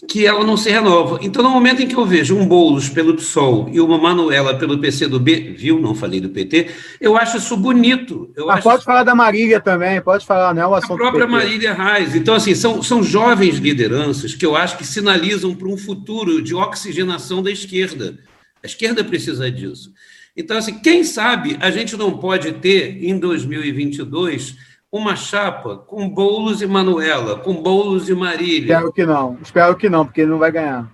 [0.07, 1.19] que ela não se renova.
[1.22, 4.80] Então, no momento em que eu vejo um Boulos pelo PSOL e uma Manuela pelo
[4.80, 5.80] PCdoB, viu?
[5.80, 6.69] Não falei do PT,
[6.99, 8.32] eu acho isso bonito.
[8.36, 8.86] Eu ah, acho pode isso...
[8.86, 10.94] falar da Marília também, pode falar, não é o assunto.
[10.94, 12.15] A própria Marília Reis.
[12.15, 16.56] Então, assim, são, são jovens lideranças que eu acho que sinalizam para um futuro de
[16.56, 18.18] oxigenação da esquerda.
[18.64, 19.91] A esquerda precisa disso.
[20.36, 24.56] Então, assim, quem sabe a gente não pode ter, em 2022,
[24.91, 28.73] uma chapa com Boulos e Manuela, com Boulos e Marília.
[28.73, 30.91] Espero que não, espero que não, porque ele não vai ganhar.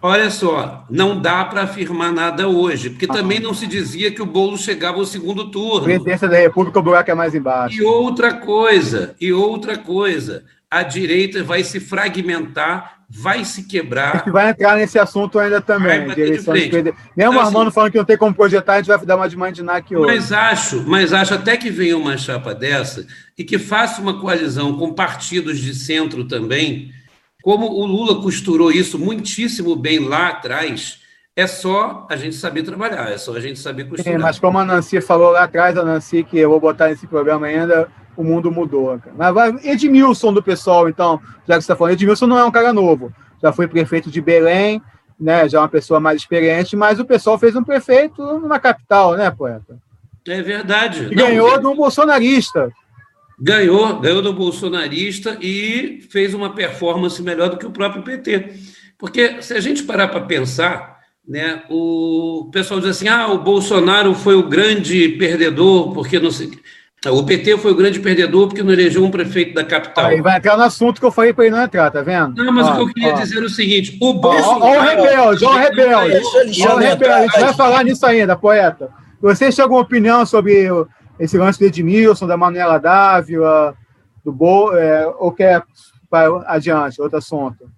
[0.00, 4.22] Olha só, não dá para afirmar nada hoje, porque ah, também não se dizia que
[4.22, 5.84] o Boulos chegava ao segundo turno.
[5.84, 7.76] Presidência da República, o buraco é mais embaixo.
[7.76, 14.14] E outra coisa, e outra coisa, a direita vai se fragmentar vai se quebrar.
[14.14, 17.68] A gente vai entrar nesse assunto ainda também, de eleição de de Mesmo então, Armando
[17.68, 19.96] assim, falando que não tem como projetar, a gente vai dar uma de mandinar aqui
[19.96, 20.06] hoje.
[20.06, 23.06] Mas acho, mas acho até que venha uma chapa dessa
[23.36, 26.90] e que faça uma coalizão com partidos de centro também,
[27.42, 31.00] como o Lula costurou isso muitíssimo bem lá atrás,
[31.36, 34.14] é só a gente saber trabalhar, é só a gente saber costurar.
[34.14, 37.06] Sim, mas como a Nancy falou lá atrás, a Nancy, que eu vou botar nesse
[37.06, 39.00] programa ainda, o mundo mudou.
[39.62, 43.12] Edmilson do pessoal, então, já que você está falando, Edmilson não é um cara novo.
[43.42, 44.80] Já foi prefeito de Belém,
[45.18, 45.48] né?
[45.48, 49.30] Já é uma pessoa mais experiente, mas o pessoal fez um prefeito na capital, né,
[49.30, 49.78] poeta?
[50.26, 51.08] É verdade.
[51.10, 52.72] E ganhou não, um bolsonarista.
[53.38, 58.52] Ganhou, ganhou do bolsonarista e fez uma performance melhor do que o próprio PT.
[58.96, 64.14] Porque se a gente parar para pensar, né, o pessoal diz assim: ah, o Bolsonaro
[64.14, 66.50] foi o grande perdedor, porque não sei.
[67.10, 70.06] O PT foi o grande perdedor porque não elegeu um prefeito da capital.
[70.06, 72.42] Aí vai entrar no assunto que eu falei para ele não entrar, tá vendo?
[72.42, 73.20] Não, mas ó, o que eu queria ó.
[73.20, 74.64] dizer é o seguinte: o Bolsonaro.
[74.64, 76.22] Olha o rebelde, olha o rebelde.
[76.62, 77.14] Olha o rebelde.
[77.14, 78.90] A gente vai falar nisso ainda, poeta.
[79.20, 80.68] Você tem alguma opinião sobre
[81.18, 83.74] esse lance do Edmilson, da Manuela Dávila,
[84.24, 85.62] do Bo, é, ou quer
[86.10, 87.68] para adiante, outro assunto?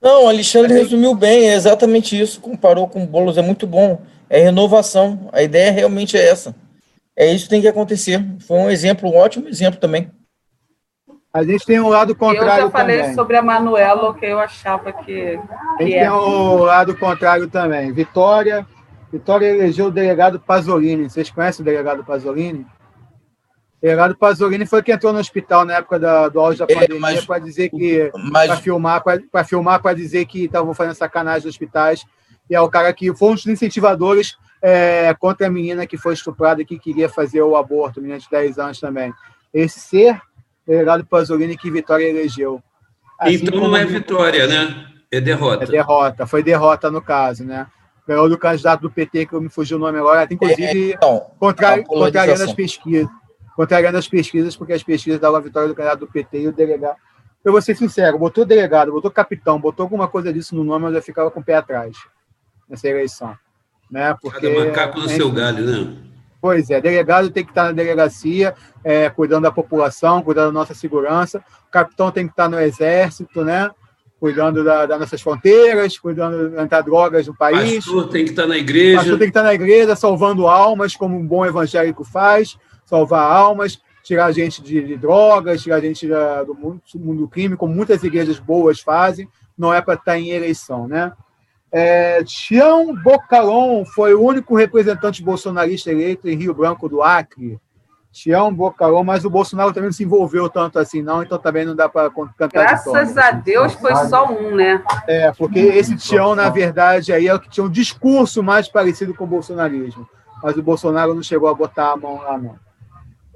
[0.00, 2.40] Não, o Alexandre resumiu bem, é exatamente isso.
[2.40, 4.00] Comparou com o Boulos, é muito bom.
[4.30, 5.28] É renovação.
[5.32, 6.54] A ideia realmente é essa.
[7.18, 8.24] É isso que tem que acontecer.
[8.46, 10.08] Foi um exemplo, um ótimo exemplo também.
[11.34, 12.62] A gente tem um lado contrário.
[12.62, 13.14] Eu já falei também.
[13.16, 15.04] sobre a Manuela, que eu achava que.
[15.04, 15.40] que
[15.80, 16.00] a gente é.
[16.02, 17.92] tem um lado contrário também.
[17.92, 18.64] Vitória.
[19.12, 21.10] Vitória elegeu o delegado Pasolini.
[21.10, 22.60] Vocês conhecem o delegado Pasolini?
[22.60, 26.74] O delegado Pasolini foi quem entrou no hospital na época da, do auge da é,
[26.74, 28.12] pandemia para dizer que.
[28.30, 28.46] Mas...
[28.46, 32.04] Para filmar, para filmar, para dizer que estavam fazendo sacanagem nos hospitais.
[32.48, 36.14] E é o cara que foi um dos incentivadores é, contra a menina que foi
[36.14, 39.12] estuprada e que queria fazer o aborto, menina de 10 anos também.
[39.52, 40.20] Esse ser
[40.66, 42.62] delegado Pasolini que Vitória elegeu.
[43.18, 44.86] Assim então não é vitória, né?
[45.10, 45.64] É derrota.
[45.64, 47.66] É derrota, foi derrota no caso, né?
[48.06, 51.26] Ganhou do candidato do PT, que eu me fugiu o nome agora, inclusive é, então,
[51.38, 53.08] contrariando as pesquisas.
[53.56, 56.52] Contrariando as pesquisas, porque as pesquisas davam a vitória do candidato do PT e o
[56.52, 56.96] delegado.
[57.44, 60.94] Eu vou ser sincero, botou delegado, botou capitão, botou alguma coisa disso no nome, eu
[60.94, 61.96] já ficava com o pé atrás
[62.68, 63.36] nessa eleição.
[63.90, 64.14] Né?
[64.20, 66.08] Porque, Cada macaco no seu galho, né?
[66.40, 68.54] Pois é, delegado tem que estar na delegacia,
[68.84, 71.42] é, cuidando da população, cuidando da nossa segurança.
[71.66, 73.70] O capitão tem que estar no exército, né?
[74.20, 77.84] Cuidando da, das nossas fronteiras, cuidando de entrar drogas no país.
[77.84, 78.98] Pastor tem que estar na igreja.
[78.98, 83.80] Pastor tem que estar na igreja, salvando almas, como um bom evangélico faz, salvar almas,
[84.04, 87.28] tirar a gente de, de drogas, tirar a gente da, do mundo, do mundo do
[87.28, 89.28] crime, como muitas igrejas boas fazem.
[89.56, 91.12] Não é para estar em eleição, né?
[91.70, 97.60] É, Tião Bocalon foi o único representante bolsonarista eleito em Rio Branco do Acre.
[98.10, 101.76] Tião Bocalon, mas o Bolsonaro também não se envolveu tanto assim, não, então também não
[101.76, 104.82] dá para cantar Graças a Deus foi só um, né?
[105.06, 109.14] É, porque esse Tião, na verdade, aí é o que tinha um discurso mais parecido
[109.14, 110.08] com o bolsonarismo.
[110.42, 112.56] Mas o Bolsonaro não chegou a botar a mão lá, não.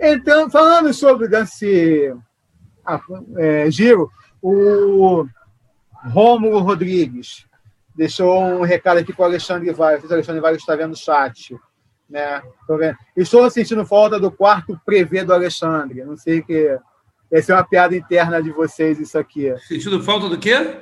[0.01, 2.13] Então, falando sobre esse
[3.37, 4.11] é, giro,
[4.41, 5.25] o
[6.11, 7.47] Rômulo Rodrigues
[7.95, 10.11] deixou um recado aqui para o Alexandre Vargas.
[10.11, 11.57] O Alexandre Vargas está vendo o chat.
[12.09, 12.43] Né?
[12.69, 12.97] vendo.
[13.17, 16.05] Estou sentindo falta do quarto prevê do Alexandre.
[16.05, 16.77] Não sei que.
[17.31, 19.55] Essa é uma piada interna de vocês, isso aqui.
[19.67, 20.77] Sentindo falta do quê?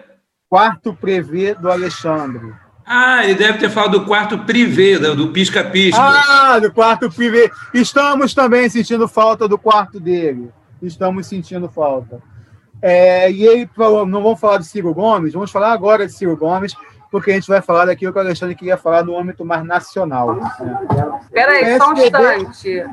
[0.49, 2.53] Quarto prevê do Alexandre.
[2.85, 6.01] Ah, ele deve ter falado do quarto privê, do pisca-pisca.
[6.01, 7.49] Ah, do quarto privê.
[7.73, 10.51] Estamos também sentindo falta do quarto dele.
[10.83, 12.21] Estamos sentindo falta.
[12.83, 16.37] É, e ele falou: não vamos falar de Ciro Gomes, vamos falar agora de Ciro
[16.37, 16.75] Gomes
[17.11, 20.39] porque a gente vai falar daquilo que o Alexandre queria falar no âmbito mais nacional.
[21.23, 22.85] Espera aí, só um instante.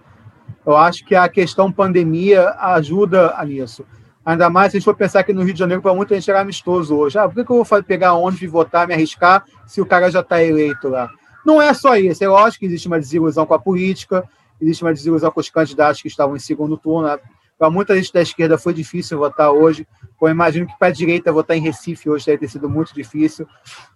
[0.64, 3.84] Eu acho que a questão pandemia ajuda nisso.
[4.24, 6.30] Ainda mais se a gente for pensar que no Rio de Janeiro, para muita gente
[6.30, 7.18] era amistoso hoje.
[7.18, 10.20] Ah, por que, eu vou pegar ônibus e votar, me arriscar, se o cara já
[10.20, 11.10] está eleito lá?
[11.44, 12.22] Não é só isso.
[12.22, 14.24] É lógico que existe uma desilusão com a política,
[14.62, 17.18] existe uma desilusão com os candidatos que estavam em segundo turno.
[17.58, 19.86] Para muita gente da esquerda foi difícil votar hoje.
[20.20, 23.46] Eu imagino que para a direita votar em Recife hoje deve ter sido muito difícil.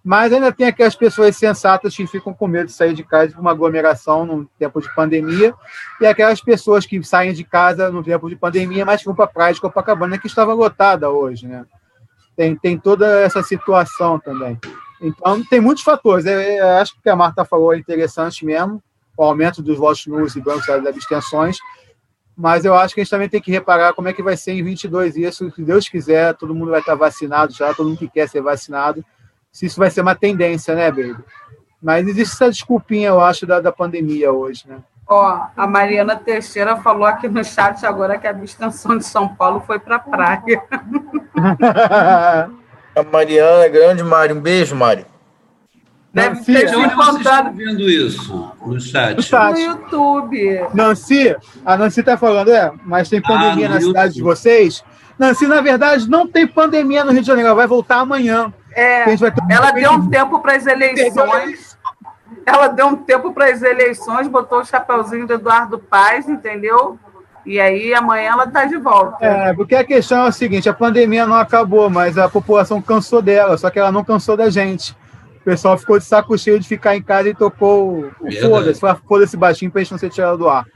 [0.04, 3.40] Mas ainda tem aquelas pessoas sensatas que ficam com medo de sair de casa para
[3.40, 5.54] uma aglomeração no tempo de pandemia.
[6.00, 9.28] E aquelas pessoas que saem de casa no tempo de pandemia, mas vão para a
[9.28, 11.46] praia de Copacabana, que estava lotada hoje.
[11.46, 11.64] Né?
[12.36, 14.58] Tem, tem toda essa situação também.
[15.00, 16.26] Então, tem muitos fatores.
[16.26, 18.82] Eu, eu acho que o que a Marta falou é interessante mesmo,
[19.16, 21.58] o aumento dos votos nulos e brancos das abstenções
[22.36, 24.52] mas eu acho que a gente também tem que reparar como é que vai ser
[24.52, 28.08] em 22 isso, se Deus quiser, todo mundo vai estar vacinado já, todo mundo que
[28.08, 29.02] quer ser vacinado,
[29.50, 31.16] se isso vai ser uma tendência, né, Baby?
[31.82, 34.80] Mas existe essa desculpinha, eu acho, da, da pandemia hoje, né?
[35.08, 39.60] Ó, a Mariana Teixeira falou aqui no chat agora que a abstenção de São Paulo
[39.60, 40.62] foi para a praia.
[42.94, 45.06] a Mariana, grande Mário, um beijo, Mário.
[46.16, 48.52] Deve Nancy, ter onde vocês estão vendo isso?
[48.64, 49.16] No chat.
[49.16, 49.52] no chat.
[49.52, 50.66] No YouTube.
[50.72, 53.88] Nancy, a Nancy está falando, é, mas tem pandemia ah, na YouTube.
[53.88, 54.82] cidade de vocês?
[55.18, 58.50] Nancy, na verdade, não tem pandemia no Rio de Janeiro, ela vai voltar amanhã.
[58.74, 59.04] É,
[59.50, 61.76] ela deu um tempo para as eleições.
[62.46, 66.98] Ela deu um tempo para as eleições, botou o chapeuzinho do Eduardo Paz, entendeu?
[67.44, 69.18] E aí amanhã ela está de volta.
[69.20, 73.20] É, porque a questão é o seguinte: a pandemia não acabou, mas a população cansou
[73.20, 74.96] dela, só que ela não cansou da gente
[75.46, 79.70] pessoal ficou de saco cheio de ficar em casa e tocou o foda-se, foda-se baixinho
[79.70, 80.66] para a gente não ser tirado do ar.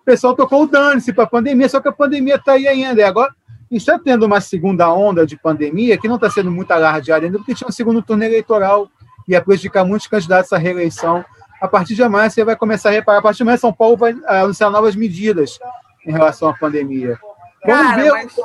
[0.00, 2.98] O pessoal tocou o dane-se para a pandemia, só que a pandemia está aí ainda.
[2.98, 6.50] E agora, a gente está tendo uma segunda onda de pandemia que não está sendo
[6.50, 8.88] muito alardeada ainda, porque tinha um segundo turno eleitoral
[9.28, 11.22] e ia prejudicar muitos candidatos à reeleição.
[11.60, 13.18] A partir de amanhã, você vai começar a reparar.
[13.18, 15.58] A partir de amanhã, São Paulo vai eh, anunciar novas medidas
[16.06, 17.18] em relação à pandemia.
[17.66, 18.12] Vamos Cara, ver.
[18.12, 18.38] Mas,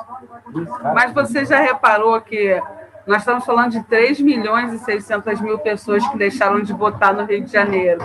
[0.94, 2.60] mas você já reparou que
[3.06, 7.26] nós estamos falando de 3 milhões e 600 mil pessoas que deixaram de votar no
[7.26, 8.02] Rio de Janeiro.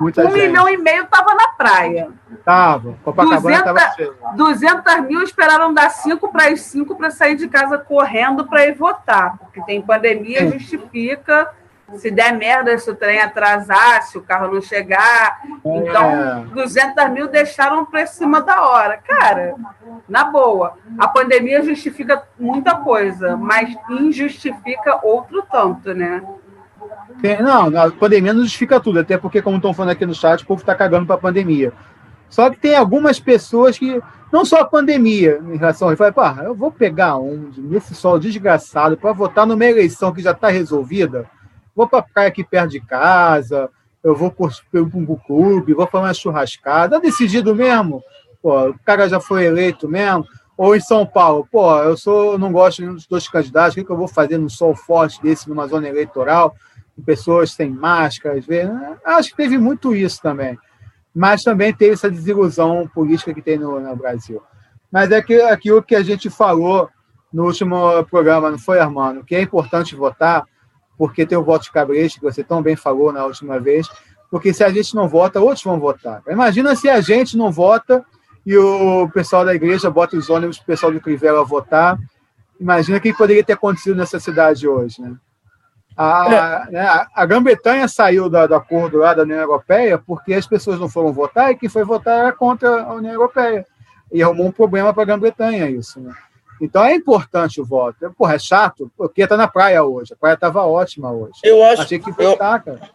[0.00, 0.48] Muita um gente.
[0.48, 2.08] milhão e meio estava na praia.
[2.32, 2.94] Estava.
[3.04, 4.14] Copacabana estava cheio.
[4.34, 8.74] 200 mil esperaram dar 5 para as 5 para sair de casa correndo para ir
[8.74, 9.38] votar.
[9.38, 10.58] Porque tem pandemia, Sim.
[10.58, 11.50] justifica
[11.96, 15.40] se der merda, se o trem atrasar, se o carro não chegar.
[15.64, 17.08] Então, 200 é.
[17.08, 18.98] mil deixaram para cima da hora.
[18.98, 19.54] Cara,
[20.08, 26.22] na boa, a pandemia justifica muita coisa, mas injustifica outro tanto, né?
[27.42, 30.46] Não, a pandemia não justifica tudo, até porque, como estão falando aqui no chat, o
[30.46, 31.72] povo está cagando para a pandemia.
[32.28, 34.00] Só que tem algumas pessoas que,
[34.32, 35.96] não só a pandemia, em relação a.
[35.96, 40.30] Fala, pá, eu vou pegar um nesse sol desgraçado para votar numa eleição que já
[40.30, 41.28] está resolvida
[41.80, 43.70] vou para a praia aqui perto de casa,
[44.04, 48.02] eu vou para um clube, vou para uma churrascada, é decidido mesmo.
[48.42, 50.26] Pô, o cara já foi eleito mesmo.
[50.56, 53.76] Ou em São Paulo, pô, eu sou, não gosto de nenhum dos dois candidatos, o
[53.76, 56.54] que, que eu vou fazer num sol forte desse, numa zona eleitoral,
[56.94, 58.44] com pessoas sem máscaras?
[59.02, 60.58] Acho que teve muito isso também.
[61.14, 64.42] Mas também teve essa desilusão política que tem no, no Brasil.
[64.92, 66.90] Mas é que, aquilo que a gente falou
[67.32, 69.24] no último programa, não foi, Armando?
[69.24, 70.44] Que é importante votar,
[71.00, 73.88] porque tem o voto de cabresto, que você tão bem falou na última vez,
[74.30, 76.22] porque se a gente não vota, outros vão votar.
[76.28, 78.04] Imagina se a gente não vota
[78.44, 81.98] e o pessoal da igreja bota os ônibus para o pessoal do Crivella votar.
[82.60, 85.16] Imagina o que poderia ter acontecido nessa cidade hoje, né?
[85.96, 86.70] A, é.
[86.70, 90.88] né, a Grã-Bretanha saiu da, do acordo lá da União Europeia porque as pessoas não
[90.90, 93.66] foram votar e quem foi votar era contra a União Europeia.
[94.12, 96.12] E arrumou um problema para a Grã-Bretanha isso, né?
[96.60, 98.12] Então é importante o voto.
[98.16, 100.12] Porra, é chato, porque tá na praia hoje.
[100.12, 101.40] A praia estava ótima hoje.
[101.42, 102.64] Eu acho Achei que votar, eu...
[102.64, 102.90] cara.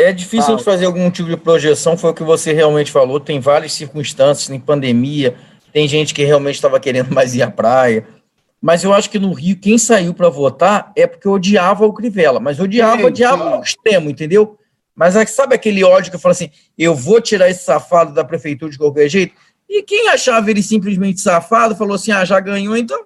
[0.00, 3.18] É difícil de fazer algum tipo de projeção, foi o que você realmente falou.
[3.18, 5.34] Tem várias circunstâncias, tem pandemia,
[5.72, 8.06] tem gente que realmente estava querendo mais ir à praia.
[8.62, 12.38] Mas eu acho que no Rio, quem saiu para votar é porque odiava o Crivella,
[12.38, 13.52] mas odiava, sim, odiava sim.
[13.52, 14.56] ao extremo, entendeu?
[14.94, 18.70] Mas sabe aquele ódio que eu falo assim: eu vou tirar esse safado da prefeitura
[18.70, 19.34] de qualquer jeito?
[19.68, 23.04] E quem achava ele simplesmente safado falou assim: ah, já ganhou, então.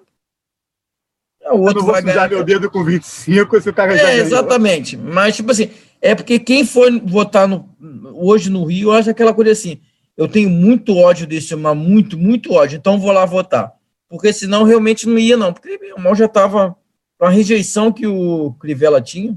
[1.41, 3.97] É, o outro eu não vou vai meu dedo com 25 se o cara é,
[3.97, 4.25] já ganhou.
[4.25, 4.95] Exatamente.
[4.95, 5.69] Mas, tipo assim,
[6.01, 7.69] é porque quem foi votar no,
[8.13, 9.81] hoje no Rio acha aquela coisa assim:
[10.15, 13.73] eu tenho muito ódio desse, mas muito, muito ódio, então vou lá votar.
[14.07, 15.51] Porque senão realmente não ia, não.
[15.51, 16.75] Porque o mal já estava
[17.17, 19.35] com a rejeição que o Crivella tinha.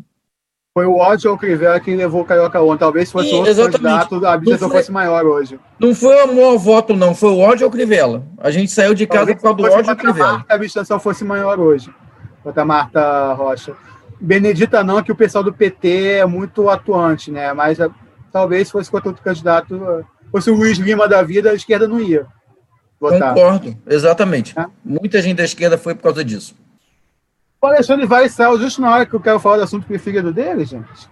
[0.77, 2.81] Foi o ódio ao Crivella quem levou o Carioca ontem.
[2.81, 4.11] Talvez se fosse Sim, outro exatamente.
[4.11, 5.59] candidato, a abstenção fosse maior hoje.
[5.78, 7.15] Não foi o amor ao voto, não.
[7.15, 8.23] Foi o ódio ao Crivella.
[8.36, 10.44] A gente saiu de casa Talvez por causa do ódio ao Crivella.
[10.47, 11.90] A abstenção fosse maior hoje.
[12.43, 13.73] Contra a Marta Rocha.
[14.20, 17.55] Benedita não, que o pessoal do PT é muito atuante, né?
[17.55, 17.89] Mas eh,
[18.31, 21.98] talvez fosse contra outro candidato, eh, fosse o Luiz Lima da vida, a esquerda não
[21.98, 22.27] ia
[23.01, 23.32] votar.
[23.32, 24.53] Concordo, exatamente.
[24.61, 24.66] É?
[24.85, 26.55] Muita gente da esquerda foi por causa disso.
[27.61, 30.65] O Alexandre vai sair justo na hora que eu quero falar do assunto preferido dele,
[30.65, 31.09] gente.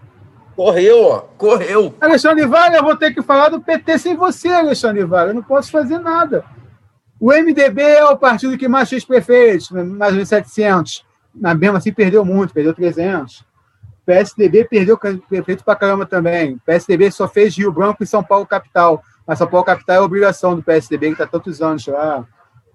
[0.54, 1.94] Correu, ó, correu.
[2.00, 5.30] Alexandre Vale, eu vou ter que falar do PT sem você, Alexandre Vale.
[5.30, 6.44] Eu não posso fazer nada.
[7.18, 11.04] O MDB é o partido que mais fez prefeitos, mais de 700.
[11.34, 13.40] Na mesma assim, perdeu muito, perdeu 300.
[13.40, 13.44] O
[14.06, 16.54] PSDB perdeu prefeito pra caramba também.
[16.54, 19.02] O PSDB só fez Rio Branco e São Paulo capital.
[19.26, 22.24] Mas São Paulo capital é obrigação do PSDB, que está tantos anos lá.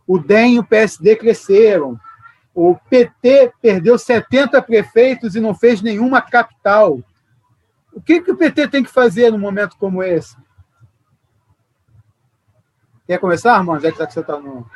[0.07, 1.99] O DEM e o PSD cresceram.
[2.61, 6.99] O PT perdeu 70 prefeitos e não fez nenhuma capital.
[7.93, 10.35] O que, que o PT tem que fazer num momento como esse?
[13.07, 13.81] Quer começar, Armando?
[13.81, 14.69] Já que você está no.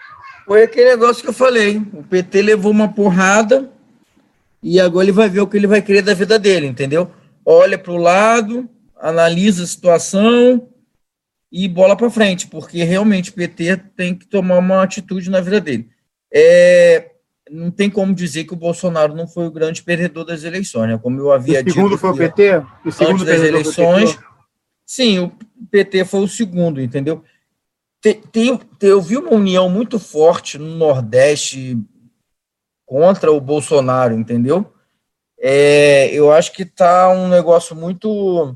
[0.46, 1.78] Foi aquele negócio que eu falei.
[1.92, 3.70] O PT levou uma porrada
[4.62, 7.12] e agora ele vai ver o que ele vai querer da vida dele, entendeu?
[7.46, 10.70] Olha para o lado, analisa a situação
[11.52, 15.60] e bola para frente, porque realmente o PT tem que tomar uma atitude na vida
[15.60, 15.90] dele.
[16.34, 17.10] É,
[17.54, 20.98] não tem como dizer que o Bolsonaro não foi o grande perdedor das eleições, né?
[20.98, 22.00] Como eu havia o segundo dito.
[22.00, 22.64] foi o PT?
[22.84, 24.20] O segundo antes das eleições.
[24.86, 25.32] Sim, o
[25.70, 27.24] PT foi o segundo, entendeu?
[28.02, 31.78] Tem, tem, eu vi uma união muito forte no Nordeste
[32.86, 34.74] contra o Bolsonaro, entendeu?
[35.40, 38.56] É, eu acho que tá um negócio muito.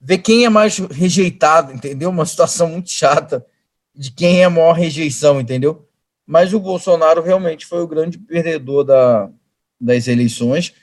[0.00, 2.10] Ver quem é mais rejeitado, entendeu?
[2.10, 3.46] Uma situação muito chata
[3.94, 5.83] de quem é a maior rejeição, entendeu?
[6.26, 9.28] Mas o Bolsonaro realmente foi o grande perdedor da,
[9.80, 10.74] das eleições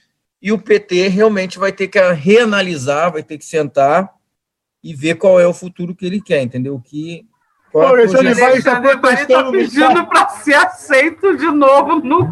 [0.41, 4.09] e o PT realmente vai ter que reanalisar, vai ter que sentar
[4.84, 6.81] e ver qual é o futuro que ele quer, entendeu?
[6.84, 7.27] Que
[7.72, 12.27] qual Pô, esse vai está pedindo para ser aceito de novo no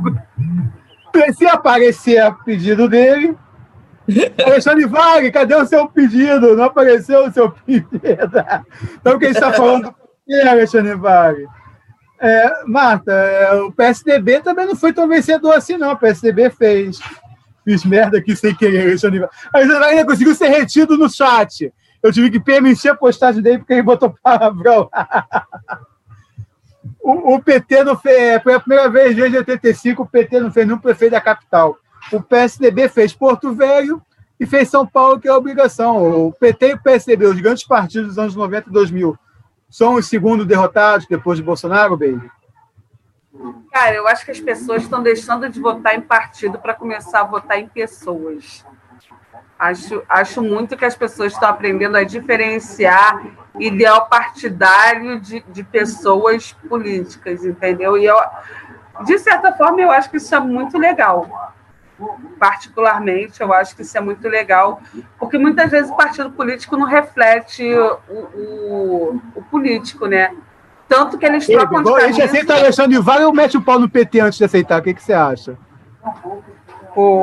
[1.36, 3.38] se aparecer a pedido dele.
[4.44, 6.56] Alexandre Vale, cadê o seu pedido?
[6.56, 7.90] Não apareceu o seu pedido.
[9.00, 9.94] Então, quem está falando
[10.28, 11.48] é Alexandre Vale.
[12.20, 15.94] É, Marta, é, o PSDB também não foi tão vencedor assim, não.
[15.94, 17.00] O PSDB fez.
[17.64, 18.98] Fiz merda aqui sem querer.
[19.54, 21.72] Mas ainda conseguiu ser retido no chat.
[22.02, 24.90] Eu tive que permitir a postagem dele porque ele botou palavrão.
[27.02, 28.18] o, o, PT não fez.
[28.18, 31.78] É, foi a primeira vez desde 85 o PT não fez nenhum prefeito da capital.
[32.12, 34.02] O PSDB fez Porto Velho
[34.40, 36.28] e fez São Paulo, que é a obrigação.
[36.28, 39.18] O PT e o PSDB, os grandes partidos dos anos 90 e 2000
[39.70, 42.30] são os segundos derrotados depois de Bolsonaro, baby?
[43.72, 47.24] Cara, eu acho que as pessoas estão deixando de votar em partido para começar a
[47.24, 48.66] votar em pessoas.
[49.58, 53.22] Acho, acho muito que as pessoas estão aprendendo a diferenciar
[53.60, 57.98] ideal partidário de, de pessoas políticas, entendeu?
[57.98, 58.16] E eu,
[59.06, 61.50] de certa forma, eu acho que isso é muito legal
[62.40, 64.82] particularmente, eu acho que isso é muito legal,
[65.18, 70.34] porque muitas vezes o partido político não reflete o, o, o político, né?
[70.88, 72.06] Tanto que eles trocam de camisa...
[72.06, 74.80] A gente aceita Alexandre Vale ou mete o pau no PT antes de aceitar?
[74.80, 75.58] O que, que você acha?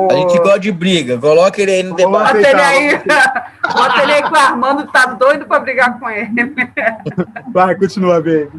[0.09, 1.17] A gente gosta de briga.
[1.17, 2.33] Coloca ele aí no debate.
[2.37, 3.01] Bota ele aí.
[3.73, 6.55] Bota ele aí que o Armando tá doido para brigar com ele.
[7.51, 8.49] Vai, continua bem.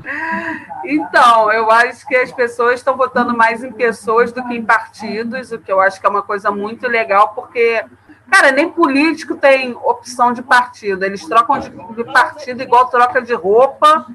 [0.85, 5.53] Então, eu acho que as pessoas estão votando mais em pessoas do que em partidos,
[5.53, 7.85] o que eu acho que é uma coisa muito legal, porque,
[8.31, 11.05] cara, nem político tem opção de partido.
[11.05, 14.07] Eles trocam de, de partido igual troca de roupa.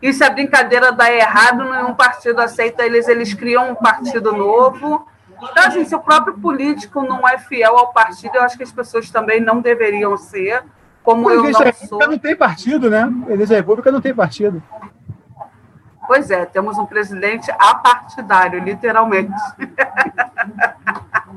[0.00, 5.06] E se a brincadeira dá errado, nenhum partido aceita eles, eles criam um partido novo
[5.50, 8.72] então, assim, se o próprio político não é fiel ao partido, eu acho que as
[8.72, 10.62] pessoas também não deveriam ser,
[11.02, 11.98] como eu não sou.
[11.98, 13.12] não tem partido, né?
[13.28, 14.62] Igreja República não tem partido.
[16.06, 19.32] Pois é, temos um presidente apartidário, literalmente.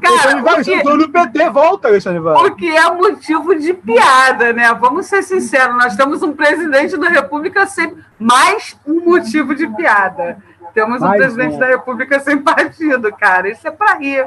[0.00, 4.72] Cara, vai, que, no PT, volta, Alexandre O que é motivo de piada, né?
[4.74, 10.38] Vamos ser sinceros, nós temos um presidente da República sempre mais um motivo de piada.
[10.74, 13.48] Temos um presidente da República sem partido, cara.
[13.48, 14.26] Isso é para rir.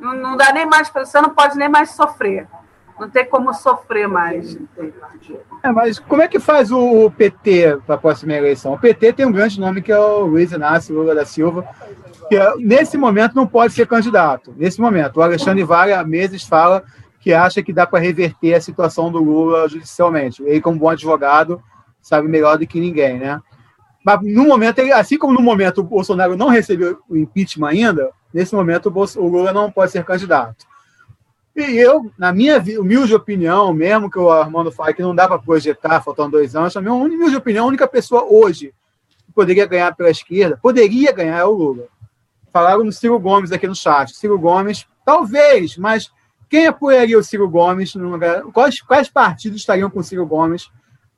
[0.00, 2.46] Não, não, dá nem mais para você, não pode nem mais sofrer.
[2.98, 4.56] Não tem como sofrer mais.
[5.62, 8.72] É, mas como é que faz o PT para a próxima eleição?
[8.72, 11.66] O PT tem um grande nome que é o Luiz Inácio Lula da Silva,
[12.28, 14.54] que é, nesse momento não pode ser candidato.
[14.56, 16.82] Nesse momento, o Alexandre Vale há meses fala
[17.20, 20.42] que acha que dá para reverter a situação do Lula judicialmente.
[20.42, 21.62] Ele, como bom advogado,
[22.00, 23.40] sabe melhor do que ninguém, né?
[24.04, 28.54] Mas no momento, assim como no momento o Bolsonaro não recebeu o impeachment ainda, nesse
[28.54, 30.66] momento o Lula não pode ser candidato.
[31.56, 35.38] E eu, na minha humilde opinião, mesmo que o Armando fale que não dá para
[35.38, 38.74] projetar, faltando dois anos, na minha humilde opinião, a única pessoa hoje
[39.24, 41.84] que poderia ganhar pela esquerda, poderia ganhar é o Lula.
[42.54, 44.14] Falaram no Ciro Gomes aqui no chat.
[44.16, 46.12] Ciro Gomes, talvez, mas
[46.48, 47.92] quem apoiaria o Ciro Gomes?
[48.52, 50.70] Quais, quais partidos estariam com o Ciro Gomes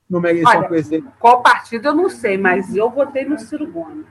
[0.08, 1.06] numa eleição Olha, presidente?
[1.20, 4.06] Qual partido eu não sei, mas eu votei no Ciro Gomes.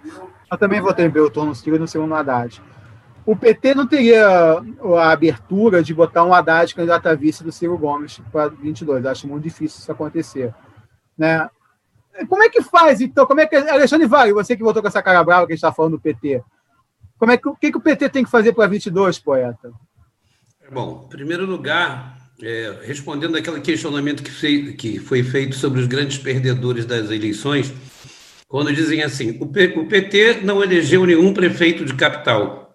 [0.52, 2.62] Eu também votei em Beltrão no Ciro e no segundo Haddad
[3.26, 7.76] o PT não teria a abertura de botar um Haddad candidato a vice do Ciro
[7.76, 9.04] Gomes para 22.
[9.06, 10.54] Acho muito difícil isso acontecer.
[11.18, 11.50] Né?
[12.30, 13.26] Como é que faz, então?
[13.26, 13.56] Como é que.
[13.56, 16.00] Alexandre Vale, você que votou com essa cara brava que a gente está falando do
[16.00, 16.44] PT.
[17.18, 19.72] Como é que, o que, que o PT tem que fazer para 22, poeta?
[20.72, 25.88] Bom, em primeiro lugar, é, respondendo aquele questionamento que, fei, que foi feito sobre os
[25.88, 27.74] grandes perdedores das eleições,
[28.48, 32.66] quando dizem assim: o, P, o PT não elegeu nenhum prefeito de capital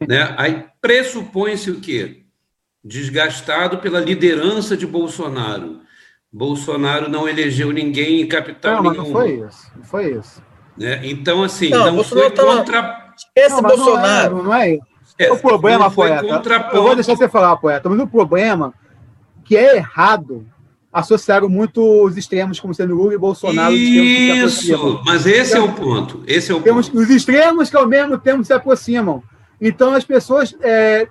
[0.00, 0.34] né?
[0.36, 2.22] Aí pressupõe-se o quê?
[2.82, 5.80] Desgastado pela liderança de Bolsonaro.
[6.32, 9.04] Bolsonaro não elegeu ninguém em capital não, nenhum.
[9.04, 9.72] Não foi isso.
[9.76, 10.42] Não foi isso.
[10.76, 11.00] Né?
[11.04, 12.56] Então, assim, não, não foi tava...
[12.56, 13.03] contra.
[13.16, 14.36] Esquece Bolsonaro.
[14.36, 14.94] Não é, não é isso.
[15.18, 16.26] É, o problema, poeta.
[16.72, 18.74] Eu vou deixar você falar, poeta, mas o problema
[19.44, 20.46] que é errado
[20.92, 23.74] associaram muito os extremos como sendo Lula e Bolsonaro.
[23.74, 26.22] Isso, mas esse é o ponto.
[26.26, 27.02] Esse é o Temos ponto.
[27.02, 29.22] os extremos que ao mesmo tempo se aproximam.
[29.60, 30.54] Então, as pessoas.
[30.60, 31.08] É,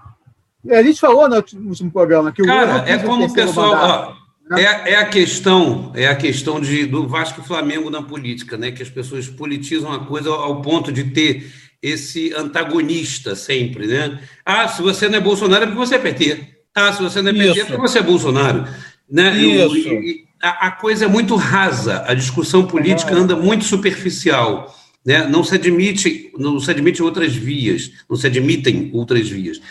[0.70, 3.76] a gente falou no último programa que o Cara, é como o pessoal.
[3.76, 4.18] Mandato,
[4.50, 4.64] ó, né?
[4.64, 8.72] é, é, a questão, é a questão de, do Vasco e Flamengo na política, né?
[8.72, 11.52] Que as pessoas politizam a coisa ao ponto de ter
[11.84, 14.18] esse antagonista sempre, né?
[14.45, 16.47] Ah, se você não é Bolsonaro é porque você é PT.
[16.73, 17.60] Ah, se você não é PT Isso.
[17.60, 18.65] é porque você é Bolsonaro.
[19.10, 19.38] Né?
[19.38, 19.76] Isso.
[19.76, 23.15] E, e, a, a, coisa é muito rasa, a discussão política é.
[23.15, 24.73] anda muito superficial.
[25.05, 25.27] Né?
[25.27, 29.61] Não se admite, não se admite outras vias, não se admitem outras vias.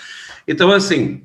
[0.47, 1.23] Então, assim,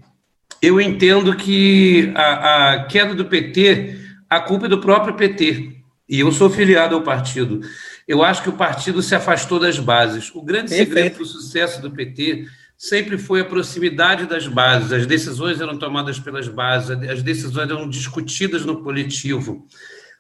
[0.62, 4.00] eu entendo que a, a queda do PT,
[4.30, 5.77] a culpa é do próprio PT.
[6.08, 7.62] E eu sou filiado ao partido.
[8.08, 10.32] Eu acho que o partido se afastou das bases.
[10.34, 10.94] O grande Perfeito.
[10.94, 12.48] segredo do sucesso do PT
[12.78, 14.94] sempre foi a proximidade das bases.
[14.94, 19.68] As decisões eram tomadas pelas bases, as decisões eram discutidas no coletivo.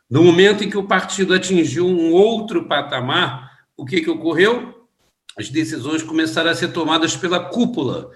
[0.09, 4.87] No momento em que o partido atingiu um outro patamar, o que, que ocorreu?
[5.37, 8.09] As decisões começaram a ser tomadas pela cúpula,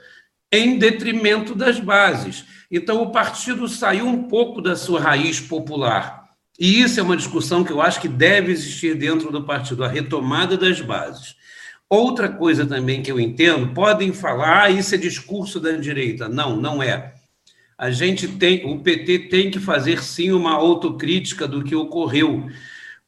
[0.52, 2.43] em detrimento das bases.
[2.69, 6.20] Então, o partido saiu um pouco da sua raiz popular.
[6.61, 9.88] E isso é uma discussão que eu acho que deve existir dentro do partido, a
[9.88, 11.35] retomada das bases.
[11.89, 16.29] Outra coisa também que eu entendo, podem falar, ah, isso é discurso da direita.
[16.29, 17.15] Não, não é.
[17.75, 22.47] A gente tem, o PT tem que fazer sim uma autocrítica do que ocorreu,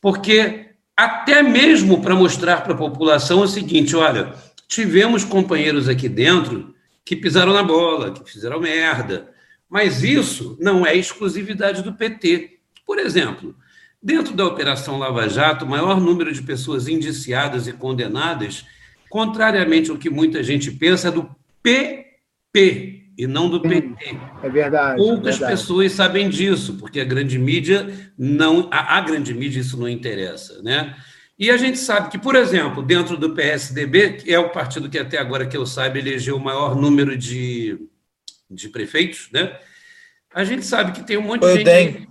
[0.01, 4.34] porque até mesmo para mostrar para a população o seguinte: olha,
[4.67, 6.73] tivemos companheiros aqui dentro
[7.05, 9.30] que pisaram na bola, que fizeram merda,
[9.69, 12.52] mas isso não é exclusividade do PT.
[12.85, 13.55] Por exemplo,
[14.01, 18.65] dentro da Operação Lava Jato, o maior número de pessoas indiciadas e condenadas,
[19.10, 21.30] contrariamente ao que muita gente pensa, é do
[21.61, 24.18] PP, e não do PT.
[24.41, 24.97] É verdade.
[24.97, 25.51] Poucas é verdade.
[25.51, 28.68] pessoas sabem disso, porque a grande mídia não.
[28.72, 30.95] A, a, grande mídia isso não interessa, né?
[31.38, 34.99] E a gente sabe que, por exemplo, dentro do PSDB, que é o partido que
[34.99, 37.77] até agora que eu saiba elegeu o maior número de,
[38.49, 39.57] de prefeitos, né?
[40.34, 42.07] A gente sabe que tem um monte foi de gente.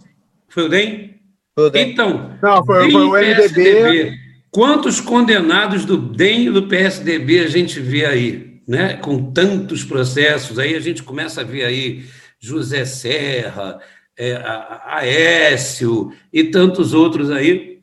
[0.53, 0.55] DEM.
[0.55, 1.21] Foi o DEM?
[1.55, 1.91] Foi o DEM.
[1.91, 3.35] Então, não, foi, foi o MDB.
[3.35, 4.19] PSDB,
[4.51, 8.53] quantos condenados do DEM e do PSDB a gente vê aí?
[8.67, 12.05] né, com tantos processos, aí a gente começa a ver aí
[12.39, 13.79] José Serra,
[14.17, 14.41] é,
[14.87, 17.81] Aécio e tantos outros aí,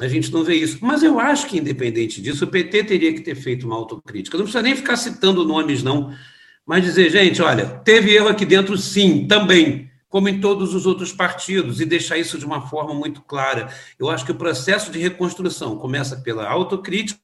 [0.00, 0.78] a gente não vê isso.
[0.80, 4.36] Mas eu acho que, independente disso, o PT teria que ter feito uma autocrítica.
[4.36, 6.12] Não precisa nem ficar citando nomes, não,
[6.66, 11.10] mas dizer, gente, olha, teve erro aqui dentro, sim, também, como em todos os outros
[11.10, 13.72] partidos, e deixar isso de uma forma muito clara.
[13.98, 17.18] Eu acho que o processo de reconstrução começa pela autocrítica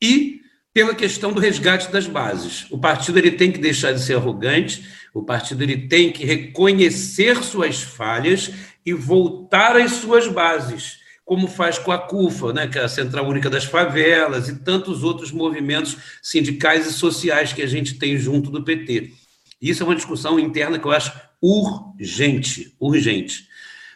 [0.00, 0.40] e
[0.72, 2.64] pela questão do resgate das bases.
[2.70, 4.82] O partido ele tem que deixar de ser arrogante,
[5.12, 8.50] o partido ele tem que reconhecer suas falhas
[8.84, 13.28] e voltar às suas bases, como faz com a CUFA, né, que é a Central
[13.28, 18.50] Única das Favelas, e tantos outros movimentos sindicais e sociais que a gente tem junto
[18.50, 19.12] do PT.
[19.60, 21.12] Isso é uma discussão interna que eu acho
[21.44, 23.48] urgente, urgente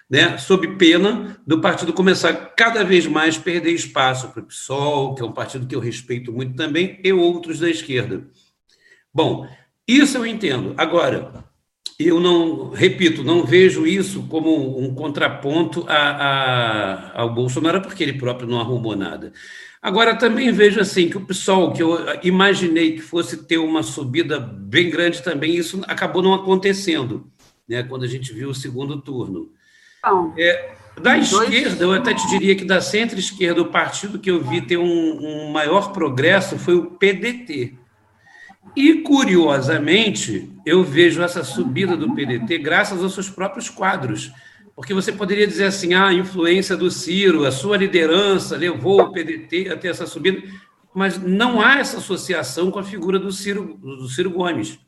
[0.08, 5.22] né, sob pena do partido começar cada vez mais perder espaço para o PSOL, que
[5.22, 8.26] é um partido que eu respeito muito também, e outros da esquerda.
[9.12, 9.46] Bom,
[9.86, 10.74] isso eu entendo.
[10.78, 11.44] Agora,
[11.98, 18.14] eu não, repito, não vejo isso como um contraponto a, a, ao Bolsonaro, porque ele
[18.14, 19.32] próprio não arrumou nada.
[19.82, 24.40] Agora, também vejo assim que o PSOL, que eu imaginei que fosse ter uma subida
[24.40, 27.30] bem grande também, isso acabou não acontecendo,
[27.68, 29.52] né, quando a gente viu o segundo turno.
[30.36, 34.60] É, da esquerda, eu até te diria que da centro-esquerda, o partido que eu vi
[34.60, 37.74] ter um, um maior progresso foi o PDT.
[38.76, 44.30] E, curiosamente, eu vejo essa subida do PDT graças aos seus próprios quadros.
[44.74, 49.12] Porque você poderia dizer assim, ah, a influência do Ciro, a sua liderança levou o
[49.12, 50.40] PDT a ter essa subida,
[50.94, 54.78] mas não há essa associação com a figura do Ciro, do Ciro Gomes.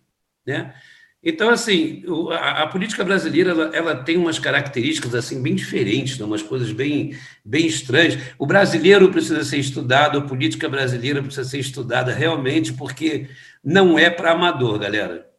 [0.47, 0.73] Né?
[1.23, 6.25] Então, assim, a, a política brasileira ela, ela, tem umas características assim bem diferentes, né?
[6.25, 7.15] umas coisas bem,
[7.45, 8.19] bem estranhas.
[8.39, 13.29] O brasileiro precisa ser estudado, a política brasileira precisa ser estudada realmente, porque
[13.63, 15.31] não é para amador, galera.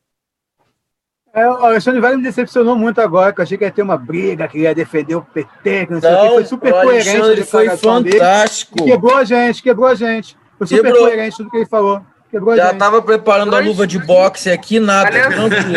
[1.33, 3.97] É, o Alexandre Vale me decepcionou muito agora, que eu achei que ia ter uma
[3.97, 6.33] briga, que ia defender o PT, que não sei não, o que.
[6.33, 7.09] Foi super coerente.
[7.09, 8.85] Ele foi fantástico.
[8.85, 10.37] quebrou a gente, quebrou a gente.
[10.57, 11.07] Foi super quebrou.
[11.07, 12.03] coerente tudo que ele falou.
[12.31, 13.65] Quebrou Já estava preparando Dois.
[13.65, 15.11] a luva de boxe aqui, nada.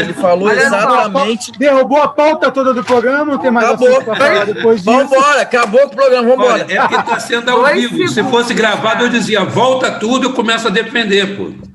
[0.01, 1.51] Ele falou exatamente.
[1.59, 4.03] Derrubou a pauta toda do programa, não tem mais acabou.
[4.05, 4.97] para falar depois disso.
[4.97, 6.53] Vambora, acabou com o programa, vambora.
[6.53, 8.09] Olha, é porque está sendo ao Dois vivo.
[8.09, 11.51] Se fosse gravado, eu dizia, volta tudo, eu começo a defender, pô.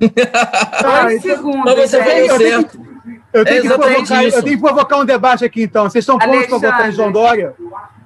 [0.82, 1.62] Dois segundos.
[1.62, 2.90] Mas você fez certo.
[3.32, 5.84] Eu tenho, é provocar, eu tenho, que provocar, um debate aqui, então.
[5.90, 7.54] Vocês estão prontos para votar em João Dória?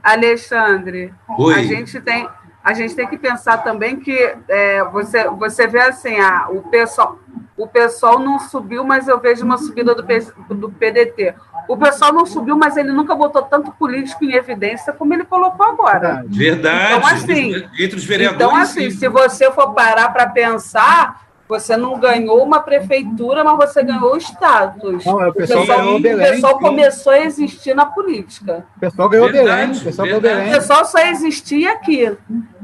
[0.02, 1.54] Alexandre, Oi.
[1.54, 2.28] a gente tem
[2.64, 7.18] a gente tem que pensar também que é, você, você vê assim, ah, o pessoal
[7.56, 11.34] o pessoal não subiu, mas eu vejo uma subida do, do PDT.
[11.68, 15.64] O pessoal não subiu, mas ele nunca botou tanto político em evidência como ele colocou
[15.64, 16.24] agora.
[16.26, 16.94] Verdade.
[16.94, 18.44] Então, assim, entre os vereadores.
[18.44, 23.82] Então, assim, se você for parar para pensar, você não ganhou uma prefeitura, mas você
[23.82, 25.04] ganhou status.
[25.04, 28.64] Não, é, o pessoal, o pessoal, ganhou Belém, o pessoal começou a existir na política.
[28.76, 29.80] O pessoal ganhou verdade, Belém.
[29.80, 30.48] O pessoal, ganhou Belém.
[30.48, 32.16] o pessoal só existia aqui.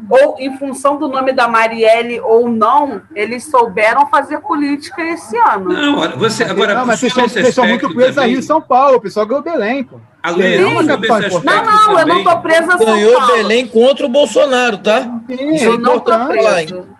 [0.09, 5.73] Ou em função do nome da Marielle ou não, eles souberam fazer política esse ano.
[5.73, 6.75] Não, você agora.
[6.75, 8.97] Não, mas vocês são muito presos aí em São Paulo.
[8.97, 10.01] O pessoal ganhou Belém, pô.
[10.23, 10.99] A Luísa,
[11.43, 13.35] não, não, eu não estou presa São Ganhou Paulo.
[13.35, 15.01] Belém contra o Bolsonaro, tá?
[15.29, 17.00] Sim, eu não estou presa.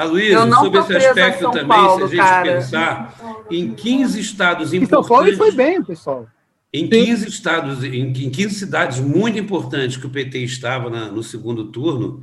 [0.00, 2.52] A Luísa, sobre esse aspecto também, Paulo, se a gente cara.
[2.54, 5.06] pensar em 15 estados importantes.
[5.06, 6.26] São Paulo foi bem, pessoal.
[6.72, 7.28] Em 15 Sim.
[7.28, 12.22] estados, em 15 cidades muito importantes que o PT estava na, no segundo turno,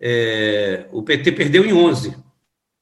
[0.00, 2.16] é, o PT perdeu em 11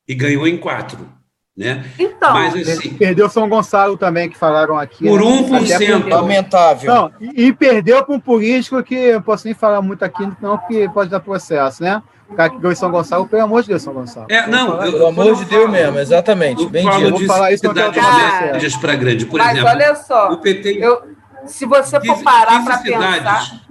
[0.07, 1.13] e ganhou em 4.
[1.57, 1.85] Né?
[1.97, 5.05] Então, Mas, assim, perdeu São Gonçalo também, que falaram aqui.
[5.07, 6.05] Por 1%.
[6.05, 6.15] Né?
[6.15, 6.93] Lamentável.
[6.93, 10.59] Não, e, e perdeu para um político que não posso nem falar muito aqui, não,
[10.59, 12.03] porque pode dar processo, né?
[12.29, 14.27] O cara que ganhou em São Gonçalo, pelo amor de Deus, São Gonçalo.
[14.29, 16.63] É, não, eu, pelo amor de Deus mesmo, exatamente.
[16.63, 18.03] Eu Bem falo de falar isso cidades
[18.43, 19.69] médias para grande, por Mas exemplo.
[19.69, 21.03] olha só, o PT, eu,
[21.47, 23.64] se você for parar para pensar,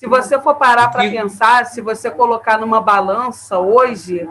[0.00, 4.26] se você for parar para pensar, se você colocar numa balança hoje,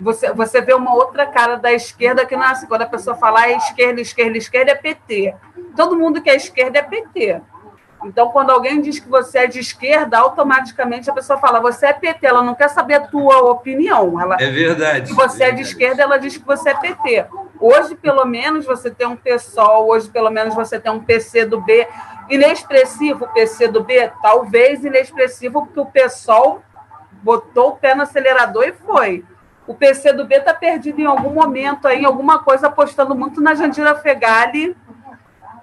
[0.00, 2.68] você, você vê uma outra cara da esquerda que nasce.
[2.68, 5.34] Quando a pessoa falar é esquerda, esquerda, esquerda, é PT.
[5.74, 7.42] Todo mundo que é esquerda é PT.
[8.04, 11.92] Então, quando alguém diz que você é de esquerda, automaticamente a pessoa fala, você é
[11.92, 14.20] PT, ela não quer saber a tua opinião.
[14.20, 15.08] Ela, é verdade.
[15.08, 17.26] Se você é, é de esquerda, ela diz que você é PT.
[17.58, 21.60] Hoje, pelo menos, você tem um PSOL, hoje, pelo menos, você tem um PC do
[21.60, 21.88] B.
[22.28, 24.10] Inexpressivo o PC do B?
[24.20, 26.62] Talvez inexpressivo, porque o PSOL
[27.22, 29.24] botou o pé no acelerador e foi.
[29.66, 33.54] O PC do B está perdido em algum momento aí, alguma coisa, apostando muito na
[33.54, 34.76] Jandira Fegali,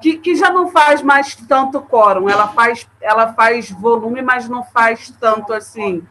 [0.02, 4.64] que, que já não faz mais tanto quórum, ela faz, ela faz volume, mas não
[4.64, 6.06] faz tanto assim.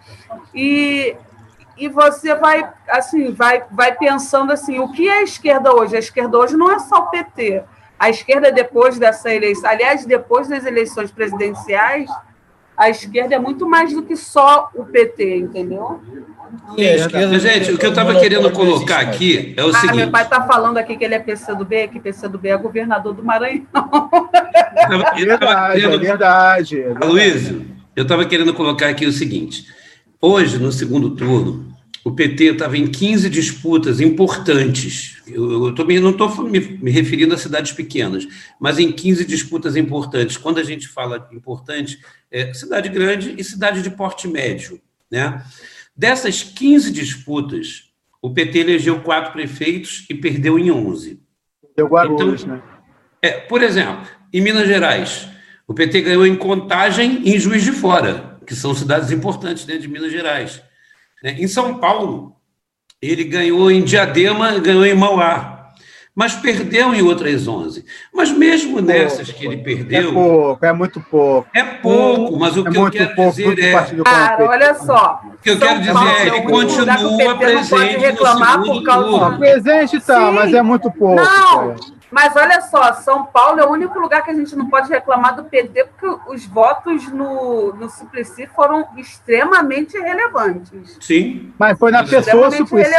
[0.53, 1.17] E,
[1.77, 5.95] e você vai assim, vai, vai pensando assim, o que é a esquerda hoje?
[5.95, 7.63] A esquerda hoje não é só o PT.
[7.99, 12.11] A esquerda depois dessa eleição, aliás, depois das eleições presidenciais,
[12.77, 16.01] a esquerda é muito mais do que só o PT, entendeu?
[16.77, 19.97] É, esquerda, gente, o que eu estava querendo colocar aqui é o ah, seguinte.
[19.97, 23.65] Meu pai está falando aqui que ele é PCdoB, que PCdoB é governador do Maranhão.
[24.77, 24.89] É
[25.25, 25.95] verdade, querendo...
[25.95, 26.81] é verdade.
[26.81, 27.07] É verdade.
[27.07, 27.63] Luísa,
[27.95, 29.67] eu estava querendo colocar aqui o seguinte.
[30.21, 31.74] Hoje, no segundo turno,
[32.05, 35.23] o PT estava em 15 disputas importantes.
[35.27, 38.29] Eu, eu tô, não estou me, me, referindo a cidades pequenas,
[38.61, 40.37] mas em 15 disputas importantes.
[40.37, 41.99] Quando a gente fala importante,
[42.31, 44.79] é cidade grande e cidade de porte médio.
[45.11, 45.43] Né?
[45.97, 47.91] Dessas 15 disputas,
[48.21, 51.19] o PT elegeu quatro prefeitos e perdeu em 11.
[51.75, 52.63] Deu Guarulhos, então, né?
[53.23, 55.27] É, por exemplo, em Minas Gerais,
[55.67, 59.83] o PT ganhou em Contagem e em Juiz de Fora, que são cidades importantes dentro
[59.83, 60.63] de Minas Gerais.
[61.25, 61.37] Né?
[61.39, 62.37] Em São Paulo,
[63.01, 65.71] ele ganhou em Diadema, ganhou em Mauá.
[66.15, 67.83] mas perdeu em outras 11.
[68.13, 70.11] Mas mesmo nessas que ele perdeu.
[70.11, 71.49] É pouco, é muito pouco.
[71.55, 74.03] É pouco, mas o é que eu quero pouco, dizer é.
[74.05, 75.23] Cara, olha só.
[75.25, 77.97] O que eu quero dizer é, ele continua presente.
[77.99, 79.39] reclamar por causa do.
[79.39, 80.35] Presente tá, Sim.
[80.35, 81.17] mas é muito pouco.
[81.17, 81.77] Não, cara.
[82.15, 85.35] Mas olha só, São Paulo é o único lugar que a gente não pode reclamar
[85.35, 90.97] do PT, porque os votos no, no Suplicy foram extremamente relevantes.
[91.01, 91.53] Sim.
[91.59, 92.93] Mas foi na pessoa Suplicy.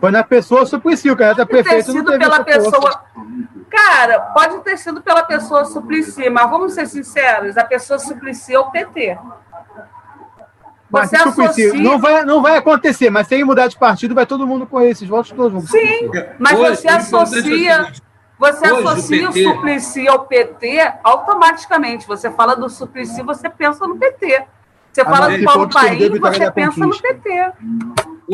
[0.00, 3.04] Foi na pessoa Suplicy, o cara prefeito não teve pela pessoa.
[3.68, 8.58] Cara, pode ter sido pela pessoa Suplicy, mas vamos ser sinceros, a pessoa Suplicy é
[8.58, 9.18] o PT.
[10.88, 11.74] Você associa...
[11.74, 15.06] não, vai, não vai acontecer, mas sem mudar de partido, vai todo mundo correr esses
[15.06, 15.68] votos todos.
[15.68, 17.92] Sim, mas Hoje, você associa.
[18.38, 19.46] Você Hoje, associa o, PT...
[19.46, 22.06] o Suplicy ao PT automaticamente.
[22.06, 24.44] Você fala do Suplicy, você pensa no PT.
[24.92, 27.52] Você ah, fala do Paulo Paim, você pensa no PT.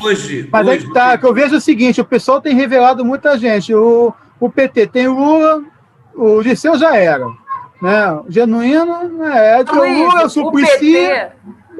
[0.00, 0.48] Hoje.
[0.50, 3.74] Mas hoje, aí tá, que eu vejo o seguinte: o pessoal tem revelado muita gente.
[3.74, 5.62] O, o PT tem o Lula,
[6.14, 7.26] o Liceu já era.
[7.80, 8.12] Né?
[8.12, 10.72] O Genuíno é, é o Lula, o Suplicy.
[10.72, 11.32] O PT,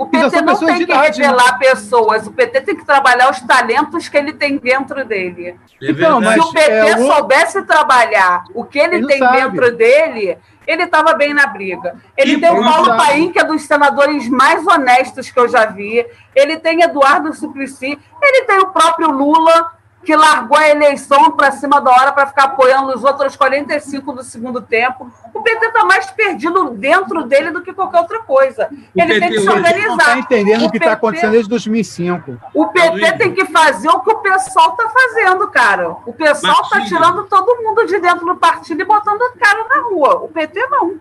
[0.03, 1.59] o PT não tem que idade, revelar né?
[1.59, 5.57] pessoas, o PT tem que trabalhar os talentos que ele tem dentro dele.
[5.81, 9.37] É então, Se o PT é, soubesse trabalhar o que ele, ele tem sabe.
[9.37, 11.97] dentro dele, ele estava bem na briga.
[12.17, 15.67] Ele e tem o Paulo Paim, que é dos senadores mais honestos que eu já
[15.67, 16.05] vi.
[16.35, 17.99] Ele tem Eduardo Suplicy.
[18.21, 19.73] Ele tem o próprio Lula,
[20.05, 24.23] que largou a eleição para cima da hora para ficar apoiando os outros 45 do
[24.23, 25.11] segundo tempo.
[25.33, 28.69] O PT está mais perdido dentro dele do que qualquer outra coisa.
[28.95, 29.87] O Ele PT tem que se organizar.
[29.87, 32.39] Não está entendendo o que está acontecendo desde 2005.
[32.55, 35.91] O PT tem que fazer o que o pessoal está fazendo, cara.
[36.05, 39.83] O pessoal está tirando todo mundo de dentro do partido e botando o cara na
[39.89, 40.25] rua.
[40.25, 41.01] O PT não.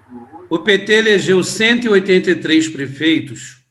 [0.49, 3.61] O PT elegeu 183 prefeitos,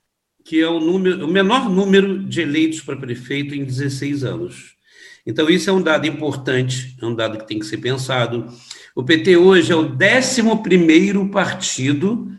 [0.44, 4.79] que é o, número, o menor número de eleitos para prefeito em 16 anos.
[5.26, 8.46] Então, isso é um dado importante, é um dado que tem que ser pensado.
[8.94, 12.30] O PT hoje é o 11 partido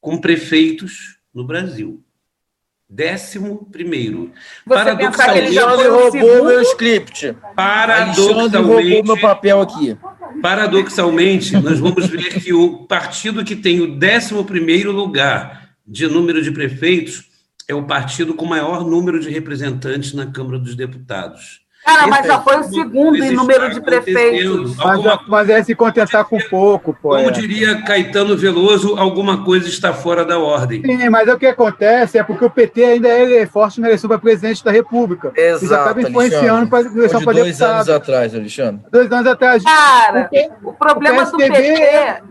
[0.00, 2.02] com prefeitos no Brasil.
[2.90, 4.32] Décimo primeiro.
[4.66, 7.36] Paradoxalmente, Alexandre roubou meu script.
[7.54, 9.96] Paradoxalmente, roubou meu papel aqui.
[10.40, 16.40] Paradoxalmente, nós vamos ver que o partido que tem o 11 primeiro lugar de número
[16.40, 17.28] de prefeitos
[17.68, 21.60] é o partido com maior número de representantes na Câmara dos Deputados.
[21.88, 24.76] Cara, mas já foi o segundo em número de prefeitos.
[24.76, 27.10] Mas, mas é se contentar com pouco, pô.
[27.10, 27.30] Como é.
[27.30, 30.82] diria Caetano Veloso, alguma coisa está fora da ordem.
[30.82, 34.08] Sim, mas é o que acontece é porque o PT ainda é forte na eleição
[34.08, 35.32] para presidente da República.
[35.34, 35.64] Exato.
[35.64, 37.34] Isso acaba influenciando para a eleição para deputado.
[37.34, 38.80] Dois anos atrás, Alexandre.
[38.90, 39.62] Dois anos atrás.
[39.62, 40.30] Cara,
[40.62, 42.22] o, o problema o do PT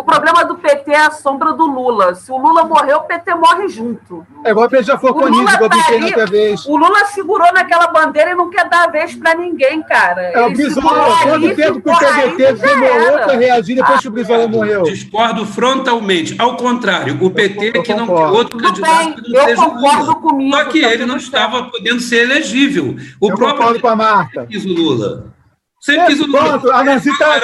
[0.00, 2.14] o problema do PT é a sombra do Lula.
[2.14, 4.26] Se o Lula morrer, o PT morre junto.
[4.42, 6.64] É igual o PT já foi com igual tá aí, outra vez.
[6.64, 10.22] O Lula segurou naquela bandeira e não quer dar a vez para ninguém, cara.
[10.22, 11.18] É o Brizola.
[11.22, 14.82] Quanto tempo que o PDT demorou para reagir depois que o Brizola morreu?
[14.84, 16.34] Discordo frontalmente.
[16.38, 19.66] Ao contrário, o PT eu, que não tem outro Tudo candidato bem, que não seja
[19.66, 20.14] o Lula.
[20.14, 22.96] Comigo, Só que tá ele não estava podendo ser elegível.
[23.20, 24.48] O eu próprio concordo com a Marta.
[24.50, 25.39] o Lula.
[25.80, 26.58] Sempre quis o Lula.
[26.58, 27.38] Pronto, a Nancy está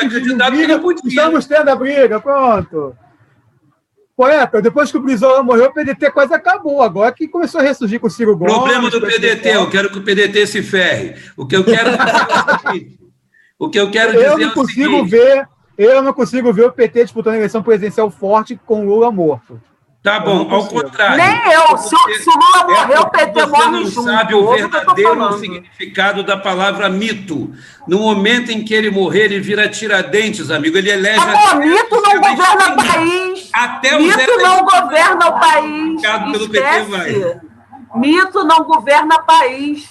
[1.05, 2.95] estamos tendo a briga, pronto.
[4.15, 6.83] Poeta, depois que o Brizola morreu, o PDT quase acabou.
[6.83, 8.55] Agora que começou a ressurgir com o Ciro Gomes.
[8.55, 11.17] Problema do PDT, eu quero que o PDT se ferre.
[11.37, 13.07] O que eu quero dizer é
[13.59, 15.11] o que eu quero dizer eu não é consigo seguinte.
[15.11, 15.49] ver,
[15.79, 19.61] eu não consigo ver o PT disputando a eleição presidencial forte com o Lula morto.
[20.07, 21.17] Tá bom, ao contrário.
[21.17, 21.77] Nem eu.
[21.79, 24.03] Se, se o Lula morrer, é o PT morre não junto.
[24.05, 27.53] sabe o verdadeiro significado da palavra mito.
[27.89, 30.79] No momento em que ele morrer, ele vira Tiradentes, amigo.
[30.79, 31.19] Ele elege...
[31.19, 33.51] Amor, mito não governa o país.
[33.53, 36.03] Até o mito não governa o país.
[36.31, 37.41] Pelo PT vai.
[37.97, 39.91] Mito não governa país.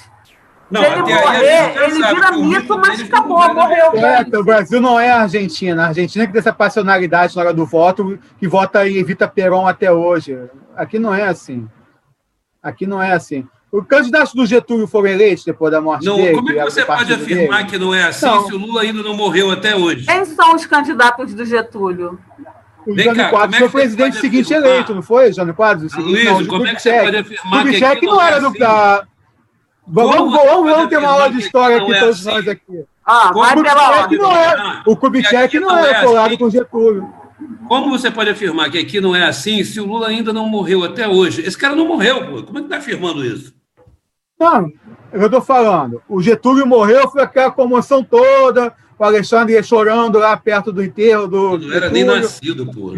[0.69, 3.93] Não, Se ele morrer, ele vira mito, mas acabou, morreu.
[3.93, 5.83] É, o Brasil não é a Argentina.
[5.83, 9.27] A Argentina é que tem essa passionalidade na hora do voto, que vota em Evita
[9.27, 10.37] Peron até hoje.
[10.75, 11.67] Aqui não é assim.
[12.63, 13.47] Aqui não é assim.
[13.71, 16.33] O candidato do Getúlio foram eleitos depois da morte não, dele.
[16.33, 17.69] Como é que você pode afirmar dele?
[17.69, 18.47] que não é assim não.
[18.47, 20.05] se o Lula ainda não morreu até hoje?
[20.05, 22.17] Quem são os candidatos do Getúlio?
[22.87, 24.71] O Jânio Quadros foi o presidente seguinte afirmar?
[24.71, 25.93] eleito, não foi, Jânio Quadros?
[25.93, 28.59] Luiz, não, como é que você pode afirmar que não, não era é assim?
[28.59, 29.07] da,
[29.87, 32.35] Vamos, vamos, vamos ter uma aula de história aqui, é todos assim?
[32.37, 32.85] nós aqui.
[33.05, 34.17] Ah, vai pela ordem.
[34.17, 36.37] Não é, o Kubitschek não, não é colado assim.
[36.37, 37.13] com Getúlio.
[37.67, 40.83] Como você pode afirmar que aqui não é assim se o Lula ainda não morreu
[40.83, 41.41] até hoje?
[41.41, 42.43] Esse cara não morreu, pô.
[42.43, 43.53] Como é que está afirmando isso?
[44.39, 44.71] Não,
[45.13, 46.01] eu estou falando.
[46.09, 51.57] O Getúlio morreu, foi aquela comoção toda, o Alexandre chorando lá perto do enterro do.
[51.59, 52.93] Não era nem nascido, pô.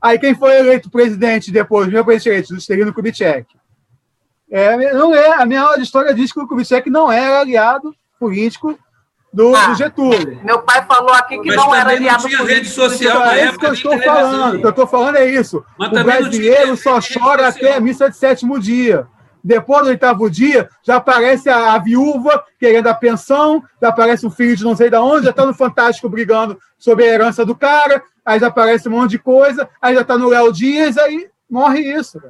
[0.00, 3.57] Aí quem foi eleito presidente depois, meu presidente eleito, Juscelino Kubitschek.
[4.50, 7.94] É, não é, a minha aula de história diz que o Kubitschek não era aliado
[8.18, 8.78] político
[9.32, 10.40] do, ah, do, Getúlio.
[10.42, 13.46] Meu pai falou aqui que Mas não era aliado não tinha rede social na é
[13.46, 14.56] isso que eu estou falando.
[14.56, 15.64] O que eu estou falando é isso.
[15.78, 19.06] Mas o brasileiro só chora até a missa de sétimo dia.
[19.44, 24.30] Depois do oitavo dia, já aparece a, a, viúva querendo a pensão, já aparece o
[24.30, 27.54] filho de não sei de onde, já está no Fantástico brigando sobre a herança do
[27.54, 31.28] cara, aí já aparece um monte de coisa, aí já está no Léo Dias, aí
[31.48, 32.20] morre isso.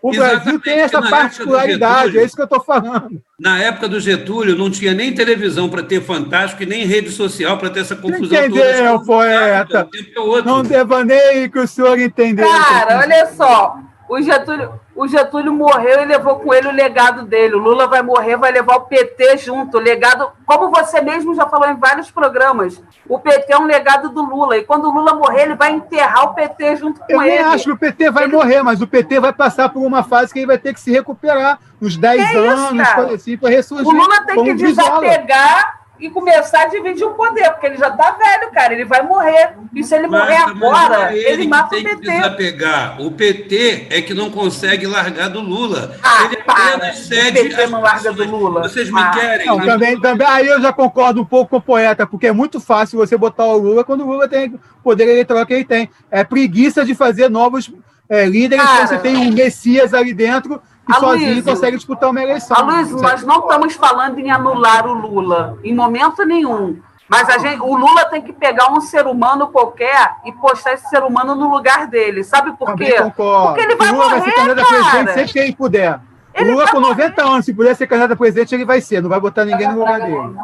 [0.00, 3.20] O Exatamente, Brasil tem essa particularidade, Getúlio, é isso que eu estou falando.
[3.38, 7.58] Na época do Getúlio, não tinha nem televisão para ter Fantástico e nem rede social
[7.58, 9.04] para ter essa confusão Entendeu, toda.
[9.04, 9.88] poeta?
[9.92, 12.48] É não devaneie que o senhor entendeu.
[12.48, 13.78] Cara, olha só,
[14.08, 17.54] o Getúlio, o Getúlio morreu e levou com ele o legado dele.
[17.54, 19.76] O Lula vai morrer, vai levar o PT junto.
[19.76, 24.08] O legado, como você mesmo já falou em vários programas, o PT é um legado
[24.08, 24.56] do Lula.
[24.56, 27.32] E quando o Lula morrer, ele vai enterrar o PT junto com Eu ele.
[27.32, 28.32] Eu nem acho que o PT vai ele...
[28.34, 30.90] morrer, mas o PT vai passar por uma fase que ele vai ter que se
[30.90, 31.58] recuperar.
[31.80, 32.80] Uns 10 anos,
[33.14, 33.86] assim, para ressurgir.
[33.86, 38.12] O Lula tem que desapegar e começar a dividir o poder, porque ele já tá
[38.12, 39.54] velho, cara, ele vai morrer.
[39.74, 41.96] E se ele mas, morrer agora, é ele, ele mata o PT.
[41.96, 43.00] Que desapegar.
[43.00, 45.96] O PT é que não consegue largar do Lula.
[46.02, 46.92] Ah, ele para.
[46.92, 47.40] cede.
[47.40, 48.62] O PT não larga do Lula.
[48.62, 49.10] Vocês me ah.
[49.10, 49.46] querem?
[49.46, 52.60] Não, também, também, aí eu já concordo um pouco com o poeta, porque é muito
[52.60, 55.90] fácil você botar o Lula quando o Lula tem o poder eleitoral que ele tem.
[56.10, 57.70] É preguiça de fazer novos
[58.08, 60.62] é, líderes, cara, você tem um Messias ali dentro
[60.92, 62.56] que sozinho consegue disputar uma eleição.
[62.56, 66.80] Aloysio, nós não estamos falando em anular o Lula, em momento nenhum.
[67.08, 70.88] Mas a gente, o Lula tem que pegar um ser humano qualquer e postar esse
[70.90, 72.22] ser humano no lugar dele.
[72.22, 72.96] Sabe por quê?
[73.16, 76.00] Porque ele vai o Lula morrer, vai ser candidato a presidente sempre que ele puder.
[76.34, 77.34] Ele o Lula, com 90 morrer.
[77.34, 79.02] anos, se puder ser candidato a presidente, ele vai ser.
[79.02, 80.36] Não vai botar ninguém no lugar dele.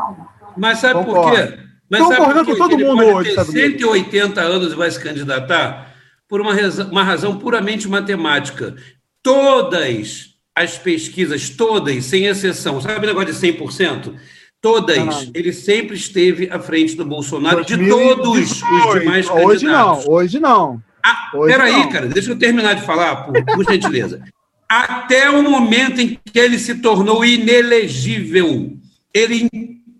[0.57, 1.23] Mas sabe concordo.
[1.23, 1.59] por quê?
[1.91, 3.35] Mas Estou concordando com todo ele mundo hoje.
[3.35, 5.95] Ter 180 anos e vai se candidatar
[6.29, 8.75] por uma razão, uma razão puramente matemática.
[9.23, 14.14] Todas as pesquisas, todas, sem exceção, sabe o negócio de 100%?
[14.60, 19.44] Todas, ele sempre esteve à frente do Bolsonaro, de todos os demais candidatos.
[19.44, 20.82] Hoje não, hoje não.
[21.02, 24.22] Ah, peraí, cara, deixa eu terminar de falar, por, por gentileza.
[24.66, 28.74] Até o momento em que ele se tornou inelegível,
[29.12, 29.51] ele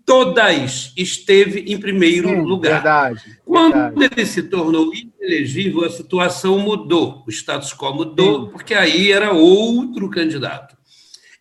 [0.05, 2.73] todas esteve em primeiro Sim, lugar.
[2.73, 3.37] Verdade.
[3.43, 4.13] Quando verdade.
[4.19, 8.51] ele se tornou inelegível, a situação mudou, o status quo mudou, Sim.
[8.51, 10.75] porque aí era outro candidato.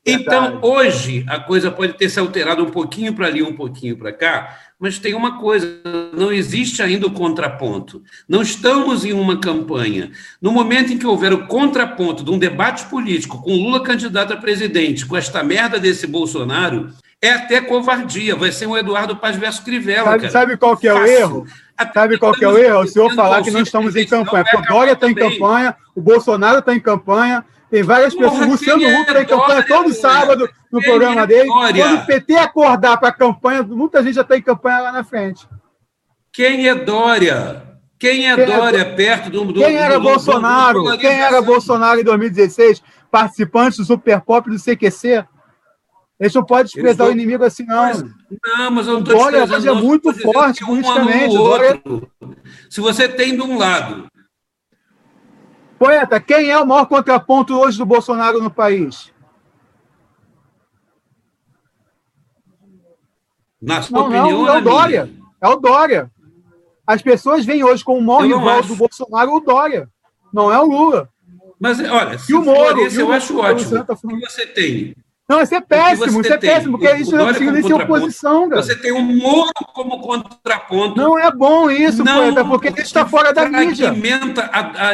[0.07, 0.57] Então, verdade.
[0.57, 4.13] Então, hoje, a coisa pode ter se alterado um pouquinho para ali, um pouquinho para
[4.13, 5.81] cá, mas tem uma coisa:
[6.15, 8.03] não existe ainda o contraponto.
[8.29, 10.11] Não estamos em uma campanha.
[10.43, 14.37] No momento em que houver o contraponto de um debate político com Lula candidato a
[14.37, 16.93] presidente, com esta merda desse Bolsonaro,
[17.25, 18.37] é até covardia.
[18.37, 20.11] Vai ser um Eduardo Paz versus Crivella.
[20.11, 21.47] Sabe, sabe qual que é o erro?
[21.93, 22.81] Sabe qual que é o erro?
[22.81, 24.45] O senhor falar que não estamos em campanha.
[24.45, 28.47] Porque o Dória está em campanha, o Bolsonaro está em campanha, tem várias pessoas.
[28.47, 31.49] O Luciano Huck está em campanha todo sábado no programa dele.
[31.49, 35.03] Quando o PT acordar para a campanha, muita gente já está em campanha lá na
[35.03, 35.49] frente.
[36.31, 37.63] Quem é Dória?
[37.99, 38.85] Quem é quem Dória é...
[38.85, 40.83] perto do, do Quem era do, Bolsonaro?
[40.83, 42.83] Do, quem era Bolsonaro em 2016?
[43.11, 45.25] Participante do Super Pop do CQC?
[46.21, 47.83] Gente não pode desprezar o inimigo assim, não.
[47.83, 49.47] Mas, não, mas eu não estou desprezando.
[49.47, 51.37] Dória hoje é muito forte politicamente.
[51.37, 52.03] Um
[52.71, 54.07] Se você tem de um lado.
[55.79, 59.13] Poeta, quem é o maior contraponto hoje do Bolsonaro no país?
[63.61, 65.05] Na sua não, opinião, não, é o Dória.
[65.07, 65.25] Minha.
[65.43, 66.11] É o Dória.
[66.87, 68.69] As pessoas veem hoje como o maior rival acho.
[68.69, 69.89] do Bolsonaro o Dória.
[70.33, 71.09] Não é o Lula.
[71.59, 73.81] Mas, olha, se e o Moro, for esse, eu acho ótimo.
[73.81, 74.95] O que você tem?
[75.27, 78.63] Não, isso é péssimo, isso é péssimo, porque isso não consegue nem ser oposição, cara.
[78.63, 80.97] Você tem um Moro como contraponto.
[80.97, 83.91] Não é bom isso, não, poeta, porque ele está fora da mídia.
[84.53, 84.93] A, a...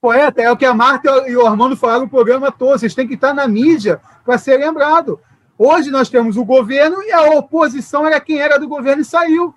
[0.00, 2.78] Poeta, é o que a Marta e o Armando falaram no programa todo.
[2.78, 5.20] Vocês têm que estar na mídia para ser lembrado.
[5.58, 9.54] Hoje nós temos o governo e a oposição era quem era do governo e saiu.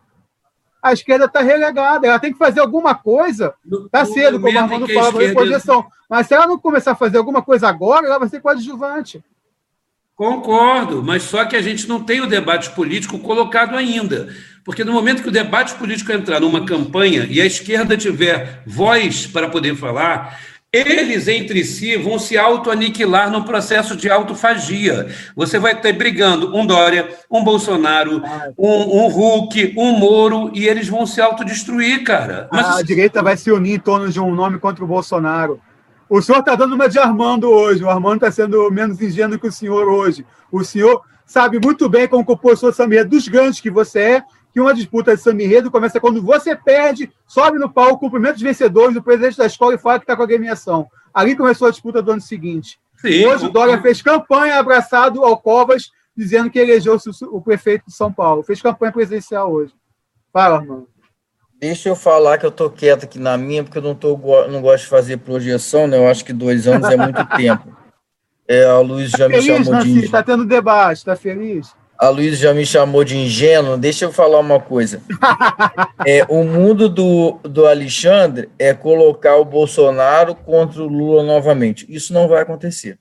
[0.83, 3.53] A esquerda está relegada, ela tem que fazer alguma coisa.
[3.85, 5.85] Está cedo, como o Armando falava, em projeção.
[6.09, 9.23] Mas se ela não começar a fazer alguma coisa agora, ela vai ser coadjuvante.
[10.13, 14.27] Concordo, mas só que a gente não tem o debate político colocado ainda.
[14.65, 19.25] Porque no momento que o debate político entrar numa campanha e a esquerda tiver voz
[19.25, 20.37] para poder falar,
[20.73, 25.07] eles entre si vão se autoaniquilar num processo de autofagia.
[25.35, 28.23] Você vai ter brigando um Dória, um Bolsonaro,
[28.57, 32.49] um, um Hulk, um Moro, e eles vão se autodestruir, cara.
[32.51, 32.65] Mas...
[32.65, 35.61] A direita vai se unir em torno de um nome contra o Bolsonaro.
[36.09, 37.83] O senhor está dando uma de Armando hoje.
[37.83, 40.25] O Armando está sendo menos ingênuo que o senhor hoje.
[40.51, 44.23] O senhor sabe muito bem como compositor essa mesa dos grandes que você é,
[44.53, 48.95] que uma disputa de samba começa quando você perde, sobe no palco, cumprimenta os vencedores,
[48.95, 50.87] o presidente da escola e fala que está com a agremiação.
[51.11, 52.79] Ali começou a disputa do ano seguinte.
[52.97, 56.95] Sim, Hoje o Dória fez campanha abraçado ao Covas dizendo que elegeu
[57.31, 58.43] o prefeito de São Paulo.
[58.43, 59.73] Fez campanha presidencial hoje.
[60.31, 60.87] Fala, mano.
[61.59, 64.17] Deixa eu falar que eu tô quieto aqui na minha, porque eu não, tô,
[64.49, 65.97] não gosto de fazer projeção, né?
[65.97, 67.75] Eu acho que dois anos é muito tempo.
[68.47, 70.05] É, a Luiz já tá me feliz, chamou Nancy, de.
[70.05, 71.73] Está tendo debate, está feliz?
[72.03, 73.77] A Luiz já me chamou de ingênuo.
[73.77, 75.01] Deixa eu falar uma coisa.
[76.05, 81.85] é, o mundo do, do Alexandre é colocar o Bolsonaro contra o Lula novamente.
[81.87, 82.99] Isso não vai acontecer.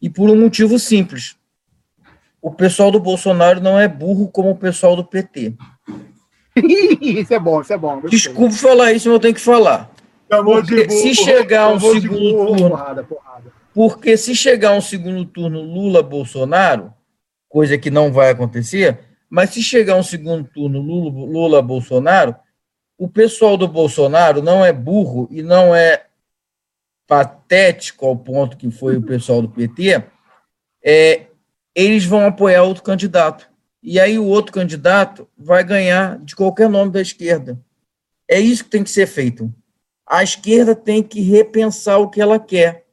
[0.00, 1.36] E por um motivo simples.
[2.42, 5.54] O pessoal do Bolsonaro não é burro como o pessoal do PT.
[7.00, 7.98] isso é bom, isso é bom.
[8.02, 9.90] Desculpe falar isso, mas eu tenho que falar.
[10.28, 12.68] Porque se chegar um segundo turno.
[12.68, 13.52] Porrada, porrada.
[13.72, 16.92] Porque se chegar um segundo turno Lula-Bolsonaro,
[17.52, 18.98] coisa que não vai acontecer,
[19.28, 22.34] mas se chegar um segundo turno Lula-Bolsonaro,
[22.96, 26.06] o pessoal do Bolsonaro não é burro e não é
[27.06, 30.02] patético ao ponto que foi o pessoal do PT,
[30.82, 31.26] é,
[31.74, 33.50] eles vão apoiar outro candidato.
[33.82, 37.60] E aí o outro candidato vai ganhar de qualquer nome da esquerda.
[38.26, 39.52] É isso que tem que ser feito.
[40.06, 42.86] A esquerda tem que repensar o que ela quer.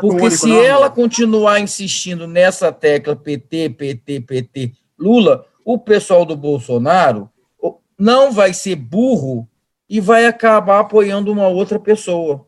[0.00, 6.36] Porque se não, ela continuar insistindo nessa tecla PT, PT, PT, Lula, o pessoal do
[6.36, 7.28] Bolsonaro
[7.98, 9.48] não vai ser burro
[9.88, 12.46] e vai acabar apoiando uma outra pessoa.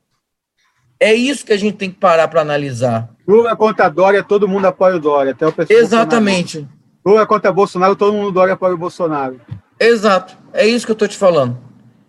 [1.01, 3.11] É isso que a gente tem que parar para analisar.
[3.27, 5.79] Lula contra Dória, todo mundo apoia o Dória, até o pessoal.
[5.79, 6.59] Exatamente.
[6.59, 6.79] Bolsonaro.
[7.05, 9.41] Lula contra Bolsonaro, todo mundo Dória apoia o Bolsonaro.
[9.79, 10.37] Exato.
[10.53, 11.68] É isso que eu estou te falando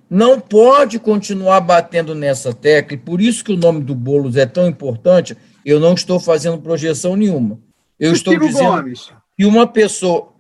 [0.09, 4.45] não pode continuar batendo nessa tecla, e por isso que o nome do Boulos é
[4.45, 5.37] tão importante.
[5.63, 7.59] Eu não estou fazendo projeção nenhuma.
[7.99, 9.11] Eu estou dizendo Gomes.
[9.37, 10.33] que uma pessoa.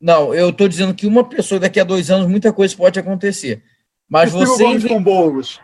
[0.00, 3.62] Não, eu estou dizendo que uma pessoa, daqui a dois anos, muita coisa pode acontecer.
[4.08, 4.62] Mas você.
[4.62, 5.60] Gomes com Boulos.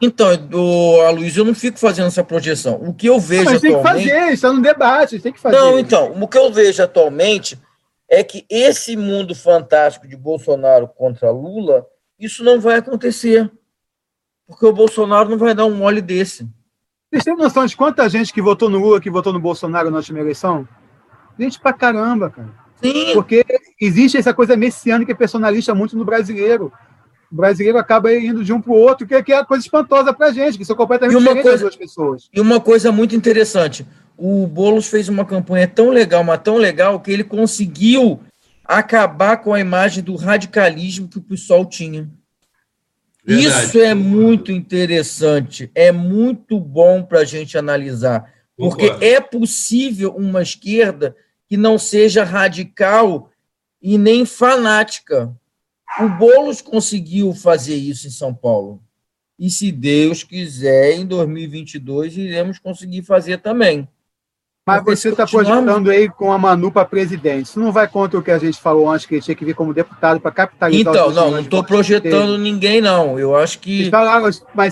[0.00, 2.74] Então, do, Luiz, eu não fico fazendo essa projeção.
[2.82, 3.84] O que eu vejo Mas atualmente.
[3.84, 5.56] Tem que fazer, está no debate, tem que fazer.
[5.56, 7.58] Não, então, o que eu vejo atualmente
[8.08, 11.86] é que esse mundo fantástico de Bolsonaro contra Lula
[12.24, 13.50] isso não vai acontecer.
[14.46, 16.48] Porque o Bolsonaro não vai dar um mole desse.
[17.10, 19.98] Vocês têm noção de quanta gente que votou no Lula que votou no Bolsonaro na
[19.98, 20.68] última eleição?
[21.38, 22.50] Gente pra caramba, cara.
[22.82, 23.14] Sim.
[23.14, 23.44] Porque
[23.80, 26.72] existe essa coisa messiânica e personalista muito no brasileiro.
[27.30, 30.32] O brasileiro acaba indo de um para o outro, que é coisa espantosa para a
[30.32, 32.28] gente, que são completamente diferentes coisa, das duas pessoas.
[32.32, 33.86] E uma coisa muito interessante:
[34.16, 38.20] o Boulos fez uma campanha tão legal, mas tão legal, que ele conseguiu
[38.64, 42.10] acabar com a imagem do radicalismo que o pessoal tinha.
[43.24, 43.66] Verdade.
[43.66, 49.04] Isso é muito interessante, é muito bom para a gente analisar, porque Concordo.
[49.04, 51.16] é possível uma esquerda
[51.48, 53.30] que não seja radical
[53.80, 55.34] e nem fanática.
[56.00, 58.82] O Boulos conseguiu fazer isso em São Paulo.
[59.38, 63.88] E se Deus quiser, em 2022 iremos conseguir fazer também.
[64.66, 67.46] Mas você está projetando aí com a Manu para presidente.
[67.46, 69.54] Isso não vai contra o que a gente falou antes, que ele tinha que vir
[69.54, 73.18] como deputado para capitalizar Então, não, não estou projetando ninguém, não.
[73.18, 73.90] Eu acho que.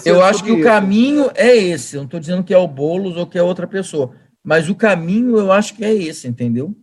[0.07, 1.97] eu acho que o caminho é esse.
[1.97, 4.15] Eu não estou dizendo que é o Boulos ou que é outra pessoa.
[4.43, 6.75] Mas o caminho eu acho que é esse, entendeu?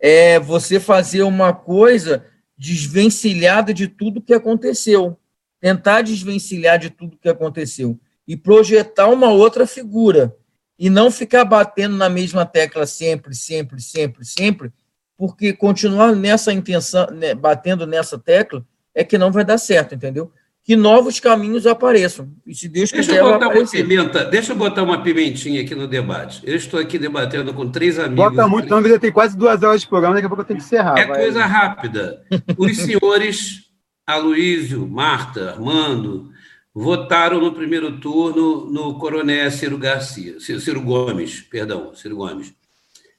[0.00, 2.24] É você fazer uma coisa
[2.58, 5.16] desvencilhada de tudo que aconteceu.
[5.60, 7.96] Tentar desvencilhar de tudo que aconteceu.
[8.26, 10.34] E projetar uma outra figura
[10.80, 14.72] e não ficar batendo na mesma tecla sempre, sempre, sempre, sempre,
[15.14, 20.32] porque continuar nessa intenção, né, batendo nessa tecla, é que não vai dar certo, entendeu?
[20.64, 22.32] Que novos caminhos apareçam.
[22.46, 25.74] E se Deus deixa quiser, eu botar uma pimenta, Deixa eu botar uma pimentinha aqui
[25.74, 26.40] no debate.
[26.44, 28.16] Eu estou aqui debatendo com três amigos.
[28.16, 30.58] Bota muito, não, já tem quase duas horas de programa, daqui a pouco eu tenho
[30.60, 30.98] que encerrar.
[30.98, 31.20] É vai.
[31.20, 32.22] coisa rápida.
[32.56, 33.66] Os senhores
[34.06, 36.30] Aloísio, Marta, Armando,
[36.74, 42.54] votaram no primeiro turno no Coroné Ciro Garcia, Ciro Gomes, perdão, Ciro Gomes.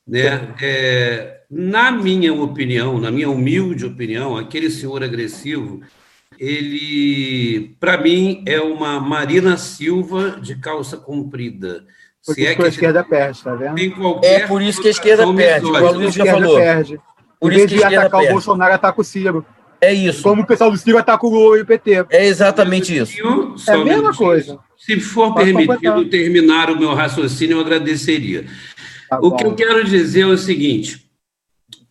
[0.08, 0.56] Né?
[0.62, 5.82] É, na minha opinião, na minha humilde opinião, aquele senhor agressivo,
[6.40, 11.86] ele, para mim, é uma Marina Silva de calça comprida.
[12.26, 13.78] Porque Se é que a esquerda perde, tá vendo?
[14.24, 16.56] é por isso que a esquerda perde, o Luiz já falou.
[16.58, 17.00] Perde.
[17.40, 18.32] Por isso que a esquerda atacar perde.
[18.32, 19.46] o Bolsonaro, ataca o Ciro.
[19.82, 20.22] É isso.
[20.22, 22.06] Como o pessoal do Ciro ataca o Lula e o PT.
[22.12, 23.14] É exatamente isso.
[23.68, 24.60] É a mesma coisa.
[24.78, 26.10] Se for Pode permitido completar.
[26.10, 28.46] terminar o meu raciocínio, eu agradeceria.
[29.10, 31.10] Tá o que eu quero dizer é o seguinte: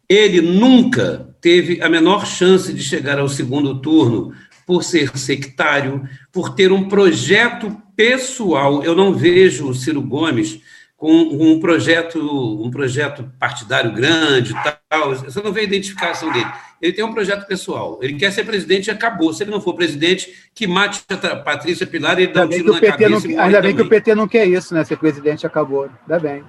[0.08, 4.32] ele nunca teve a menor chance de chegar ao segundo turno
[4.66, 8.84] por ser sectário, por ter um projeto pessoal.
[8.84, 10.60] Eu não vejo o Ciro Gomes
[11.00, 12.20] com um projeto,
[12.62, 14.54] um projeto partidário grande,
[14.90, 15.14] tal.
[15.14, 16.46] Você não vê a identificação dele.
[16.78, 17.98] Ele tem um projeto pessoal.
[18.02, 19.32] Ele quer ser presidente e acabou.
[19.32, 22.74] Se ele não for presidente, que mate a Patrícia Pilar e ele dá um tiro
[22.74, 23.28] na cabeça.
[23.28, 24.84] Não, ainda bem que o PT não quer isso, né?
[24.84, 25.88] Ser presidente acabou.
[26.02, 26.44] Ainda bem.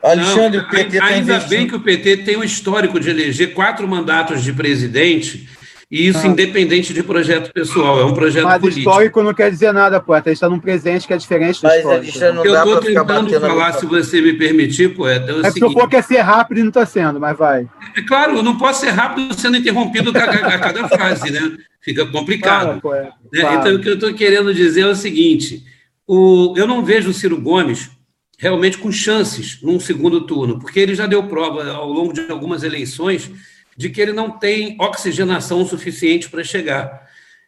[0.00, 3.88] Alexandre, Não, o PT ainda bem que o PT tem um histórico de eleger quatro
[3.88, 5.48] mandatos de presidente
[5.90, 6.26] e isso ah.
[6.26, 8.90] independente de projeto pessoal, é um projeto Mas político.
[8.90, 10.28] histórico não quer dizer nada, poeta.
[10.28, 12.34] A gente está num presente que é diferente do Mas histórico.
[12.34, 15.30] Não eu estou tentando falar, se você me permitir, poeta.
[15.30, 15.74] É, o é seguinte...
[15.74, 17.66] que eu quer ser rápido e não está sendo, mas vai.
[17.96, 21.56] É claro, eu não posso ser rápido sendo interrompido a, a cada frase, né?
[21.80, 22.82] Fica complicado.
[22.82, 23.40] Claro, né?
[23.40, 23.60] claro.
[23.60, 25.64] Então, o que eu estou querendo dizer é o seguinte:
[26.06, 27.90] o, eu não vejo o Ciro Gomes
[28.38, 32.62] realmente com chances num segundo turno, porque ele já deu prova ao longo de algumas
[32.62, 33.30] eleições
[33.78, 37.06] de que ele não tem oxigenação suficiente para chegar.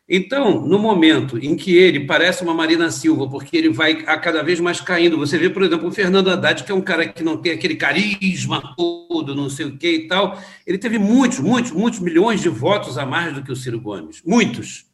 [0.08, 4.40] Então, no momento em que ele parece uma Marina Silva, porque ele vai a cada
[4.40, 7.24] vez mais caindo, você vê, por exemplo, o Fernando Haddad, que é um cara que
[7.24, 11.72] não tem aquele carisma todo, não sei o que e tal, ele teve muitos, muitos,
[11.72, 14.22] muitos milhões de votos a mais do que o Ciro Gomes.
[14.24, 14.86] Muitos.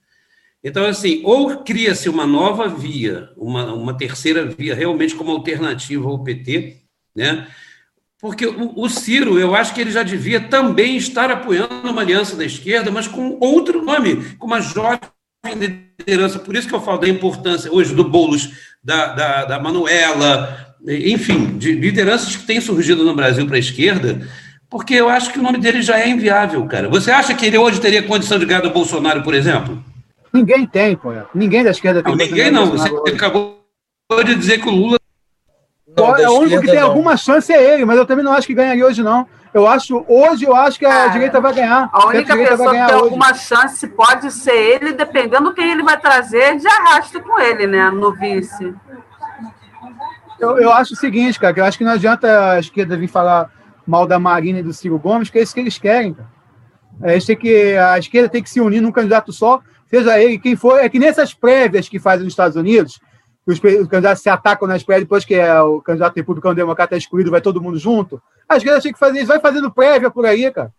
[0.64, 6.24] Então, assim, ou cria-se uma nova via, uma, uma terceira via, realmente como alternativa ao
[6.24, 6.78] PT,
[7.14, 7.46] né?
[8.27, 12.44] Porque o, Ciro, eu acho que ele já devia também estar apoiando uma aliança da
[12.44, 14.98] esquerda, mas com outro nome, com uma jovem
[15.57, 16.40] liderança.
[16.40, 18.51] Por isso que eu falo da importância hoje do Boulos,
[18.82, 24.28] da, da, da Manuela, enfim, de lideranças que têm surgido no Brasil para a esquerda,
[24.69, 26.89] porque eu acho que o nome dele já é inviável, cara.
[26.89, 29.81] Você acha que ele hoje teria condição de ganhar do Bolsonaro, por exemplo?
[30.32, 31.12] Ninguém tem, pô.
[31.32, 32.11] Ninguém da esquerda tem.
[32.11, 32.66] Não, ninguém não.
[32.73, 33.15] Você hoje.
[33.15, 33.62] acabou
[34.24, 34.98] de dizer que o Lula
[35.97, 36.89] não, é o único que tem não.
[36.89, 39.27] alguma chance é ele, mas eu também não acho que ganharia hoje, não.
[39.55, 41.89] Eu acho, hoje eu acho que a direita vai ganhar.
[41.90, 42.93] A única a pessoa que tem hoje.
[42.93, 47.90] alguma chance pode ser ele, dependendo quem ele vai trazer de arrasto com ele, né?
[47.90, 48.74] No vice.
[50.39, 53.09] Eu, eu acho o seguinte, cara, que eu acho que não adianta a esquerda vir
[53.09, 53.51] falar
[53.86, 56.28] mal da Marina e do Ciro Gomes, que é isso que eles querem, cara.
[57.02, 60.56] É, tem que, a esquerda tem que se unir num candidato só, seja ele quem
[60.56, 60.78] for.
[60.78, 63.01] É que nessas prévias que fazem nos Estados Unidos,
[63.47, 66.98] os, os candidatos se atacam nas prévias, depois que é o candidato republicano democrata é
[66.98, 68.20] excluído, vai todo mundo junto.
[68.48, 70.73] A esquerda tinha que fazer isso, vai fazendo prévia por aí, cara.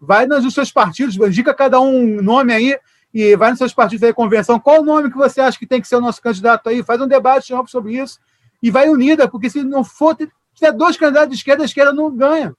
[0.00, 2.78] Vai nos seus partidos, indica cada um nome aí
[3.12, 4.58] e vai nos seus partidos aí, convenção.
[4.58, 6.82] Qual o nome que você acha que tem que ser o nosso candidato aí?
[6.82, 8.18] Faz um debate amplo sobre isso
[8.62, 11.92] e vai unida, porque se não for, se tiver dois candidatos de esquerda, a esquerda
[11.92, 12.54] não ganha.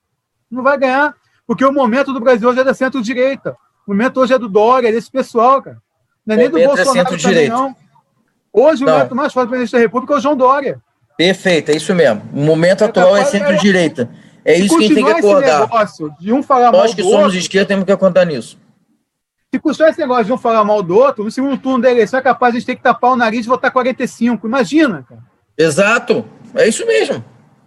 [0.50, 1.16] Não vai ganhar,
[1.48, 3.56] porque o momento do Brasil hoje é da centro-direita.
[3.88, 5.82] O momento hoje é do Dória, é desse pessoal, cara.
[6.26, 7.76] Não é nem do Bolsonaro é também, não.
[8.54, 8.94] Hoje não.
[8.94, 10.82] o neto mais forte presidente da República é o João Dória.
[11.18, 12.22] Perfeito, é isso mesmo.
[12.34, 14.10] O momento atual é centro-direita.
[14.44, 15.68] É isso que a gente tem que acordar.
[16.20, 18.58] de um falar Nós que somos esquerda temos que acordar nisso.
[19.54, 22.20] Se custou esse negócio de um falar mal do outro, no segundo turno da eleição
[22.20, 24.48] é capaz de a gente ter que tapar o nariz e votar 45.
[24.48, 25.22] Imagina, cara.
[25.58, 26.26] Exato.
[26.56, 27.24] É isso mesmo.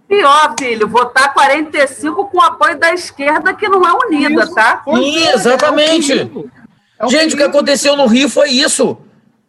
[0.09, 4.83] Pior, filho, votar 45 com o apoio da esquerda que não é unida, isso, tá?
[4.85, 6.13] Sim, exatamente.
[6.13, 6.51] É um
[6.99, 8.99] é um gente, o que aconteceu no Rio foi isso.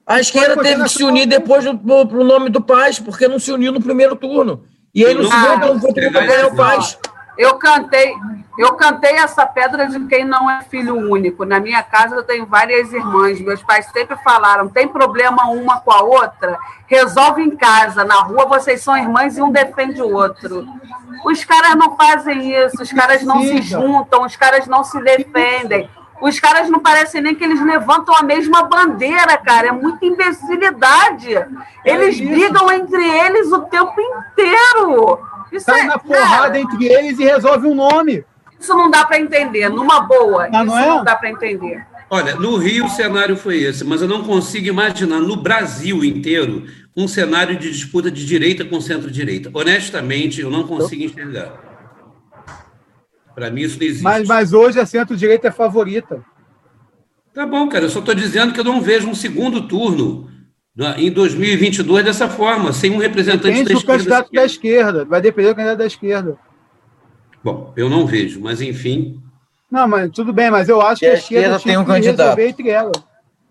[0.06, 3.52] A esquerda teve que se unir depois para o nome do Paz, porque não se
[3.52, 4.64] uniu no primeiro turno.
[4.94, 6.98] E aí no segundo turno foi para ganhar o Paz.
[7.38, 8.14] Eu cantei,
[8.58, 11.44] eu cantei essa pedra de quem não é filho único.
[11.44, 13.42] Na minha casa eu tenho várias irmãs.
[13.42, 16.58] Meus pais sempre falaram: tem problema uma com a outra,
[16.88, 18.06] resolve em casa.
[18.06, 20.66] Na rua vocês são irmãs e um defende o outro.
[21.26, 25.90] Os caras não fazem isso, os caras não se juntam, os caras não se defendem.
[26.22, 29.68] Os caras não parecem nem que eles levantam a mesma bandeira, cara.
[29.68, 31.30] É muita imbecilidade.
[31.84, 35.20] Eles é brigam entre eles o tempo inteiro.
[35.52, 38.26] Isso Sai é, na porrada cara, entre eles e resolve um nome.
[38.60, 40.50] Isso não dá para entender, numa boa.
[40.52, 40.88] Ah, isso não, é?
[40.88, 41.86] não dá para entender.
[42.10, 46.66] Olha, no Rio o cenário foi esse, mas eu não consigo imaginar no Brasil inteiro
[46.96, 49.50] um cenário de disputa de direita com centro-direita.
[49.54, 51.75] Honestamente, eu não consigo enxergar.
[53.36, 54.04] Para mim isso não existe.
[54.04, 56.24] Mas, mas hoje a centro-direita é favorita.
[57.34, 57.86] Tá bom, cara.
[57.86, 60.32] Eu só estou dizendo que eu não vejo um segundo turno
[60.74, 63.98] né, em 2022 dessa forma, sem um representante Depende da esquerda.
[63.98, 65.06] candidato da esquerda.
[65.06, 66.38] Vai depender do candidato da esquerda.
[67.44, 69.22] Bom, eu não vejo, mas enfim.
[69.70, 72.40] Não, mas tudo bem, mas eu acho que a, a esquerda, esquerda tem um candidato.
[72.40, 73.04] entre elas.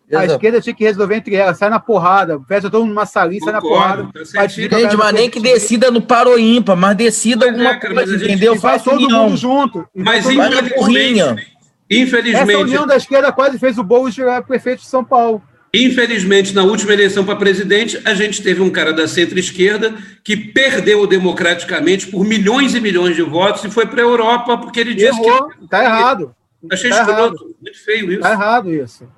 [0.09, 0.31] Exato.
[0.31, 3.41] A esquerda tinha que resolver entre elas, sai na porrada, fecha todo mundo numa salinha,
[3.41, 4.09] sai na porrada.
[4.33, 7.95] Tá gente, mas nem que decida no paro ímpar, mas decida mas alguma é, cara,
[7.95, 8.57] coisa, entendeu?
[8.57, 9.87] Faz todo mundo junto.
[9.95, 11.47] Mas infelizmente,
[11.91, 12.51] infelizmente.
[12.51, 15.43] Essa união da esquerda quase fez o Boulos virar prefeito de São Paulo.
[15.75, 21.05] Infelizmente, na última eleição para presidente, a gente teve um cara da centro-esquerda que perdeu
[21.05, 25.09] democraticamente por milhões e milhões de votos e foi para a Europa porque ele disse
[25.19, 25.49] Errou.
[25.49, 25.65] que.
[25.65, 26.35] Está errado.
[26.71, 27.57] Achei tá escroto, errado.
[27.61, 28.19] muito feio isso.
[28.19, 29.09] Está errado isso.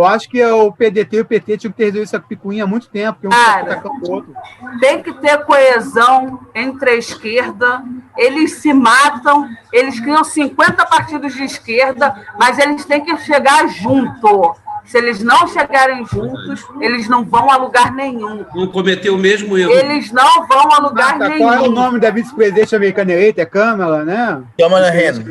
[0.00, 2.66] Eu acho que o PDT e o PT tinham que ter resolvido essa picuinha há
[2.66, 4.32] muito tempo, porque um Cara, tá outro.
[4.80, 7.84] Tem que ter coesão entre a esquerda.
[8.16, 14.54] Eles se matam, eles criam 50 partidos de esquerda, mas eles têm que chegar junto.
[14.86, 18.46] Se eles não chegarem juntos, eles não vão a lugar nenhum.
[18.54, 19.70] Não cometeu o mesmo erro.
[19.70, 21.46] Eles não vão a lugar Marta, nenhum.
[21.46, 23.42] Qual é o nome da vice-presidente americana eleita?
[23.42, 24.42] É Kamala, né?
[24.58, 25.22] Kamala Harris.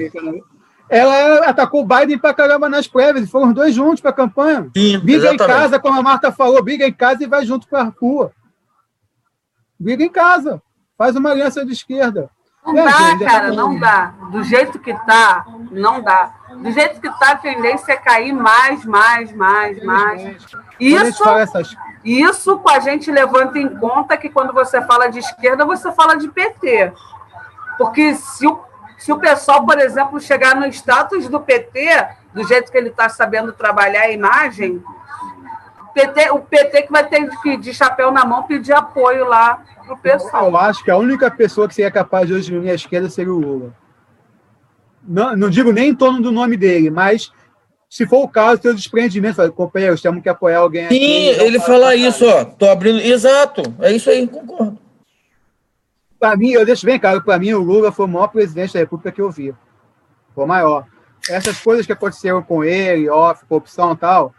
[0.90, 4.70] Ela atacou o Biden pra caramba nas prévias, foram os dois juntos para a campanha.
[4.76, 5.44] Sim, briga exatamente.
[5.44, 8.32] em casa, como a Marta falou, briga em casa e vai junto para a rua.
[9.80, 10.62] Briga em casa,
[10.98, 12.30] faz uma aliança de esquerda.
[12.66, 14.14] Não é, dá, gente, cara, é não dá.
[14.32, 16.34] Do jeito que tá, não dá.
[16.50, 20.46] Do jeito que tá, a tendência é cair mais, mais, mais, mais.
[20.80, 21.76] Isso, essas...
[22.04, 26.16] isso com a gente levanta em conta que quando você fala de esquerda, você fala
[26.16, 26.92] de PT.
[27.78, 28.60] Porque se o,
[29.00, 33.08] se o pessoal, por exemplo, chegar no status do PT, do jeito que ele está
[33.08, 34.84] sabendo trabalhar a imagem,
[35.94, 39.98] PT, o PT que vai ter que, de chapéu na mão, pedir apoio lá pro
[39.98, 40.48] pessoal.
[40.48, 43.34] Eu acho que a única pessoa que seria capaz de hoje unir a esquerda seria
[43.34, 43.74] o Lula.
[45.02, 47.32] Não, não digo nem em torno do nome dele, mas
[47.90, 49.52] se for o caso, tem o desprendimento.
[49.54, 50.96] companheiros, temos que apoiar alguém Sim,
[51.32, 52.44] aqui, ele fala isso, ó.
[52.44, 53.00] Tô abrindo.
[53.00, 54.89] Exato, é isso aí, concordo.
[56.20, 58.80] Para mim, eu deixo bem claro, para mim, o Lula foi o maior presidente da
[58.80, 59.56] República que eu vi.
[60.36, 60.86] Foi o maior.
[61.30, 64.34] Essas coisas que aconteceram com ele, off, corrupção e tal,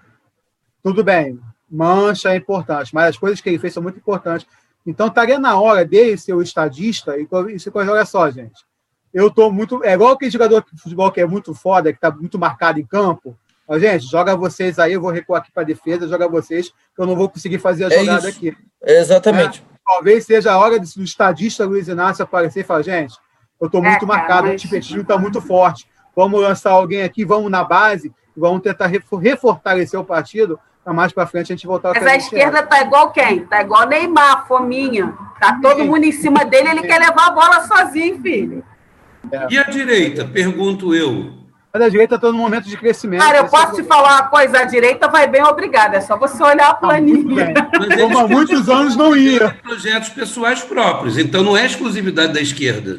[0.83, 1.41] tudo bem.
[1.71, 4.47] Mancha é importante, mas as coisas que ele fez são muito importantes.
[4.85, 8.65] Então, estaria na hora dele ser o estadista e isso coisa, olha só, gente.
[9.13, 9.83] Eu estou muito.
[9.85, 12.87] É igual aquele jogador de futebol que é muito foda, que está muito marcado em
[12.87, 13.37] campo.
[13.67, 17.07] Ó, gente, joga vocês aí, eu vou recuar aqui para defesa, joga vocês, que eu
[17.07, 18.39] não vou conseguir fazer a é jogada isso.
[18.39, 18.57] aqui.
[18.85, 19.65] exatamente.
[19.67, 23.17] É, talvez seja a hora do estadista Luiz Inácio aparecer e falar, gente,
[23.61, 24.55] eu estou muito é, marcado, mas...
[24.55, 25.89] o tipetismo está muito forte.
[26.15, 31.27] Vamos lançar alguém aqui, vamos na base, vamos tentar refortalecer o partido para mais para
[31.27, 33.45] frente a gente voltar Mas a, a esquerda tá igual quem?
[33.47, 35.13] Tá igual Neymar, fominha.
[35.41, 38.65] Tá todo mundo em cima dele, ele quer levar a bola sozinho, filho.
[39.31, 39.49] É.
[39.51, 40.25] E a direita?
[40.25, 41.40] Pergunto eu.
[41.73, 43.21] Mas a direita está no momento de crescimento.
[43.21, 45.97] Cara, eu posso te falar uma coisa: a direita vai bem, obrigada.
[45.97, 47.55] É só você olhar a tá planilha.
[47.97, 49.51] Como há muitos anos não ia.
[49.63, 52.99] Projetos pessoais próprios, então não é exclusividade da esquerda.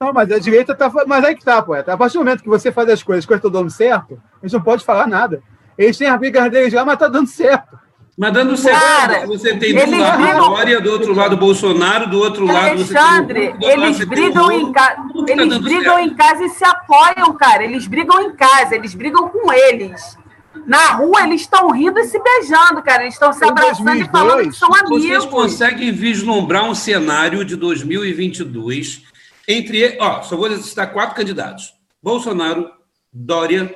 [0.00, 0.90] Não, mas a direita está.
[1.06, 1.92] Mas aí que tá, poeta.
[1.92, 4.46] A partir do momento que você faz as coisas, as coisas estão dando certo, a
[4.46, 5.42] gente não pode falar nada.
[5.76, 7.78] Eles têm a briga deles lá, mas tá dando certo.
[8.16, 10.48] Mas dando certo, você tem do lado brigam...
[10.48, 13.70] Glória, do outro lado Bolsonaro, do outro lado Alexandre, você tem...
[13.70, 14.96] eles brigam, em, ca...
[15.26, 17.64] eles tá brigam em casa e se apoiam, cara.
[17.64, 20.16] Eles brigam em casa, eles brigam com eles.
[20.64, 23.02] Na rua eles estão rindo e se beijando, cara.
[23.02, 25.02] Eles estão se abraçando 2002, e falando que são amigos.
[25.02, 29.02] Vocês conseguem vislumbrar um cenário de 2022
[29.48, 32.70] entre, ó, só vou citar quatro candidatos: Bolsonaro,
[33.12, 33.74] Dória,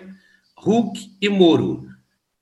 [0.65, 1.88] Huck e Moro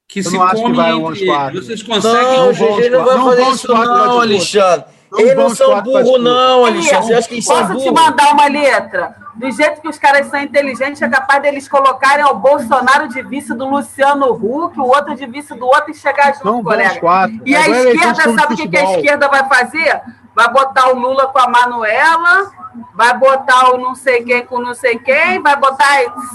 [0.08, 1.66] que se comem entre eles.
[1.66, 2.36] Vocês conseguem...
[2.38, 4.84] Não, GG não vai fazer isso não, Alexandre.
[5.16, 7.06] Eles não são burros, não, Alexandre.
[7.06, 7.84] Você acha que eles são burros?
[7.84, 9.16] Posso te mandar uma letra?
[9.34, 13.54] Do jeito que os caras são inteligentes, é capaz deles colocarem o Bolsonaro de vice
[13.54, 16.98] do Luciano Huck, o outro de vice do outro e chegar junto, não, colega.
[16.98, 17.40] Quatro.
[17.44, 20.00] E a esquerda, sabe o que, que a esquerda vai fazer?
[20.36, 22.52] Vai botar o Lula com a Manuela,
[22.94, 25.86] vai botar o não sei quem com não sei quem, vai botar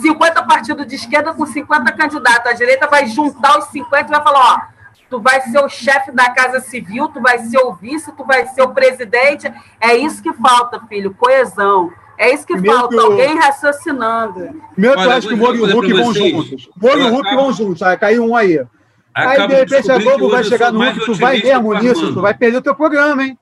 [0.01, 2.51] 50 partidos de esquerda com 50 candidatos.
[2.51, 4.59] A direita vai juntar os 50 e vai falar, ó,
[5.07, 8.47] tu vai ser o chefe da Casa Civil, tu vai ser o vice, tu vai
[8.47, 9.53] ser o presidente.
[9.79, 11.91] É isso que falta, filho, coesão.
[12.17, 14.61] É isso que Primeiro falta, que alguém raciocinando.
[14.73, 16.69] Primeiro que eu acho que o Moro e o Hulk vão juntos.
[16.75, 18.65] Moro e o Hulk vão juntos, vai cair um aí.
[19.13, 22.33] Aí, de repente, a Globo vai chegar no Hulk, tu vai mesmo nisso, tu vai
[22.33, 23.37] perder o teu programa, hein?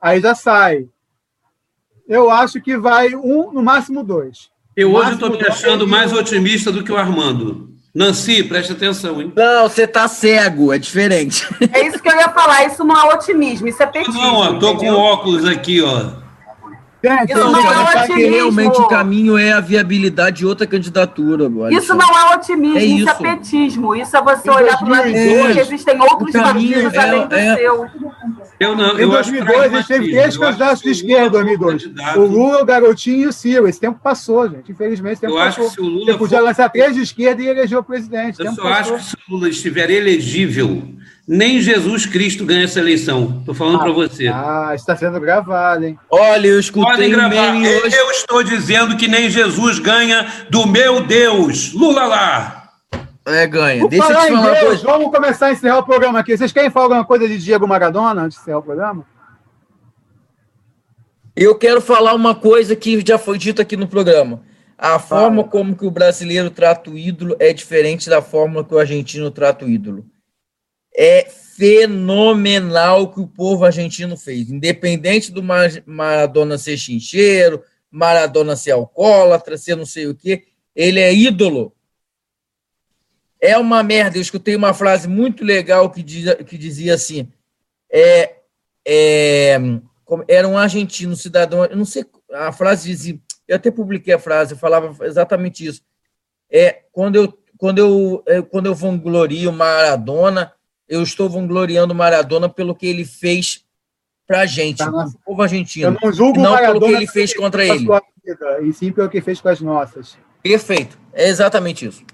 [0.00, 0.88] Aí já sai
[2.10, 4.50] eu acho que vai um, no máximo dois.
[4.76, 7.70] Eu hoje estou me achando mais otimista do que o Armando.
[7.94, 9.32] Nancy, preste atenção, hein?
[9.36, 11.46] Não, você tá cego, é diferente.
[11.72, 14.20] É isso que eu ia falar, isso não é otimismo, isso é petismo.
[14.20, 14.94] Não, ó, tô entendeu?
[14.94, 16.20] com óculos aqui, ó.
[17.02, 18.14] Gente, isso não é otimismo.
[18.14, 21.46] que realmente o caminho é a viabilidade de outra candidatura.
[21.46, 22.98] Agora, isso não é otimismo, é isso.
[22.98, 23.08] isso.
[23.08, 23.94] é petismo.
[23.94, 27.34] Isso é você olhar para o lado é, que existem outros partidos é, além do
[27.34, 27.86] é, seu.
[28.60, 32.16] Eu não, em 2002, a gente teve três candidatos de esquerda em 2002.
[32.16, 33.66] O Lula, o Garotinho e o Ciro.
[33.66, 34.70] Esse tempo passou, gente.
[34.70, 35.64] Infelizmente, esse tempo eu passou.
[35.64, 36.44] Acho que se o Lula Você podia for...
[36.44, 38.38] lançar três de esquerda e eleger o presidente.
[38.38, 38.96] Eu só passou.
[38.96, 40.82] acho que se o Lula estiver elegível,
[41.26, 43.38] nem Jesus Cristo ganha essa eleição.
[43.40, 44.28] Estou falando ah, para você.
[44.28, 45.98] Ah, está sendo gravado, hein?
[46.10, 47.96] Olha, eu escutei um meme hoje.
[47.96, 51.72] Eu estou dizendo que nem Jesus ganha do meu Deus.
[51.72, 52.59] Lula lá!
[53.26, 53.86] É, ganha.
[53.88, 56.36] Deixa eu te falar Deus, Vamos começar a encerrar o programa aqui.
[56.36, 59.06] Vocês querem falar alguma coisa de Diego Maradona antes de encerrar o programa?
[61.36, 64.42] Eu quero falar uma coisa que já foi dita aqui no programa.
[64.76, 68.78] A forma como que o brasileiro trata o ídolo é diferente da forma que o
[68.78, 70.06] argentino trata o ídolo.
[70.94, 74.50] É fenomenal o que o povo argentino fez.
[74.50, 75.42] Independente do
[75.86, 80.44] Maradona ser chincheiro, Maradona ser alcoólatra, ser não sei o quê,
[80.74, 81.74] ele é ídolo
[83.40, 84.18] é uma merda.
[84.18, 87.28] Eu escutei uma frase muito legal que, diz, que dizia assim:
[87.90, 88.36] é,
[88.86, 89.58] é,
[90.28, 94.52] era um argentino, cidadão, eu não sei, a frase dizia, eu até publiquei a frase,
[94.52, 95.82] eu falava exatamente isso.
[96.50, 100.52] É, quando eu, quando eu, é, quando eu vanglorio Maradona,
[100.88, 103.64] eu estou vangloriando Maradona pelo que ele fez
[104.26, 105.88] para a gente, tá, o povo argentino.
[105.88, 107.86] Eu não julgo não pelo que ele fez contra ele.
[108.24, 110.16] Vida, e sim pelo que fez com as nossas.
[110.42, 110.98] Perfeito.
[111.12, 112.04] É exatamente isso.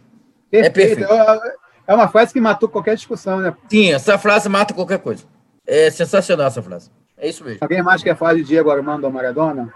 [0.51, 0.67] Perfeito.
[0.67, 1.57] É perfeito.
[1.87, 3.55] É uma frase que matou qualquer discussão, né?
[3.69, 5.25] Sim, essa frase mata qualquer coisa.
[5.67, 6.91] É sensacional essa frase.
[7.17, 7.59] É isso mesmo.
[7.61, 9.73] Alguém mais quer falar de Diego Armando Maradona?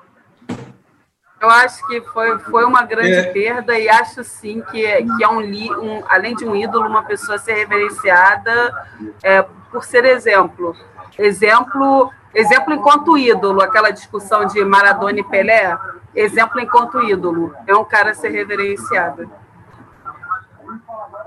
[1.41, 3.33] Eu acho que foi, foi uma grande é.
[3.33, 7.39] perda e acho sim que, que é um, um, além de um ídolo, uma pessoa
[7.39, 8.87] ser reverenciada
[9.23, 10.77] é, por ser exemplo.
[11.19, 15.79] Exemplo, exemplo enquanto ídolo, aquela discussão de Maradona e Pelé,
[16.15, 17.55] exemplo enquanto ídolo.
[17.67, 19.31] É um cara a ser reverenciado.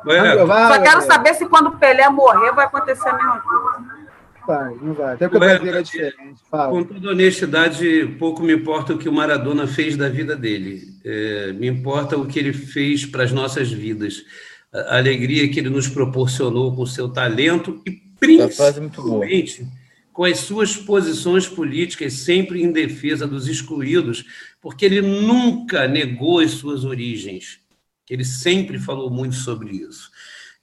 [0.06, 4.04] Só quero saber se quando Pelé morrer vai acontecer a mesma coisa
[4.45, 5.14] vai, não vai.
[5.14, 6.41] Até porque o Brasil é diferente.
[6.50, 6.72] Fala.
[6.72, 10.82] Com toda honestidade, pouco me importa o que o Maradona fez da vida dele.
[11.04, 14.24] É, me importa o que ele fez para as nossas vidas.
[14.72, 19.68] A alegria que ele nos proporcionou com seu talento e principalmente
[20.12, 24.24] com as suas posições políticas sempre em defesa dos excluídos,
[24.62, 27.60] porque ele nunca negou as suas origens.
[28.09, 30.11] Ele sempre falou muito sobre isso.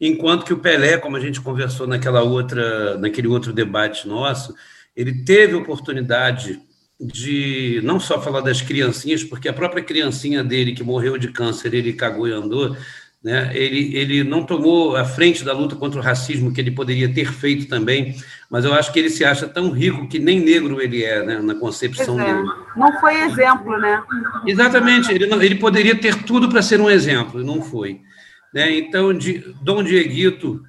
[0.01, 4.55] Enquanto que o Pelé, como a gente conversou naquela outra, naquele outro debate nosso,
[4.97, 6.61] ele teve oportunidade
[7.01, 11.73] de não só falar das criancinhas, porque a própria criancinha dele que morreu de câncer,
[11.73, 12.77] ele cagou e andou,
[13.23, 13.51] né?
[13.55, 17.31] Ele, ele não tomou a frente da luta contra o racismo que ele poderia ter
[17.31, 18.15] feito também,
[18.49, 21.39] mas eu acho que ele se acha tão rico que nem negro ele é, né?
[21.39, 22.25] na concepção é.
[22.25, 22.49] dele.
[22.77, 24.03] Não foi exemplo, né?
[24.47, 28.01] Exatamente, ele, não, ele poderia ter tudo para ser um exemplo, não foi.
[28.55, 28.79] Né?
[28.79, 29.11] Então,
[29.63, 30.63] Dom Dieguito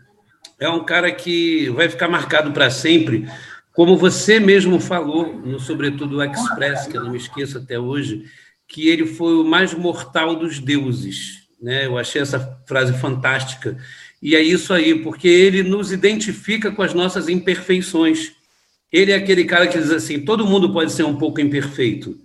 [0.60, 3.28] é um cara que vai ficar marcado para sempre,
[3.74, 8.26] como você mesmo falou, no Sobretudo o Express, que eu não me esqueço até hoje,
[8.68, 11.41] que ele foi o mais mortal dos deuses.
[11.62, 11.86] Né?
[11.86, 13.78] Eu achei essa frase fantástica.
[14.22, 18.34] E é isso aí, porque ele nos identifica com as nossas imperfeições.
[18.92, 22.20] Ele é aquele cara que diz assim: todo mundo pode ser um pouco imperfeito,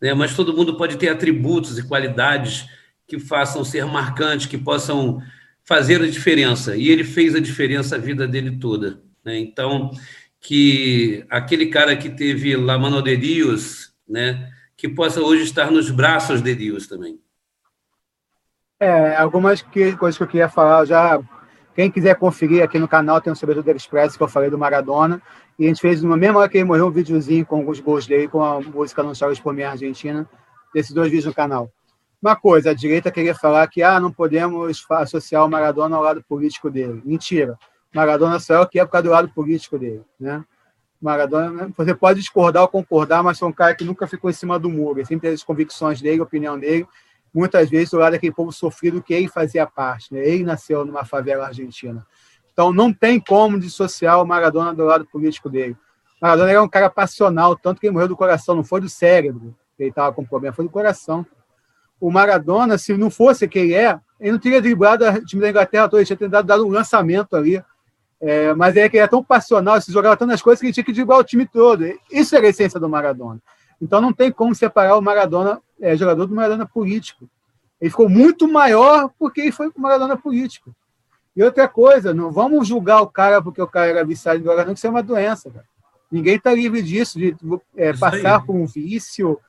[0.00, 0.12] né?
[0.14, 2.66] mas todo mundo pode ter atributos e qualidades
[3.06, 5.22] que façam ser marcantes, que possam
[5.64, 6.76] fazer a diferença.
[6.76, 9.00] E ele fez a diferença a vida dele toda.
[9.24, 9.38] Né?
[9.38, 9.90] Então,
[10.40, 15.90] que aquele cara que teve La Mano de Deus, né, que possa hoje estar nos
[15.90, 17.18] braços de Deus também.
[18.80, 21.20] É, algumas que, coisas que eu queria falar já.
[21.74, 25.20] Quem quiser conferir aqui no canal, tem um Sobretudo Express que eu falei do Maradona.
[25.58, 28.06] E a gente fez, na mesma hora que ele morreu, um videozinho com os gols
[28.06, 30.28] dele, com a música Não Chores por Minha Argentina.
[30.74, 31.70] Desses dois vídeos no canal.
[32.22, 36.24] Uma coisa, a direita queria falar que ah, não podemos associar o Maradona ao lado
[36.26, 37.02] político dele.
[37.04, 37.58] Mentira.
[37.94, 40.02] Maradona só é o que é por causa do lado político dele.
[40.18, 40.42] Né?
[41.00, 44.34] Maradona, né, você pode discordar ou concordar, mas é um cara que nunca ficou em
[44.34, 44.98] cima do muro.
[44.98, 46.86] Ele sempre teve as convicções dele, a opinião dele.
[47.32, 50.12] Muitas vezes do lado daquele povo sofrido que ele fazia parte.
[50.12, 50.20] Né?
[50.20, 52.04] Ele nasceu numa favela argentina.
[52.52, 55.76] Então não tem como dissociar o Maradona do lado político dele.
[56.20, 59.54] Maradona era um cara passional, tanto que ele morreu do coração, não foi do cérebro.
[59.78, 61.24] Ele estava com problema, foi do coração
[62.00, 65.88] o Maradona, se não fosse quem é, ele não teria driblado o time da Inglaterra
[65.88, 67.62] toda, ele tinha tentado dar um lançamento ali.
[68.22, 70.84] É, mas é que ele é tão passional, se jogava tantas coisas que ele tinha
[70.84, 71.84] que driblar o time todo.
[72.10, 73.40] Isso era a essência do Maradona.
[73.80, 77.28] Então não tem como separar o Maradona, é, jogador, do Maradona político.
[77.80, 80.74] Ele ficou muito maior porque ele foi o Maradona político.
[81.34, 84.64] E outra coisa, não vamos julgar o cara porque o cara era viciado em droga,
[84.64, 85.50] não, que isso é uma doença.
[85.50, 85.64] Cara.
[86.10, 87.36] Ninguém está livre disso, de
[87.76, 89.40] é, passar por um vício,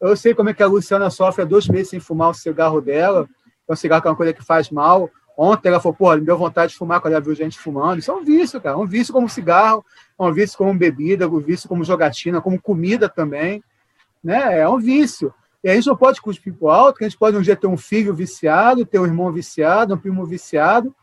[0.00, 2.80] eu sei como é que a Luciana sofre há dois meses sem fumar o cigarro
[2.80, 3.28] dela.
[3.68, 5.10] É um cigarro que é uma coisa que faz mal.
[5.36, 7.98] Ontem ela falou, pô, me deu vontade de fumar quando ela viu gente fumando.
[7.98, 8.78] Isso é um vício, cara.
[8.78, 9.84] Um vício como cigarro,
[10.18, 13.62] um vício como bebida, um vício como jogatina, como comida também.
[14.22, 14.60] Né?
[14.60, 15.34] É um vício.
[15.62, 17.66] E a gente não pode cuspir para alto, que a gente pode um dia ter
[17.66, 20.94] um filho viciado, ter um irmão viciado, um primo viciado,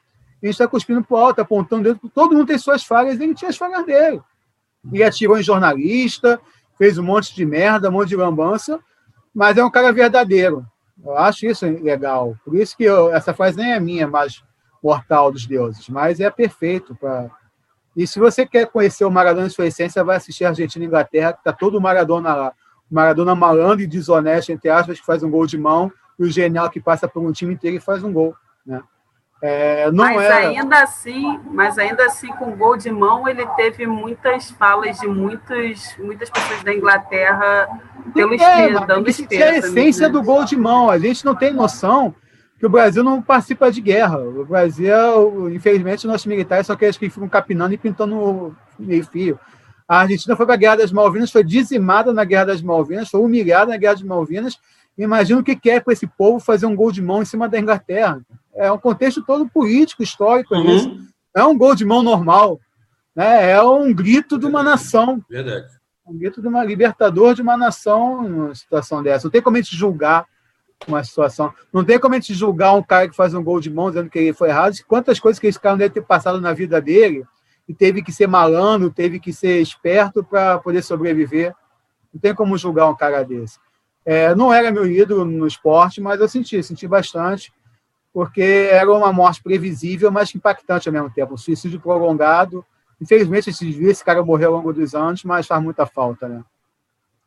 [0.41, 1.99] e a gente está cuspindo para alto, apontando dedo.
[2.13, 4.21] Todo mundo tem suas falhas, ele tinha as falhas dele.
[4.93, 6.39] E atirou em jornalista,
[6.77, 8.79] fez um monte de merda, um monte de lambança,
[9.33, 10.65] mas é um cara verdadeiro.
[11.03, 12.37] Eu acho isso legal.
[12.45, 14.43] Por isso que eu, essa frase nem é minha, mas
[14.81, 17.29] mortal dos deuses, mas é perfeito para.
[17.95, 21.33] E se você quer conhecer o Maradona em sua essência, vai assistir Argentina e Inglaterra,
[21.33, 22.53] que está todo o Maradona lá.
[22.89, 26.69] Maradona malandro e desonesto, entre aspas, que faz um gol de mão, e o genial
[26.69, 28.35] que passa por um time inteiro e faz um gol.
[28.65, 28.81] Né?
[29.41, 30.47] É, mas era...
[30.47, 35.95] ainda assim, mas ainda assim, com gol de mão, ele teve muitas falas de muitos,
[35.99, 37.67] muitas pessoas da Inglaterra
[38.13, 39.43] pelo é, espelho, dando espelho.
[39.43, 40.13] é a essência né?
[40.13, 40.89] do gol de mão.
[40.89, 42.15] A gente não tem noção
[42.57, 44.17] que o Brasil não participa de guerra.
[44.17, 49.39] O Brasil, infelizmente, nossos militares são aqueles que ficam capinando e pintando meio fio.
[49.87, 53.21] A Argentina foi para a Guerra das Malvinas, foi dizimada na Guerra das Malvinas, foi
[53.21, 54.59] humilhada na Guerra das Malvinas.
[54.97, 57.59] Imagina o que é para esse povo fazer um gol de mão em cima da
[57.59, 58.21] Inglaterra.
[58.55, 60.55] É um contexto todo político, histórico.
[60.55, 61.05] Uhum.
[61.35, 62.59] É um gol de mão normal.
[63.15, 63.51] Né?
[63.51, 65.23] É um grito de uma nação.
[65.29, 65.67] Verdade.
[66.07, 69.25] Um grito de uma libertador de uma nação numa situação dessa.
[69.25, 70.25] Não tem como a gente julgar
[70.87, 71.53] uma situação.
[71.73, 74.09] Não tem como a gente julgar um cara que faz um gol de mão dizendo
[74.09, 74.75] que ele foi errado.
[74.87, 77.25] Quantas coisas que esse cara deve ter passado na vida dele
[77.67, 81.53] e teve que ser malandro, teve que ser esperto para poder sobreviver.
[82.13, 83.59] Não tem como julgar um cara desse.
[84.05, 87.51] É, não era meu ídolo no esporte, mas eu senti, senti bastante,
[88.13, 91.33] porque era uma morte previsível, mas impactante ao mesmo tempo.
[91.33, 92.63] Um suicídio prolongado.
[93.01, 96.43] Infelizmente, esse cara morreu ao longo dos anos, mas faz muita falta, né?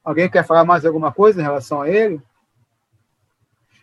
[0.04, 2.22] Alguém quer falar mais alguma coisa em relação a ele?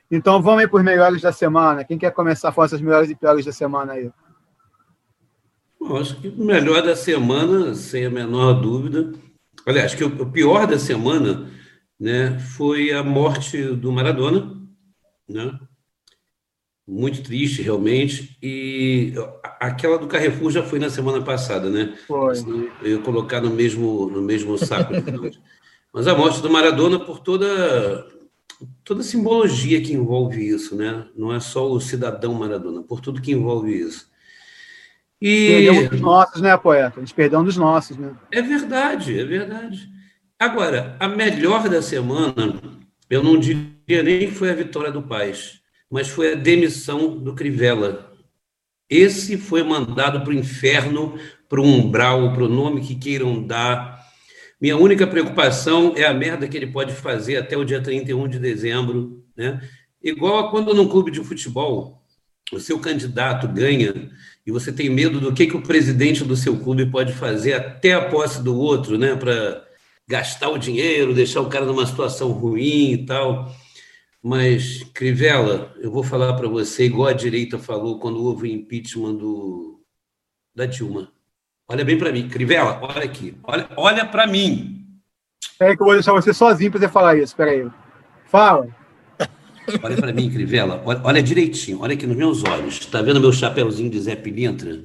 [0.10, 1.84] Então vamos aí para os melhores da semana.
[1.84, 4.11] Quem quer começar a falar essas melhores e piores da semana aí?
[5.88, 9.14] Bom, acho que o melhor da semana, sem a menor dúvida.
[9.66, 11.48] Aliás, acho que o pior da semana
[11.99, 14.60] né, foi a morte do Maradona.
[15.30, 15.60] Né?
[16.88, 18.36] Muito triste, realmente.
[18.41, 19.14] E
[19.60, 21.95] aquela do Carrefour já foi na semana passada, né?
[22.07, 22.34] Foi.
[22.82, 24.94] Eu ia colocar no mesmo, no mesmo saco.
[25.94, 28.07] Mas a morte do Maradona, por toda
[28.84, 31.07] toda a simbologia que envolve isso, né?
[31.16, 34.10] Não é só o cidadão Maradona, por tudo que envolve isso.
[35.22, 35.48] E...
[35.48, 36.94] Perdeu um dos nossos, né, poeta?
[36.98, 38.14] A gente perdeu um dos nossos, né?
[38.32, 39.90] É verdade, é verdade.
[40.38, 42.62] Agora, a melhor da semana,
[43.10, 47.34] eu não diria nem que foi a vitória do Paz, mas foi a demissão do
[47.34, 48.12] Crivella.
[48.90, 51.18] Esse foi mandado para o inferno,
[51.48, 54.00] para o umbral, para o nome que queiram dar.
[54.60, 58.40] Minha única preocupação é a merda que ele pode fazer até o dia 31 de
[58.40, 59.24] dezembro.
[59.36, 59.62] Né?
[60.04, 62.05] Igual a quando num clube de futebol
[62.51, 64.11] o seu candidato ganha
[64.45, 67.93] e você tem medo do que, que o presidente do seu clube pode fazer até
[67.93, 69.65] a posse do outro, né, para
[70.07, 73.51] gastar o dinheiro, deixar o cara numa situação ruim e tal.
[74.22, 79.15] Mas, Crivella, eu vou falar para você, igual a direita falou quando houve o impeachment
[79.15, 79.84] do,
[80.53, 81.11] da Dilma.
[81.67, 82.27] Olha bem para mim.
[82.27, 83.35] Crivella, olha aqui.
[83.43, 84.85] Olha, olha para mim.
[85.41, 87.26] Espera que eu vou deixar você sozinho para você falar isso.
[87.26, 87.67] Espera aí.
[88.26, 88.67] Fala.
[89.84, 90.82] Olha para mim, Crivella.
[90.86, 91.82] Olha, olha, direitinho.
[91.82, 92.76] Olha aqui nos meus olhos.
[92.76, 94.84] Está vendo meu chapéuzinho de Zé Pilintra?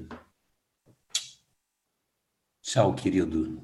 [2.63, 3.61] Tchau, querido.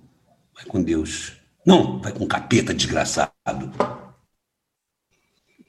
[0.55, 1.41] Vai com Deus.
[1.65, 3.33] Não, vai com capeta, desgraçado.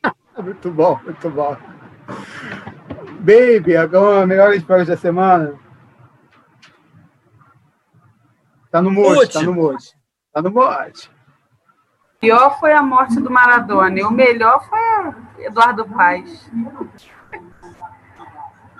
[0.44, 1.58] muito bom, muito bom.
[3.20, 5.60] Baby, agora melhores jogos da semana.
[8.72, 9.98] Tá no mute, tá no mute.
[10.32, 11.10] Tá no mute.
[12.18, 16.50] O pior foi a morte do Maradona e o melhor foi Eduardo Paz.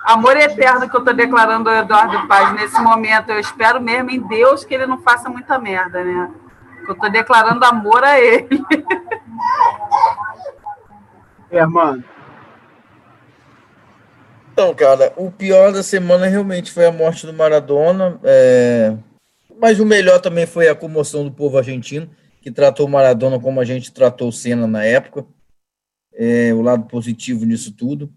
[0.04, 3.30] Amor eterno que eu tô declarando ao Eduardo Paz nesse momento.
[3.30, 6.32] Eu espero mesmo em Deus que ele não faça muita merda, né?
[6.88, 8.48] Eu tô declarando amor a ele.
[11.50, 12.04] É, mano.
[14.52, 18.20] Então, cara, o pior da semana realmente foi a morte do Maradona.
[18.22, 18.94] É...
[19.58, 22.10] Mas o melhor também foi a comoção do povo argentino,
[22.40, 25.26] que tratou o Maradona como a gente tratou o Senna na época.
[26.14, 28.12] É, o lado positivo nisso tudo.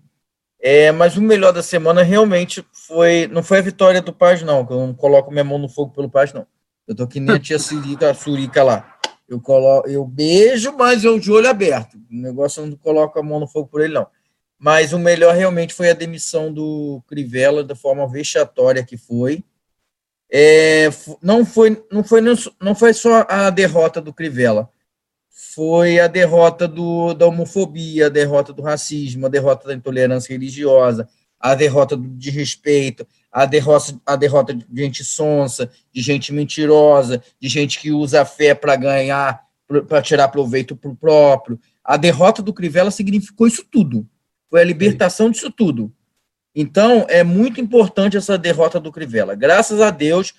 [0.59, 3.27] É, mas o melhor da semana realmente foi.
[3.27, 5.91] Não foi a vitória do Paz, não, que eu não coloco minha mão no fogo
[5.91, 6.45] pelo Paz, não.
[6.87, 8.97] Eu tô que nem a tia Surica, a Surica lá.
[9.27, 11.95] Eu, colo, eu beijo, mas eu de olho aberto.
[11.95, 14.05] O negócio eu não coloco a mão no fogo por ele, não.
[14.59, 19.43] Mas o melhor realmente foi a demissão do Crivella, da forma vexatória que foi.
[20.33, 20.89] É,
[21.21, 24.69] não foi, não foi, não foi só a derrota do Crivella,
[25.29, 31.09] foi a derrota do, da homofobia, a derrota do racismo, a derrota da intolerância religiosa,
[31.37, 37.49] a derrota do desrespeito, a derrota, a derrota de gente sonsa, de gente mentirosa, de
[37.49, 39.43] gente que usa a fé para ganhar,
[39.87, 41.59] para tirar proveito para o próprio.
[41.83, 44.07] A derrota do Crivella significou isso tudo.
[44.49, 45.91] Foi a libertação disso tudo.
[46.55, 49.35] Então, é muito importante essa derrota do Crivella.
[49.35, 50.33] Graças a Deus,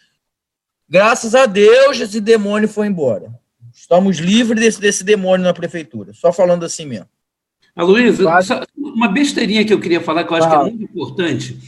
[0.89, 3.33] graças a Deus, esse demônio foi embora.
[3.73, 6.13] Estamos livres desse, desse demônio na prefeitura.
[6.13, 7.09] Só falando assim mesmo.
[7.75, 8.29] A Luísa,
[8.77, 11.59] uma besteirinha que eu queria falar, que eu acho que é muito importante.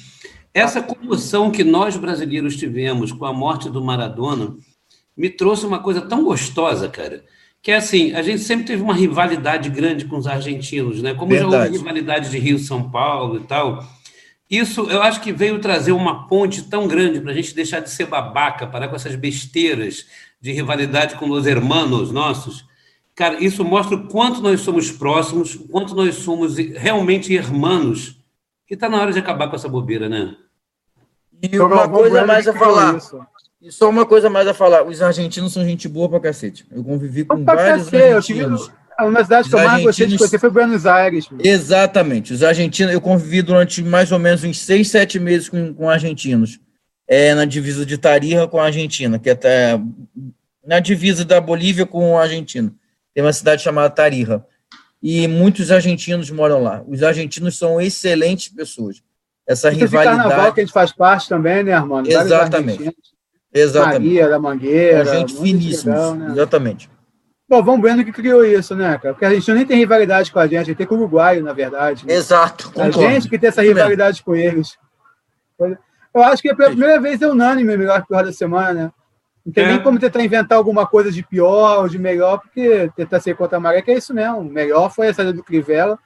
[0.52, 4.54] Essa comoção que nós brasileiros tivemos com a morte do Maradona
[5.16, 7.24] me trouxe uma coisa tão gostosa, cara.
[7.62, 11.14] Que é assim, a gente sempre teve uma rivalidade grande com os argentinos, né?
[11.14, 11.52] Como Verdade.
[11.52, 13.82] já houve rivalidade de Rio-São Paulo e tal.
[14.50, 17.90] Isso eu acho que veio trazer uma ponte tão grande para a gente deixar de
[17.90, 20.06] ser babaca, parar com essas besteiras
[20.40, 22.66] de rivalidade com os hermanos nossos.
[23.14, 28.20] Cara, isso mostra o quanto nós somos próximos, o quanto nós somos realmente irmãos.
[28.68, 30.36] E está na hora de acabar com essa bobeira, né?
[31.42, 32.98] E uma coisa mais a falar.
[33.60, 34.84] E só uma coisa mais a falar.
[34.84, 36.66] Os argentinos são gente boa pra cacete.
[36.70, 38.68] Eu convivi com pra vários cacete, argentinos.
[38.68, 39.02] Eu tive...
[39.02, 41.28] A universidade que eu mais gostei de conhecer foi Buenos Aires.
[41.42, 42.32] Exatamente.
[42.32, 46.60] Os argentinos, eu convivi durante mais ou menos uns seis, sete meses com, com argentinos.
[47.06, 49.78] É, na divisa de Tarija com a Argentina, que é até
[50.66, 52.72] na divisa da Bolívia com a Argentina.
[53.14, 54.42] Tem uma cidade chamada Tarija.
[55.02, 56.82] E muitos argentinos moram lá.
[56.88, 59.02] Os argentinos são excelentes pessoas.
[59.46, 60.16] Essa Isso rivalidade.
[60.16, 62.10] carnaval que a gente faz parte também, né, Armando?
[62.10, 62.90] Exatamente.
[63.52, 63.98] Exatamente.
[63.98, 65.00] Maria da Mangueira.
[65.00, 66.14] É gente finíssima.
[66.14, 66.32] Né?
[66.32, 66.88] Exatamente.
[67.48, 69.14] Bom, vamos vendo que criou isso, né, cara?
[69.14, 71.40] Porque a gente nem tem rivalidade com a gente, a gente tem com o Uruguai,
[71.40, 72.06] na verdade.
[72.06, 72.14] Né?
[72.14, 72.72] Exato.
[72.80, 74.78] A gente que tem essa rivalidade com eles.
[76.14, 78.92] Eu acho que é pela primeira vez é unânime o melhor pior da semana, né?
[79.44, 79.68] Não tem é.
[79.68, 83.58] nem como tentar inventar alguma coisa de pior ou de melhor, porque tentar ser contra
[83.58, 84.38] a maré, que é isso mesmo.
[84.38, 85.98] O melhor foi a saída do Crivella,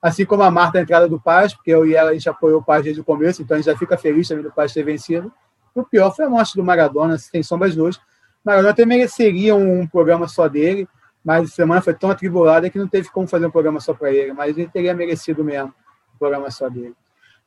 [0.00, 2.60] assim como a Marta a entrada do Paz, porque eu e ela a gente apoiou
[2.60, 4.84] o Paz desde o começo, então a gente já fica feliz também do Paz ter
[4.84, 5.32] vencido.
[5.74, 8.00] O pior foi a morte do Maradona, sem sombras de luz.
[8.44, 10.86] Maradona até mereceria um, um programa só dele,
[11.24, 14.12] mas a semana foi tão atribulada que não teve como fazer um programa só para
[14.12, 15.72] ele, mas ele teria merecido mesmo
[16.14, 16.94] um programa só dele.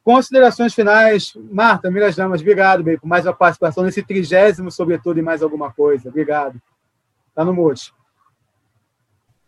[0.03, 5.21] Considerações finais, Marta, Miras Damas, obrigado, bem, por mais uma participação nesse trigésimo, sobretudo, e
[5.21, 6.09] mais alguma coisa.
[6.09, 6.59] Obrigado.
[7.35, 7.93] Tá no mute.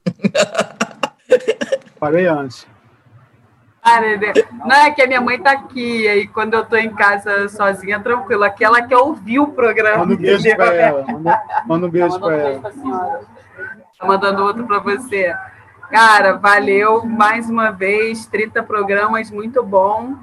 [1.97, 2.67] Falei antes.
[4.65, 7.99] Não é que a minha mãe tá aqui, aí quando eu tô em casa sozinha,
[7.99, 8.43] tranquilo.
[8.43, 10.05] Aquela que ouviu o programa.
[10.05, 11.05] Manda um beijo para ela.
[11.07, 12.73] Manda, manda um beijo para ela.
[13.99, 15.33] Tô mandando outro para você.
[15.89, 20.13] Cara, valeu mais uma vez, 30 programas, muito bom.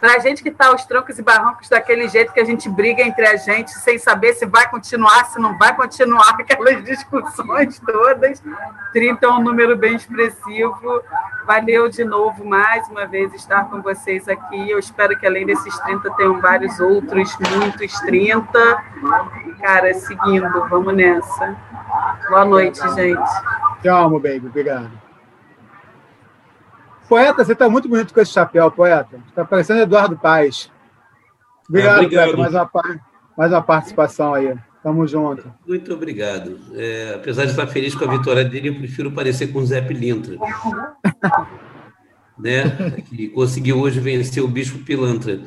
[0.00, 3.02] Para a gente que está aos trancos e barrancos daquele jeito que a gente briga
[3.02, 8.42] entre a gente, sem saber se vai continuar, se não vai continuar, aquelas discussões todas.
[8.92, 11.02] 30 é um número bem expressivo.
[11.46, 14.70] Valeu de novo mais uma vez estar com vocês aqui.
[14.70, 18.84] Eu espero que além desses 30 tenham vários outros, muitos 30.
[19.60, 21.56] Cara, seguindo, vamos nessa.
[22.28, 23.30] Boa noite, gente.
[23.82, 24.46] Tchau, meu baby.
[24.46, 25.07] Obrigado.
[27.08, 29.18] Poeta, você está muito bonito com esse chapéu, poeta.
[29.28, 30.70] Está parecendo Eduardo Paz.
[31.66, 32.24] Obrigado, é, obrigado.
[32.24, 32.70] poeta, mais uma,
[33.36, 34.54] mais uma participação aí.
[34.82, 35.50] Tamo junto.
[35.66, 36.58] Muito obrigado.
[36.74, 39.80] É, apesar de estar feliz com a vitória dele, eu prefiro parecer com o Zé
[39.80, 40.36] Pilintra.
[42.38, 42.92] né?
[43.08, 45.40] Que conseguiu hoje vencer o Bispo Pilantra.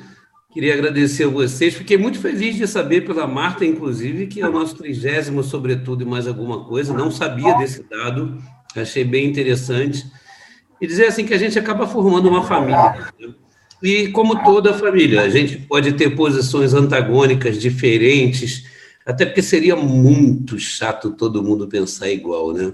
[0.52, 1.76] Queria agradecer a vocês.
[1.76, 6.06] Fiquei muito feliz de saber pela Marta, inclusive, que é o nosso trigésimo, sobretudo, e
[6.06, 6.94] mais alguma coisa.
[6.94, 8.38] Não sabia desse dado.
[8.76, 10.06] Achei bem interessante
[10.82, 13.14] e dizer assim que a gente acaba formando uma família.
[13.82, 18.66] E como toda família, a gente pode ter posições antagônicas, diferentes,
[19.06, 22.74] até porque seria muito chato todo mundo pensar igual, né?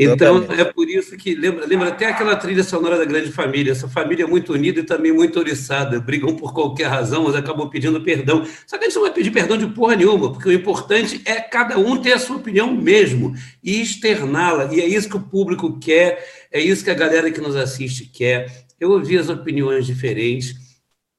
[0.00, 3.72] Então, é por isso que lembra, lembra até aquela trilha sonora da grande família.
[3.72, 5.98] Essa família é muito unida e também muito oriçada.
[5.98, 8.46] Brigam por qualquer razão, mas acabam pedindo perdão.
[8.64, 11.40] Só que a gente não vai pedir perdão de porra nenhuma, porque o importante é
[11.40, 14.72] cada um ter a sua opinião mesmo e externá-la.
[14.72, 18.06] E é isso que o público quer, é isso que a galera que nos assiste
[18.06, 18.68] quer.
[18.78, 20.54] Eu ouvi as opiniões diferentes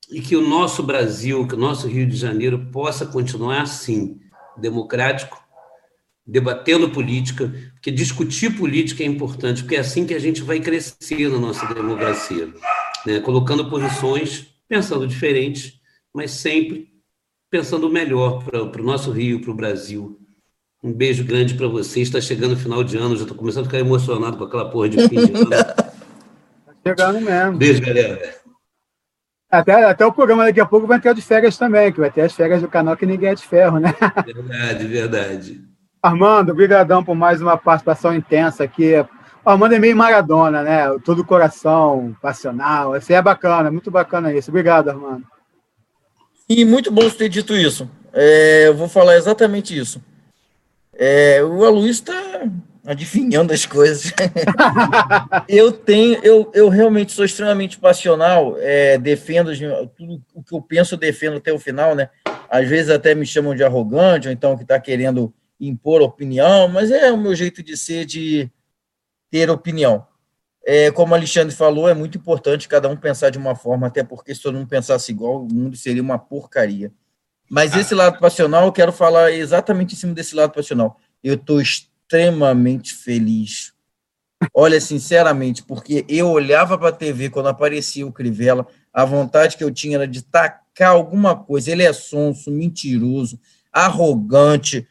[0.09, 4.17] e que o nosso Brasil, que o nosso Rio de Janeiro possa continuar assim,
[4.57, 5.37] democrático,
[6.25, 11.29] debatendo política, porque discutir política é importante, porque é assim que a gente vai crescer
[11.29, 12.49] na nossa democracia,
[13.05, 13.21] né?
[13.21, 15.79] colocando posições, pensando diferentes,
[16.13, 16.89] mas sempre
[17.49, 20.19] pensando melhor para o nosso Rio, para o Brasil.
[20.83, 22.07] Um beijo grande para vocês.
[22.07, 24.89] Está chegando o final de ano, já estou começando a ficar emocionado com aquela porra
[24.89, 25.43] de fim de ano.
[25.43, 25.93] Está
[26.85, 27.57] chegando mesmo.
[27.57, 28.39] Beijo, galera.
[29.49, 32.21] Até, até o programa daqui a pouco vai entrar de férias também, que vai ter
[32.21, 33.95] as férias do canal que ninguém é de ferro, né?
[34.25, 35.68] Verdade, verdade.
[36.01, 38.93] Armando, obrigadão por mais uma participação intensa aqui.
[39.43, 40.97] O Armando é meio Maradona, né?
[41.03, 42.93] Todo coração, passional.
[42.93, 44.49] Assim é bacana, muito bacana isso.
[44.49, 45.25] Obrigado, Armando.
[46.47, 47.89] E muito bom você ter dito isso.
[48.13, 50.01] É, eu vou falar exatamente isso.
[50.93, 52.43] É, o Aloysio está
[52.85, 54.11] adivinhando as coisas.
[55.47, 59.51] eu tenho, eu, eu realmente sou extremamente passional, é, defendo
[59.95, 62.09] tudo o que eu penso, defendo até o final, né?
[62.49, 66.91] Às vezes até me chamam de arrogante, ou então que está querendo impor opinião, mas
[66.91, 68.49] é o meu jeito de ser, de
[69.29, 70.07] ter opinião.
[70.65, 74.33] É, como Alexandre falou, é muito importante cada um pensar de uma forma, até porque
[74.35, 76.91] se todo mundo pensasse igual, o mundo seria uma porcaria.
[77.49, 80.99] Mas esse lado passional, eu quero falar exatamente em cima desse lado passional.
[81.23, 83.73] Eu estou extremamente feliz.
[84.53, 89.63] Olha, sinceramente, porque eu olhava para a TV quando aparecia o Crivella, a vontade que
[89.63, 91.71] eu tinha era de tacar alguma coisa.
[91.71, 93.39] Ele é sonso, mentiroso,
[93.71, 94.87] arrogante,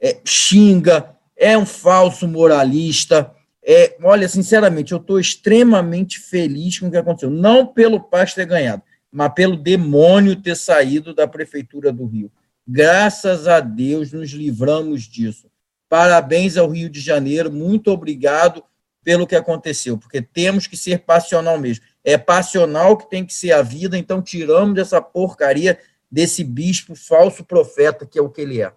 [0.00, 3.32] é, xinga, é um falso moralista.
[3.64, 7.30] É, olha, sinceramente, eu estou extremamente feliz com o que aconteceu.
[7.30, 12.30] Não pelo Paz ter ganhado, mas pelo demônio ter saído da Prefeitura do Rio.
[12.66, 15.50] Graças a Deus nos livramos disso.
[15.88, 18.62] Parabéns ao Rio de Janeiro, muito obrigado
[19.02, 21.84] pelo que aconteceu, porque temos que ser passional mesmo.
[22.04, 25.78] É passional que tem que ser a vida, então tiramos dessa porcaria
[26.10, 28.72] desse bispo falso profeta que é o que ele é.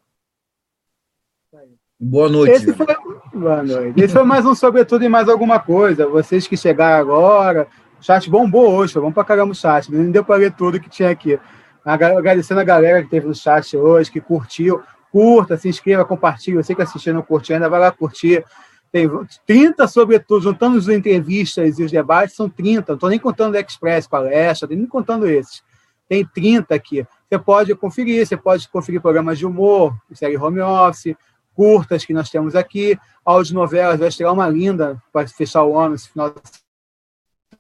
[2.04, 2.56] Boa noite.
[2.56, 2.88] Esse foi,
[3.32, 4.02] boa noite.
[4.02, 6.08] Esse foi mais um Sobretudo e Mais Alguma Coisa.
[6.08, 7.68] Vocês que chegaram agora,
[8.00, 9.94] o chat bombou hoje, vamos para caramba o chat.
[9.94, 11.40] Não deu para ler tudo que tinha aqui.
[11.86, 14.82] Agradecendo a galera que teve no chat hoje, que curtiu.
[15.12, 16.58] Curta, se inscreva, compartilhe.
[16.58, 18.44] Você que assistiu não curtiu ainda, vai lá curtir.
[18.92, 19.08] Tem
[19.46, 22.94] 30, sobretudo, juntando as entrevistas e os debates, são 30.
[22.94, 25.62] Não estou nem contando o Express, palestra, nem contando esses.
[26.10, 27.06] Tem 30 aqui.
[27.30, 31.16] Você pode conferir, você pode conferir programas de humor, série home office,
[31.56, 35.96] curtas que nós temos aqui, áudio novelas, vai estrear uma linda para fechar o ano,
[35.96, 36.42] esse final de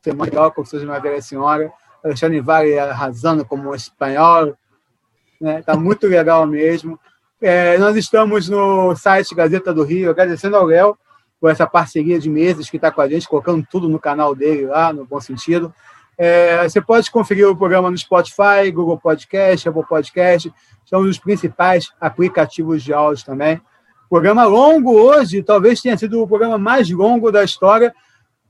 [0.03, 1.71] semana legal, como seja uma velha senhora,
[2.03, 4.55] Alexandre Vale arrasando como espanhol,
[5.39, 5.61] né?
[5.63, 6.99] Tá muito legal mesmo.
[7.41, 10.97] É, nós estamos no site Gazeta do Rio, agradecendo ao Léo
[11.39, 14.67] por essa parceria de meses que está com a gente, colocando tudo no canal dele
[14.67, 15.73] lá, no bom sentido.
[16.15, 20.53] É, você pode conferir o programa no Spotify, Google Podcast, Apple Podcast,
[20.85, 23.59] são os principais aplicativos de áudio também.
[24.11, 27.95] Programa longo hoje, talvez tenha sido o programa mais longo da história,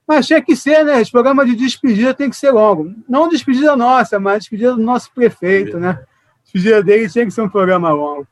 [0.08, 1.00] mas tinha que ser, né?
[1.00, 2.92] Esse programa de despedida tem que ser longo.
[3.08, 6.00] Não despedida nossa, mas despedida do nosso prefeito, né?
[6.44, 8.28] Despedida dele tinha que ser um programa longo.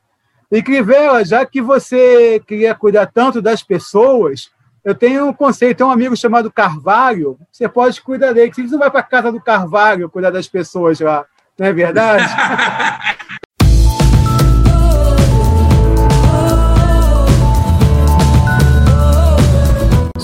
[0.50, 4.50] E Crivella, já que você queria cuidar tanto das pessoas,
[4.84, 8.52] eu tenho um conceito, tem um amigo chamado Carvalho, você pode cuidar dele.
[8.52, 11.24] Você não vai para casa do Carvalho cuidar das pessoas lá,
[11.56, 12.24] não é verdade?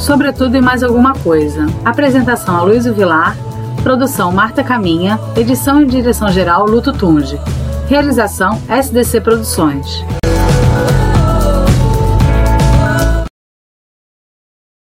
[0.07, 1.67] Sobretudo e mais alguma coisa.
[1.85, 3.36] Apresentação a Luiz Vilar,
[3.83, 7.41] produção Marta Caminha, edição e direção geral Luto Tunge.
[7.89, 10.05] Realização SDC Produções.